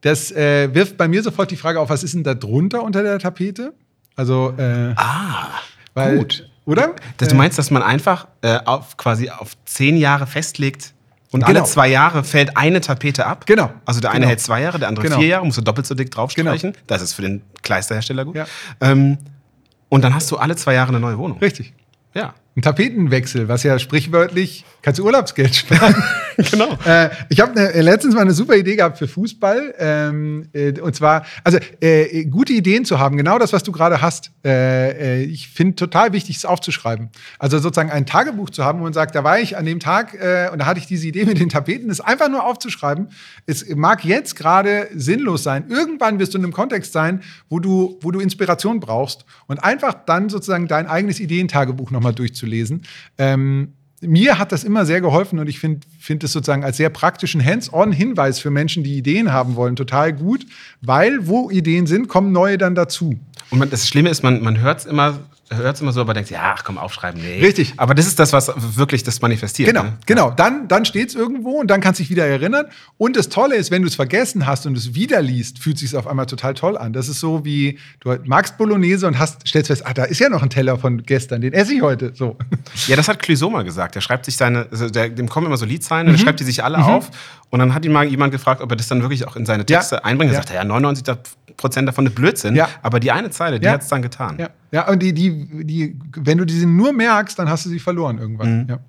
[0.00, 3.02] das äh, wirft bei mir sofort die Frage auf, was ist denn da drunter unter
[3.02, 3.74] der Tapete?
[4.16, 5.48] Also, äh, ah,
[5.94, 6.48] weil, gut.
[6.66, 6.94] Oder?
[7.16, 10.94] Dass du äh, meinst, dass man einfach äh, auf, quasi auf zehn Jahre festlegt,
[11.34, 11.58] und genau.
[11.58, 13.44] alle zwei Jahre fällt eine Tapete ab.
[13.46, 13.68] Genau.
[13.84, 14.28] Also der eine genau.
[14.28, 15.18] hält zwei Jahre, der andere genau.
[15.18, 16.74] vier Jahre, musst du doppelt so dick draufstreichen.
[16.74, 16.84] Genau.
[16.86, 18.36] Das ist für den Kleisterhersteller gut.
[18.36, 18.46] Ja.
[18.80, 19.18] Ähm,
[19.94, 21.38] und dann hast du alle zwei Jahre eine neue Wohnung.
[21.38, 21.72] Richtig.
[22.14, 22.34] Ja.
[22.56, 25.94] Ein Tapetenwechsel, was ja sprichwörtlich kannst du Urlaubsgeld sparen.
[26.50, 26.76] genau.
[26.84, 29.74] Äh, ich habe ne, letztens mal eine super Idee gehabt für Fußball.
[29.78, 34.02] Ähm, äh, und zwar, also äh, gute Ideen zu haben, genau das, was du gerade
[34.02, 34.30] hast.
[34.44, 37.08] Äh, äh, ich finde total wichtig, es aufzuschreiben.
[37.38, 40.12] Also sozusagen ein Tagebuch zu haben, wo man sagt, da war ich an dem Tag
[40.14, 43.08] äh, und da hatte ich diese Idee mit den Tapeten, das einfach nur aufzuschreiben.
[43.46, 45.64] Es mag jetzt gerade sinnlos sein.
[45.70, 49.94] Irgendwann wirst du in einem Kontext sein, wo du, wo du Inspiration brauchst und einfach
[50.04, 52.82] dann sozusagen dein eigenes Ideentagebuch nochmal durchzulesen.
[53.16, 53.72] Ähm,
[54.06, 57.44] mir hat das immer sehr geholfen und ich finde find es sozusagen als sehr praktischen
[57.44, 60.46] Hands-on-Hinweis für Menschen, die Ideen haben wollen, total gut,
[60.80, 63.18] weil wo Ideen sind, kommen neue dann dazu.
[63.50, 65.18] Und man, das Schlimme ist, man, man hört es immer
[65.56, 67.40] hört es immer so, aber denkt, ja, ach komm, aufschreiben, nee.
[67.40, 67.74] Richtig.
[67.76, 69.68] Aber das ist das, was wirklich das manifestiert.
[69.68, 69.92] Genau, ne?
[70.06, 70.30] genau.
[70.30, 72.66] Dann, dann steht es irgendwo und dann kannst du dich wieder erinnern.
[72.98, 75.96] Und das Tolle ist, wenn du es vergessen hast und es wieder liest, fühlt sich
[75.96, 76.92] auf einmal total toll an.
[76.92, 80.28] Das ist so wie, du magst Bolognese und hast, stellst fest, ah, da ist ja
[80.28, 82.12] noch ein Teller von gestern, den esse ich heute.
[82.14, 82.36] So.
[82.86, 83.94] Ja, das hat mal gesagt.
[83.94, 86.12] Der schreibt sich seine, also der, dem kommen immer so Liedzeilen, mhm.
[86.12, 86.84] der schreibt die sich alle mhm.
[86.84, 87.10] auf.
[87.50, 89.64] Und dann hat ihn mal jemand gefragt, ob er das dann wirklich auch in seine
[89.64, 90.04] Texte ja.
[90.04, 90.32] einbringt.
[90.32, 90.42] Er ja.
[90.42, 91.14] sagt, ja, 99
[91.56, 92.56] Prozent davon ist Blödsinn.
[92.56, 92.68] Ja.
[92.82, 93.72] Aber die eine Zeile, die ja.
[93.72, 94.36] hat es dann getan.
[94.38, 97.78] Ja, ja und die, die, die, wenn du diese nur merkst, dann hast du sie
[97.78, 98.62] verloren irgendwann.
[98.62, 98.68] Mhm.
[98.68, 98.80] Ja.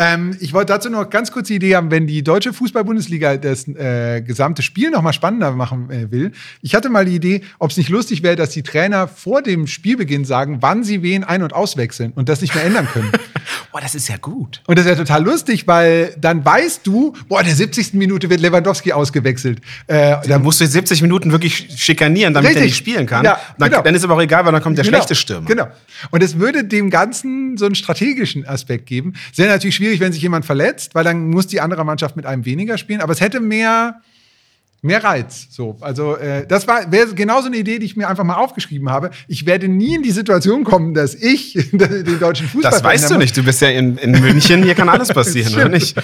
[0.00, 3.68] Ähm, ich wollte dazu noch ganz kurz die Idee haben, wenn die deutsche Fußball-Bundesliga das
[3.68, 6.32] äh, gesamte Spiel noch mal spannender machen äh, will.
[6.62, 9.66] Ich hatte mal die Idee, ob es nicht lustig wäre, dass die Trainer vor dem
[9.66, 13.12] Spielbeginn sagen, wann sie wen ein- und auswechseln und das nicht mehr ändern können.
[13.72, 14.62] boah, das ist ja gut.
[14.66, 17.92] Und das ist ja total lustig, weil dann weißt du, boah, in der 70.
[17.92, 19.60] Minute wird Lewandowski ausgewechselt.
[19.86, 22.62] Äh, dann musst du 70 Minuten wirklich schikanieren, damit richtig.
[22.62, 23.24] er nicht spielen kann.
[23.24, 23.82] Ja, dann, genau.
[23.82, 24.96] dann ist aber auch egal, weil dann kommt der genau.
[24.96, 25.46] schlechte Stürmer.
[25.46, 25.68] Genau.
[26.10, 29.12] Und es würde dem Ganzen so einen strategischen Aspekt geben.
[29.32, 32.26] Sehr natürlich schwierig schwierig, wenn sich jemand verletzt, weil dann muss die andere Mannschaft mit
[32.26, 33.00] einem weniger spielen.
[33.00, 34.00] Aber es hätte mehr,
[34.82, 35.48] mehr Reiz.
[35.50, 38.88] So, also äh, das war wäre genauso eine Idee, die ich mir einfach mal aufgeschrieben
[38.88, 39.10] habe.
[39.26, 42.70] Ich werde nie in die Situation kommen, dass ich den deutschen Fußball.
[42.70, 43.36] Das weißt du nicht.
[43.36, 44.62] Du bist ja in, in München.
[44.62, 45.96] Hier kann alles passieren, oder nicht?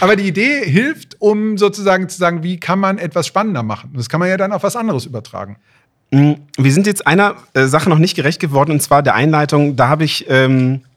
[0.00, 3.92] Aber die Idee hilft, um sozusagen zu sagen, wie kann man etwas spannender machen.
[3.96, 5.56] Das kann man ja dann auf was anderes übertragen.
[6.10, 9.76] Mm, wir sind jetzt einer äh, Sache noch nicht gerecht geworden, und zwar der Einleitung.
[9.76, 10.87] Da habe ich ähm, äh,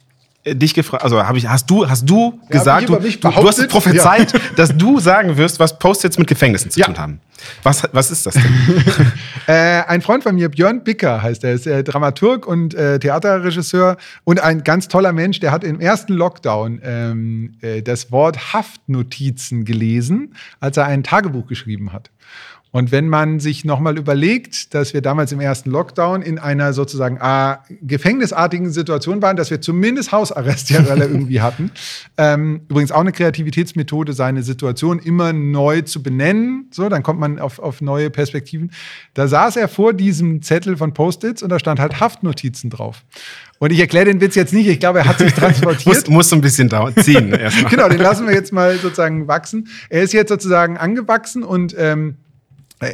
[0.45, 3.67] dich gefragt, also habe ich, hast du, hast du ja, gesagt, du, du, hast es
[3.67, 4.39] prophezeit, ja.
[4.55, 6.87] dass du sagen wirst, was Post-its mit Gefängnissen zu ja.
[6.87, 7.19] tun haben.
[7.63, 8.43] Was, was ist das denn?
[9.47, 13.97] äh, ein Freund von mir, Björn Bicker heißt er, ist äh, Dramaturg und äh, Theaterregisseur
[14.23, 19.65] und ein ganz toller Mensch, der hat im ersten Lockdown ähm, äh, das Wort Haftnotizen
[19.65, 22.11] gelesen, als er ein Tagebuch geschrieben hat.
[22.71, 27.17] Und wenn man sich nochmal überlegt, dass wir damals im ersten Lockdown in einer sozusagen
[27.17, 31.71] äh, gefängnisartigen Situation waren, dass wir zumindest Hausarrest ja irgendwie hatten.
[32.17, 36.67] Ähm, übrigens auch eine Kreativitätsmethode, seine Situation immer neu zu benennen.
[36.71, 38.71] So, dann kommt man auf, auf neue Perspektiven.
[39.13, 43.03] Da saß er vor diesem Zettel von Post-its und da stand halt Haftnotizen drauf.
[43.59, 45.85] Und ich erkläre den Witz jetzt nicht, ich glaube, er hat sich transportiert.
[45.85, 47.37] muss, muss ein bisschen dauern, ziehen
[47.69, 49.67] genau, den lassen wir jetzt mal sozusagen wachsen.
[49.89, 52.17] Er ist jetzt sozusagen angewachsen und ähm,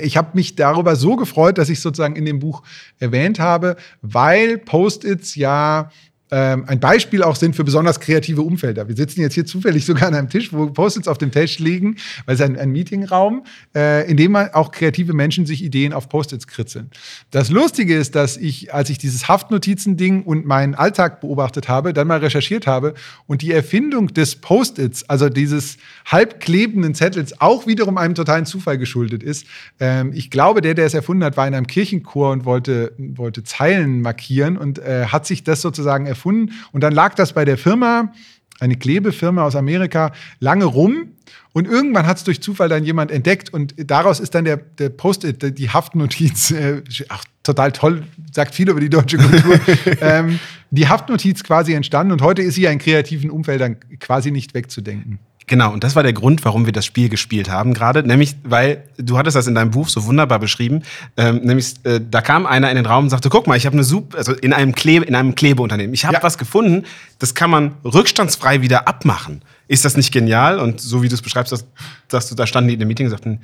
[0.01, 2.63] ich habe mich darüber so gefreut, dass ich sozusagen in dem Buch
[2.99, 5.91] erwähnt habe, weil Post-its ja
[6.30, 8.88] ähm, ein Beispiel auch sind für besonders kreative Umfelder.
[8.88, 11.95] Wir sitzen jetzt hier zufällig sogar an einem Tisch, wo Post-its auf dem Tisch liegen,
[12.25, 16.47] weil es ein, ein Meetingraum, äh, in dem auch kreative Menschen sich Ideen auf Post-its
[16.47, 16.91] kritzeln.
[17.32, 22.07] Das Lustige ist, dass ich, als ich dieses Haftnotizen-Ding und meinen Alltag beobachtet habe, dann
[22.07, 22.93] mal recherchiert habe
[23.25, 29.23] und die Erfindung des Post-its, also dieses halbklebenden Zettels, auch wiederum einem totalen Zufall geschuldet
[29.23, 29.47] ist.
[29.80, 33.43] Ähm, ich glaube, der, der es erfunden hat, war in einem Kirchenchor und wollte, wollte
[33.43, 36.16] Zeilen markieren und äh, hat sich das sozusagen erfunden.
[36.26, 38.13] Und dann lag das bei der Firma,
[38.59, 41.13] eine Klebefirma aus Amerika, lange rum.
[41.53, 44.89] Und irgendwann hat es durch Zufall dann jemand entdeckt und daraus ist dann der, der
[44.89, 49.59] Post-it, die Haftnotiz, äh, ach, total toll, sagt viel über die deutsche Kultur,
[50.01, 50.39] ähm,
[50.70, 55.20] die Haftnotiz quasi entstanden und heute ist sie ja in kreativen Umfeldern quasi nicht wegzudenken.
[55.49, 58.03] Genau, und das war der Grund, warum wir das Spiel gespielt haben gerade.
[58.03, 60.83] Nämlich, weil du hattest das in deinem Buch so wunderbar beschrieben.
[61.15, 63.73] Ähm, nämlich, äh, da kam einer in den Raum und sagte: Guck mal, ich habe
[63.73, 65.93] eine super, also in einem Klebe, in einem Klebeunternehmen.
[65.93, 66.23] Ich habe ja.
[66.23, 66.83] was gefunden,
[67.19, 69.41] das kann man rückstandsfrei wieder abmachen.
[69.69, 70.59] Ist das nicht genial?
[70.59, 71.65] Und so wie du es beschreibst, dass,
[72.09, 73.39] dass du da standen die in dem Meeting und sagten,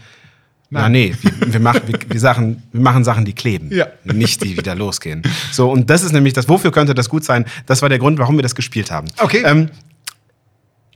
[0.70, 0.82] Nein.
[0.82, 3.86] Ja, nee, wir, wir, machen, wir, wir, Sachen, wir machen Sachen, die kleben, ja.
[4.06, 5.22] nicht die wieder losgehen.
[5.52, 7.46] So, und das ist nämlich das, wofür könnte das gut sein?
[7.68, 9.08] Das war der Grund, warum wir das gespielt haben.
[9.20, 9.44] Okay.
[9.46, 9.70] Ähm,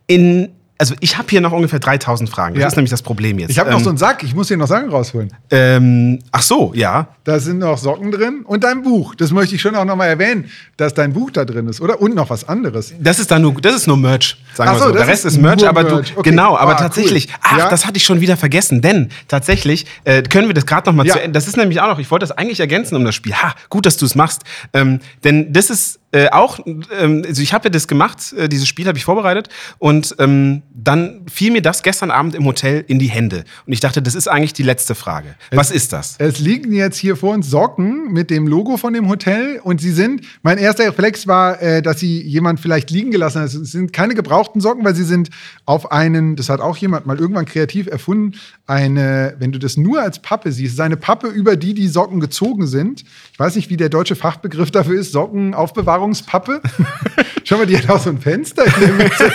[0.08, 2.56] in also ich habe hier noch ungefähr 3000 Fragen.
[2.56, 2.68] Das ja.
[2.68, 3.50] ist nämlich das Problem jetzt.
[3.50, 5.34] Ich habe ähm, noch so einen Sack, ich muss hier noch Sachen rausholen.
[5.50, 7.08] Ähm, ach so, ja.
[7.24, 9.16] Da sind noch Socken drin und dein Buch.
[9.16, 12.02] Das möchte ich schon auch noch mal erwähnen, dass dein Buch da drin ist, oder?
[12.02, 12.94] Und noch was anderes.
[13.00, 14.94] Das ist dann nur, das ist nur Merch, sagen ach wir so.
[14.94, 16.14] Der Rest ist Merch, aber Merch.
[16.14, 16.30] du, okay.
[16.30, 17.36] genau, aber ah, tatsächlich, cool.
[17.42, 17.70] ach, ja?
[17.70, 21.06] das hatte ich schon wieder vergessen, denn tatsächlich äh, können wir das gerade noch mal
[21.06, 21.14] ja.
[21.14, 21.34] zu Ende.
[21.34, 23.34] Das ist nämlich auch noch, ich wollte das eigentlich ergänzen um das Spiel.
[23.34, 24.44] Ha, gut, dass du es machst.
[24.74, 28.66] Ähm, denn das ist äh, auch, ähm, also ich habe ja das gemacht, äh, dieses
[28.66, 32.98] Spiel habe ich vorbereitet und ähm, dann fiel mir das gestern Abend im Hotel in
[32.98, 35.36] die Hände und ich dachte, das ist eigentlich die letzte Frage.
[35.50, 36.16] Es, Was ist das?
[36.18, 39.92] Es liegen jetzt hier vor uns Socken mit dem Logo von dem Hotel und sie
[39.92, 43.48] sind, mein erster Reflex war, äh, dass sie jemand vielleicht liegen gelassen hat.
[43.48, 45.30] Es sind keine gebrauchten Socken, weil sie sind
[45.66, 50.02] auf einen, das hat auch jemand mal irgendwann kreativ erfunden, eine, wenn du das nur
[50.02, 53.04] als Pappe siehst, ist eine Pappe, über die die Socken gezogen sind.
[53.34, 56.62] Ich weiß nicht, wie der deutsche Fachbegriff dafür ist, Socken aufbewahren Aufbewahrungspappe.
[57.44, 59.32] Schau mal, die hat auch so ein Fenster in der Mitte.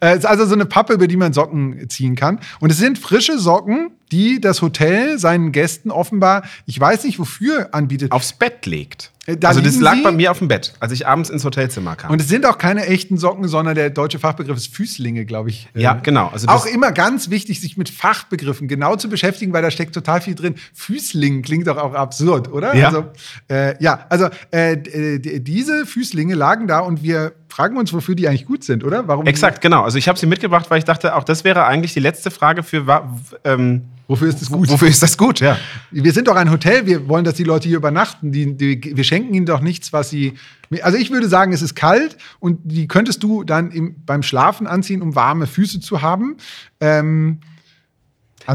[0.00, 2.40] Es ist also so eine Pappe, über die man Socken ziehen kann.
[2.60, 7.68] Und es sind frische Socken, die das Hotel seinen Gästen offenbar, ich weiß nicht wofür,
[7.72, 8.12] anbietet.
[8.12, 9.12] Aufs Bett legt.
[9.28, 10.02] Äh, da also das lag Sie.
[10.02, 12.10] bei mir auf dem Bett, als ich abends ins Hotelzimmer kam.
[12.10, 15.68] Und es sind auch keine echten Socken, sondern der deutsche Fachbegriff ist Füßlinge, glaube ich.
[15.74, 16.28] Ja, genau.
[16.28, 20.22] Also auch immer ganz wichtig, sich mit Fachbegriffen genau zu beschäftigen, weil da steckt total
[20.22, 20.54] viel drin.
[20.72, 22.74] Füßling klingt doch auch absurd, oder?
[22.74, 22.86] Ja.
[22.86, 23.04] Also,
[23.50, 28.28] äh, ja, also äh, äh diese Füßlinge lagen da und wir fragen uns, wofür die
[28.28, 29.08] eigentlich gut sind, oder?
[29.08, 29.82] Warum Exakt, genau.
[29.82, 32.62] Also ich habe sie mitgebracht, weil ich dachte, auch das wäre eigentlich die letzte Frage
[32.62, 33.08] für
[33.44, 34.70] ähm, Wofür ist das gut?
[34.70, 35.58] Wofür ist das gut, ja.
[35.90, 38.32] Wir sind doch ein Hotel, wir wollen, dass die Leute hier übernachten.
[38.32, 40.32] Die, die, wir schenken ihnen doch nichts, was sie.
[40.80, 44.66] Also ich würde sagen, es ist kalt und die könntest du dann im, beim Schlafen
[44.66, 46.38] anziehen, um warme Füße zu haben.
[46.80, 47.40] Ähm,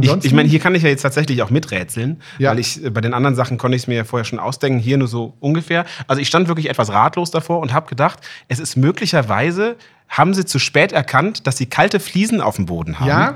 [0.01, 2.51] ich, ich meine, hier kann ich ja jetzt tatsächlich auch miträtseln, ja.
[2.51, 4.79] weil ich äh, bei den anderen Sachen konnte ich es mir ja vorher schon ausdenken,
[4.79, 5.85] hier nur so ungefähr.
[6.07, 9.75] Also ich stand wirklich etwas ratlos davor und habe gedacht, es ist möglicherweise,
[10.09, 13.07] haben sie zu spät erkannt, dass sie kalte Fliesen auf dem Boden haben.
[13.07, 13.35] Ja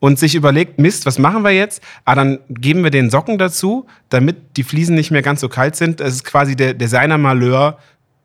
[0.00, 1.82] und sich überlegt, Mist, was machen wir jetzt?
[2.04, 5.76] Ah, dann geben wir den Socken dazu, damit die Fliesen nicht mehr ganz so kalt
[5.76, 6.00] sind.
[6.00, 7.78] Es ist quasi der Designer-Malheur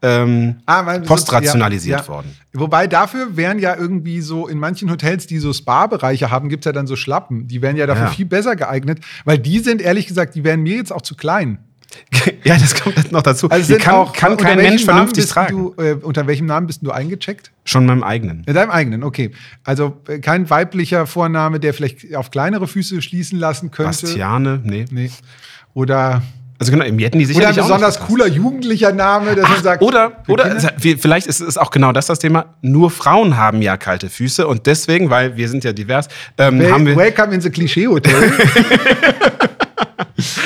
[0.03, 2.07] ähm, ah, postrationalisiert ja, ja.
[2.09, 2.35] worden.
[2.53, 6.65] Wobei dafür wären ja irgendwie so in manchen Hotels, die so Spa-Bereiche haben, gibt es
[6.65, 7.47] ja dann so Schlappen.
[7.47, 8.11] Die wären ja dafür ja.
[8.11, 11.59] viel besser geeignet, weil die sind ehrlich gesagt, die wären mir jetzt auch zu klein.
[12.43, 13.49] ja, das kommt noch dazu.
[13.49, 15.73] Also die kann, auch, kann kein Mensch vernünftig tragen.
[15.75, 17.51] Du, äh, unter welchem Namen bist du eingecheckt?
[17.65, 18.43] Schon meinem eigenen.
[18.45, 19.31] In deinem eigenen, okay.
[19.63, 24.01] Also äh, kein weiblicher Vorname, der vielleicht auf kleinere Füße schließen lassen könnte.
[24.01, 24.85] Bastiane, nee.
[24.91, 25.11] nee.
[25.73, 26.23] Oder
[26.63, 29.63] also genau, im hätten die sicherlich Oder ein besonders cooler jugendlicher Name, dass Ach, man
[29.63, 29.81] sagt.
[29.81, 32.55] Oder, oder vielleicht ist es auch genau das das Thema.
[32.61, 36.07] Nur Frauen haben ja kalte Füße und deswegen, weil wir sind ja divers,
[36.37, 36.95] ähm, haben wir.
[36.95, 38.13] Welcome in the Klischee Hotel.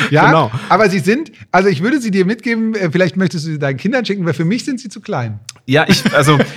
[0.09, 0.51] ja, genau.
[0.69, 3.77] aber sie sind, also ich würde sie dir mitgeben, äh, vielleicht möchtest du sie deinen
[3.77, 5.39] Kindern schicken, weil für mich sind sie zu klein.
[5.65, 6.39] Ja, ich, also.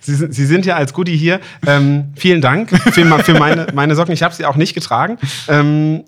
[0.00, 1.40] Sie, Sie, sind ja als Goodie hier.
[1.66, 4.14] Ähm, vielen Dank für, für meine, meine, Socken.
[4.14, 5.18] Ich habe sie auch nicht getragen.
[5.48, 6.04] Ähm,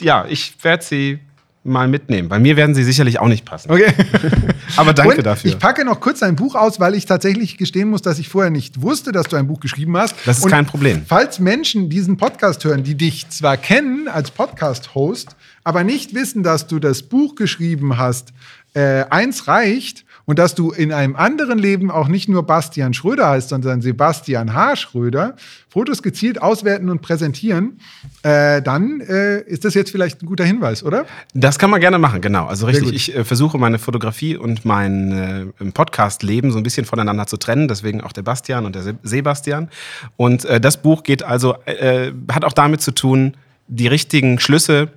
[0.00, 1.20] ja, ich werde sie
[1.68, 2.28] mal mitnehmen.
[2.28, 3.70] Bei mir werden sie sicherlich auch nicht passen.
[3.70, 3.92] Okay.
[4.76, 5.50] Aber danke Und dafür.
[5.50, 8.50] Ich packe noch kurz ein Buch aus, weil ich tatsächlich gestehen muss, dass ich vorher
[8.50, 10.14] nicht wusste, dass du ein Buch geschrieben hast.
[10.24, 11.02] Das ist Und kein Problem.
[11.06, 16.66] Falls Menschen diesen Podcast hören, die dich zwar kennen als Podcast-Host, aber nicht wissen, dass
[16.66, 18.32] du das Buch geschrieben hast,
[18.74, 23.30] äh, eins reicht und dass du in einem anderen Leben auch nicht nur Bastian Schröder
[23.30, 24.76] heißt, sondern Sebastian H.
[24.76, 25.36] Schröder,
[25.70, 27.80] Fotos gezielt auswerten und präsentieren,
[28.24, 31.06] äh, dann äh, ist das jetzt vielleicht ein guter Hinweis, oder?
[31.32, 32.44] Das kann man gerne machen, genau.
[32.44, 37.26] Also richtig, ich äh, versuche meine Fotografie und mein äh, Podcast-Leben so ein bisschen voneinander
[37.26, 39.70] zu trennen, deswegen auch der Bastian und der Se Sebastian.
[40.18, 43.34] Und äh, das Buch geht also, äh, hat auch damit zu tun,
[43.66, 44.88] die richtigen Schlüsse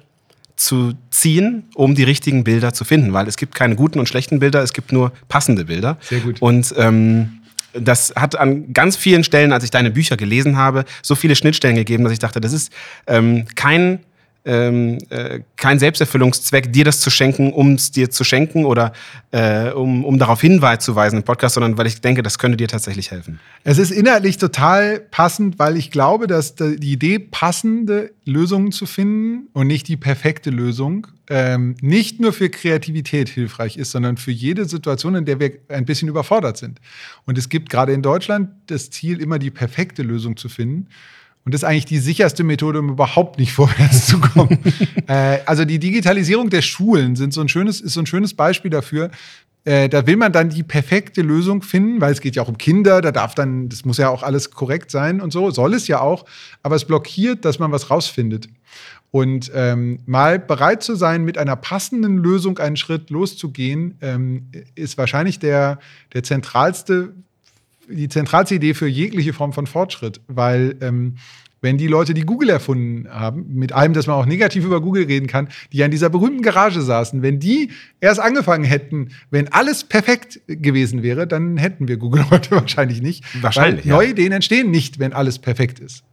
[0.61, 4.39] zu ziehen, um die richtigen Bilder zu finden, weil es gibt keine guten und schlechten
[4.39, 5.97] Bilder, es gibt nur passende Bilder.
[6.01, 6.41] Sehr gut.
[6.41, 7.41] Und ähm,
[7.73, 11.75] das hat an ganz vielen Stellen, als ich deine Bücher gelesen habe, so viele Schnittstellen
[11.75, 12.71] gegeben, dass ich dachte, das ist
[13.07, 13.99] ähm, kein
[14.43, 18.93] ähm, äh, kein Selbsterfüllungszweck, dir das zu schenken, um es dir zu schenken oder
[19.31, 23.11] äh, um, um darauf hinzuweisen im Podcast, sondern weil ich denke, das könnte dir tatsächlich
[23.11, 23.39] helfen.
[23.63, 29.47] Es ist inhaltlich total passend, weil ich glaube, dass die Idee, passende Lösungen zu finden
[29.53, 34.65] und nicht die perfekte Lösung, ähm, nicht nur für Kreativität hilfreich ist, sondern für jede
[34.65, 36.81] Situation, in der wir ein bisschen überfordert sind.
[37.25, 40.87] Und es gibt gerade in Deutschland das Ziel, immer die perfekte Lösung zu finden.
[41.43, 44.59] Und das ist eigentlich die sicherste Methode, um überhaupt nicht vorwärts zu kommen.
[45.07, 48.71] äh, also die Digitalisierung der Schulen sind so ein schönes, ist so ein schönes Beispiel
[48.71, 49.11] dafür.
[49.63, 52.57] Äh, da will man dann die perfekte Lösung finden, weil es geht ja auch um
[52.57, 55.87] Kinder, da darf dann, das muss ja auch alles korrekt sein und so, soll es
[55.87, 56.25] ja auch,
[56.63, 58.49] aber es blockiert, dass man was rausfindet.
[59.11, 64.97] Und ähm, mal bereit zu sein, mit einer passenden Lösung einen Schritt loszugehen, ähm, ist
[64.97, 65.79] wahrscheinlich der,
[66.13, 67.13] der zentralste
[67.91, 71.15] die zentralste Idee für jegliche Form von Fortschritt, weil ähm,
[71.61, 75.05] wenn die Leute, die Google erfunden haben, mit allem, dass man auch negativ über Google
[75.05, 77.69] reden kann, die ja in dieser berühmten Garage saßen, wenn die
[77.99, 83.23] erst angefangen hätten, wenn alles perfekt gewesen wäre, dann hätten wir Google heute wahrscheinlich nicht.
[83.41, 83.85] Wahrscheinlich.
[83.85, 84.11] Weil neue ja.
[84.13, 86.03] Ideen entstehen nicht, wenn alles perfekt ist.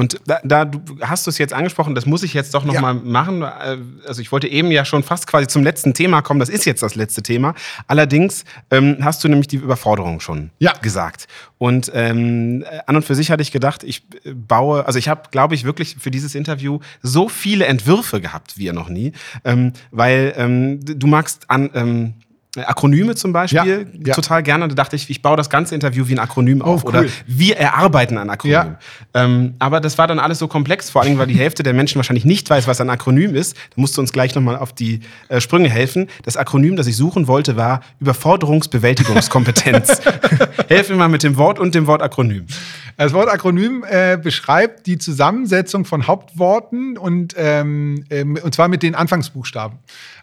[0.00, 2.72] Und da, da du hast du es jetzt angesprochen, das muss ich jetzt doch noch
[2.72, 2.80] ja.
[2.80, 3.42] mal machen.
[3.42, 6.40] Also ich wollte eben ja schon fast quasi zum letzten Thema kommen.
[6.40, 7.54] Das ist jetzt das letzte Thema.
[7.86, 10.72] Allerdings ähm, hast du nämlich die Überforderung schon ja.
[10.80, 11.28] gesagt.
[11.58, 15.54] Und ähm, an und für sich hatte ich gedacht, ich baue, also ich habe, glaube
[15.54, 19.12] ich, wirklich für dieses Interview so viele Entwürfe gehabt wie noch nie,
[19.44, 22.14] ähm, weil ähm, du magst an ähm,
[22.56, 24.14] Akronyme zum Beispiel ja, ja.
[24.14, 24.66] total gerne.
[24.68, 26.84] Da dachte ich, ich baue das ganze Interview wie ein Akronym oh, auf.
[26.84, 26.90] Cool.
[26.90, 28.52] Oder wir erarbeiten ein Akronym.
[28.52, 28.78] Ja.
[29.14, 31.96] Ähm, aber das war dann alles so komplex, vor allem, weil die Hälfte der Menschen
[31.96, 33.56] wahrscheinlich nicht weiß, was ein Akronym ist.
[33.56, 36.08] Da musst du uns gleich nochmal auf die äh, Sprünge helfen.
[36.24, 40.00] Das Akronym, das ich suchen wollte, war Überforderungsbewältigungskompetenz.
[40.68, 42.46] Helfen wir mal mit dem Wort und dem Wort Akronym.
[42.96, 48.82] Das Wort Akronym äh, beschreibt die Zusammensetzung von Hauptworten und, ähm, äh, und zwar mit
[48.82, 49.78] den Anfangsbuchstaben.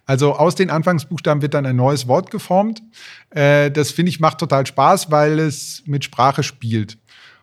[0.06, 2.82] Also aus den Anfangsbuchstaben wird dann ein neues Wort geformt.
[3.30, 6.98] Äh, das finde ich macht total Spaß, weil es mit Sprache spielt.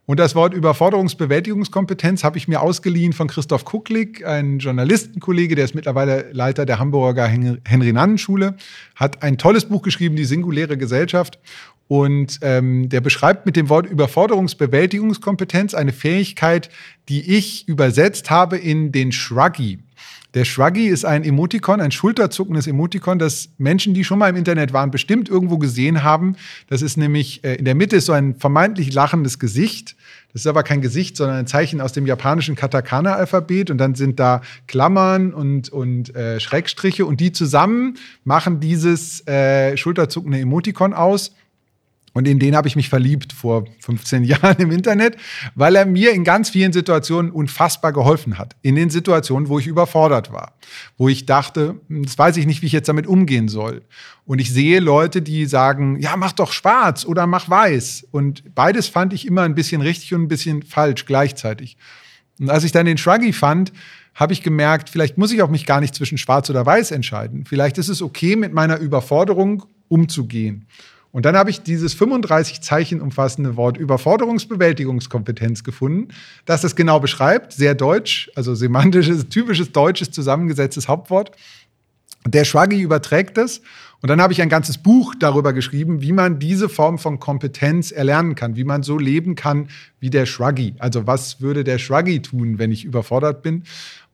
[0.06, 5.74] Und das Wort Überforderungsbewältigungskompetenz habe ich mir ausgeliehen von Christoph Kucklig, ein Journalistenkollege, der ist
[5.74, 8.56] mittlerweile Leiter der Hamburger Henry-Nannen-Schule,
[8.96, 11.38] hat ein tolles Buch geschrieben, Die singuläre Gesellschaft.
[11.86, 16.70] Und ähm, der beschreibt mit dem Wort Überforderungsbewältigungskompetenz eine Fähigkeit,
[17.08, 19.78] die ich übersetzt habe in den Shruggy.
[20.34, 24.72] Der Shruggy ist ein Emotikon, ein schulterzuckendes Emotikon, das Menschen, die schon mal im Internet
[24.72, 26.34] waren, bestimmt irgendwo gesehen haben.
[26.68, 29.94] Das ist nämlich, äh, in der Mitte ist so ein vermeintlich lachendes Gesicht.
[30.32, 33.70] Das ist aber kein Gesicht, sondern ein Zeichen aus dem japanischen Katakana-Alphabet.
[33.70, 37.06] Und dann sind da Klammern und, und äh, Schrägstriche.
[37.06, 41.32] Und die zusammen machen dieses äh, schulterzuckende Emotikon aus.
[42.14, 45.16] Und in den habe ich mich verliebt vor 15 Jahren im Internet,
[45.54, 48.56] weil er mir in ganz vielen Situationen unfassbar geholfen hat.
[48.62, 50.54] In den Situationen, wo ich überfordert war,
[50.96, 53.82] wo ich dachte, hm, das weiß ich nicht, wie ich jetzt damit umgehen soll.
[54.24, 58.06] Und ich sehe Leute, die sagen, ja, mach doch schwarz oder mach weiß.
[58.12, 61.76] Und beides fand ich immer ein bisschen richtig und ein bisschen falsch gleichzeitig.
[62.38, 63.72] Und als ich dann den Shruggy fand,
[64.14, 67.44] habe ich gemerkt, vielleicht muss ich auch mich gar nicht zwischen schwarz oder weiß entscheiden.
[67.44, 70.66] Vielleicht ist es okay, mit meiner Überforderung umzugehen.
[71.14, 76.08] Und dann habe ich dieses 35 Zeichen umfassende Wort Überforderungsbewältigungskompetenz gefunden,
[76.44, 77.52] das das genau beschreibt.
[77.52, 81.30] Sehr deutsch, also semantisches, typisches deutsches zusammengesetztes Hauptwort.
[82.26, 83.60] Der Schwaggi überträgt das.
[84.02, 87.92] Und dann habe ich ein ganzes Buch darüber geschrieben, wie man diese Form von Kompetenz
[87.92, 89.68] erlernen kann, wie man so leben kann
[90.00, 90.74] wie der Shruggy.
[90.80, 93.62] Also was würde der Shruggy tun, wenn ich überfordert bin?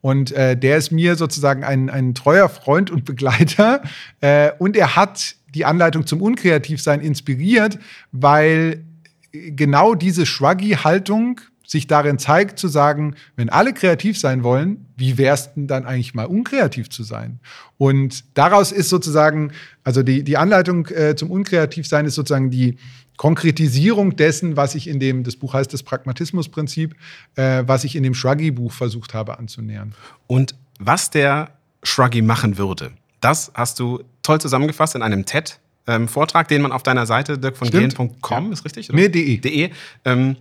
[0.03, 3.83] Und äh, der ist mir sozusagen ein, ein treuer Freund und Begleiter.
[4.21, 7.79] Äh, und er hat die Anleitung zum Unkreativsein inspiriert,
[8.13, 8.85] weil
[9.33, 11.41] genau diese Shruggy-Haltung
[11.71, 16.15] sich darin zeigt, zu sagen, wenn alle kreativ sein wollen, wie wär's denn dann eigentlich
[16.15, 17.39] mal unkreativ zu sein?
[17.79, 19.53] Und daraus ist sozusagen,
[19.85, 22.77] also die, die Anleitung äh, zum Unkreativsein ist sozusagen die
[23.17, 26.97] Konkretisierung dessen, was ich in dem, das Buch heißt das Pragmatismusprinzip,
[27.37, 29.95] äh, was ich in dem Shruggy-Buch versucht habe anzunähern.
[30.27, 31.51] Und was der
[31.85, 32.91] Shruggy machen würde,
[33.21, 36.09] das hast du toll zusammengefasst in einem TED ähm,
[36.51, 38.53] den man auf deiner Seite dirkvongehlen.com, Ja.
[38.53, 38.93] ist richtig?
[38.93, 39.39] Nee, de.
[39.39, 39.71] de
[40.05, 40.37] ähm,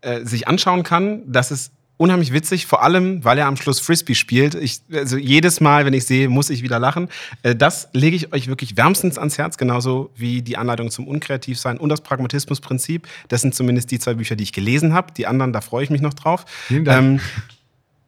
[0.00, 1.22] äh, sich anschauen kann.
[1.26, 4.54] Das ist unheimlich witzig, vor allem, weil er am Schluss Frisbee spielt.
[4.54, 7.08] Ich, also jedes Mal, wenn ich sehe, muss ich wieder lachen.
[7.42, 11.78] Äh, das lege ich euch wirklich wärmstens ans Herz, genauso wie die Anleitung zum Unkreativsein
[11.78, 13.06] und das Pragmatismusprinzip.
[13.28, 15.12] Das sind zumindest die zwei Bücher, die ich gelesen habe.
[15.12, 16.44] Die anderen, da freue ich mich noch drauf.
[16.68, 16.98] Vielen Dank.
[16.98, 17.20] Ähm,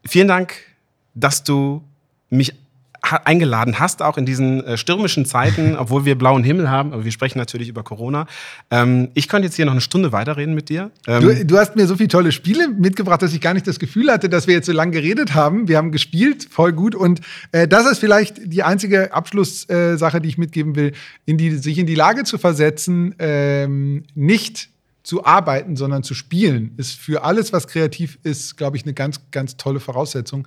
[0.06, 0.54] vielen Dank,
[1.14, 1.82] dass du
[2.30, 2.54] mich
[3.02, 7.12] eingeladen hast, auch in diesen äh, stürmischen Zeiten, obwohl wir blauen Himmel haben, aber wir
[7.12, 8.26] sprechen natürlich über Corona.
[8.70, 10.90] Ähm, ich könnte jetzt hier noch eine Stunde weiterreden mit dir.
[11.06, 13.78] Ähm, Du, du hast mir so viele tolle Spiele mitgebracht, dass ich gar nicht das
[13.78, 15.68] Gefühl hatte, dass wir jetzt so lange geredet haben.
[15.68, 16.94] Wir haben gespielt, voll gut.
[16.94, 17.20] Und
[17.52, 20.92] äh, das ist vielleicht die einzige Abschlusssache, äh, die ich mitgeben will,
[21.26, 24.70] in die, sich in die Lage zu versetzen, ähm, nicht
[25.02, 29.20] zu arbeiten, sondern zu spielen, ist für alles, was kreativ ist, glaube ich, eine ganz,
[29.30, 30.46] ganz tolle Voraussetzung.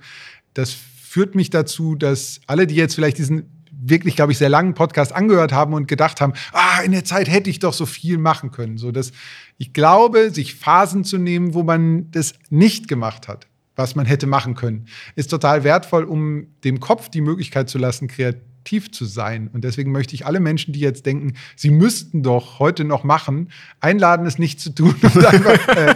[0.54, 0.74] Das
[1.14, 5.14] führt mich dazu, dass alle, die jetzt vielleicht diesen wirklich, glaube ich, sehr langen Podcast
[5.14, 8.50] angehört haben und gedacht haben, ah, in der Zeit hätte ich doch so viel machen
[8.50, 8.78] können.
[8.78, 9.12] So, dass
[9.56, 13.46] ich glaube, sich Phasen zu nehmen, wo man das nicht gemacht hat,
[13.76, 18.08] was man hätte machen können, ist total wertvoll, um dem Kopf die Möglichkeit zu lassen,
[18.08, 19.48] kreativ zu sein.
[19.52, 23.52] Und deswegen möchte ich alle Menschen, die jetzt denken, sie müssten doch heute noch machen,
[23.78, 25.94] einladen, es nicht zu tun und einfach, äh,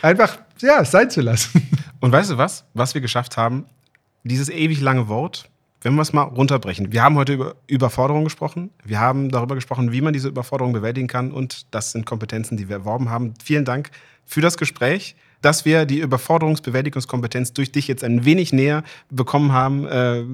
[0.00, 1.60] einfach ja, es sein zu lassen.
[1.98, 3.64] Und weißt du was, was wir geschafft haben?
[4.24, 5.50] Dieses ewig lange Wort,
[5.82, 6.92] wenn wir es mal runterbrechen.
[6.92, 8.70] Wir haben heute über Überforderung gesprochen.
[8.84, 11.32] Wir haben darüber gesprochen, wie man diese Überforderung bewältigen kann.
[11.32, 13.34] Und das sind Kompetenzen, die wir erworben haben.
[13.42, 13.90] Vielen Dank
[14.26, 19.86] für das Gespräch, dass wir die Überforderungsbewältigungskompetenz durch dich jetzt ein wenig näher bekommen haben.
[19.86, 20.24] Äh,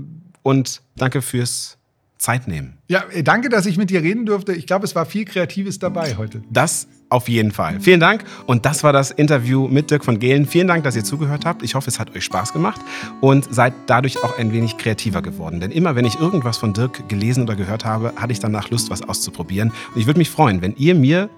[0.43, 1.77] Und danke fürs
[2.19, 2.79] Zeitnehmen.
[2.89, 4.53] Ja, äh, danke, dass ich mit dir reden durfte.
[4.53, 6.43] Ich glaube, es war viel Kreatives dabei heute.
[6.51, 7.81] Das auf jeden Fall.
[7.81, 8.25] Vielen Dank.
[8.47, 10.47] Und das war das Interview mit Dirk von Gehlen.
[10.47, 11.63] Vielen Dank, dass ihr zugehört habt.
[11.63, 12.81] Ich hoffe, es hat euch Spaß gemacht
[13.21, 15.61] und seid dadurch auch ein wenig kreativer geworden.
[15.61, 18.91] Denn immer, wenn ich irgendwas von Dirk gelesen oder gehört habe, hatte ich danach Lust,
[18.91, 19.73] was auszuprobieren.
[19.95, 21.31] Und ich würde mich freuen, wenn ihr mir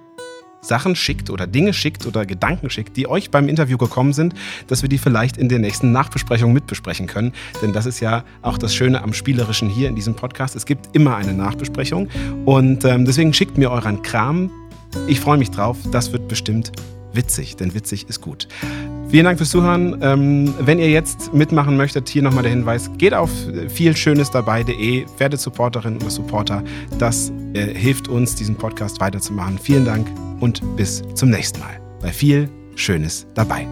[0.61, 4.35] Sachen schickt oder Dinge schickt oder Gedanken schickt, die euch beim Interview gekommen sind,
[4.67, 7.33] dass wir die vielleicht in der nächsten Nachbesprechung mitbesprechen können.
[7.63, 10.57] Denn das ist ja auch das Schöne am Spielerischen hier in diesem Podcast.
[10.57, 12.09] Es gibt immer eine Nachbesprechung.
[12.45, 14.51] Und ähm, deswegen schickt mir euren Kram.
[15.07, 15.77] Ich freue mich drauf.
[15.91, 16.73] Das wird bestimmt
[17.13, 18.49] witzig, denn witzig ist gut.
[19.09, 19.99] Vielen Dank fürs Zuhören.
[20.03, 23.31] Ähm, wenn ihr jetzt mitmachen möchtet, hier nochmal der Hinweis, geht auf
[23.69, 26.63] vielschönesdabei.de, werdet Supporterin oder Supporter.
[26.99, 29.59] Das äh, hilft uns, diesen Podcast weiterzumachen.
[29.59, 30.07] Vielen Dank
[30.41, 33.67] und bis zum nächsten Mal bei viel Schönes dabei.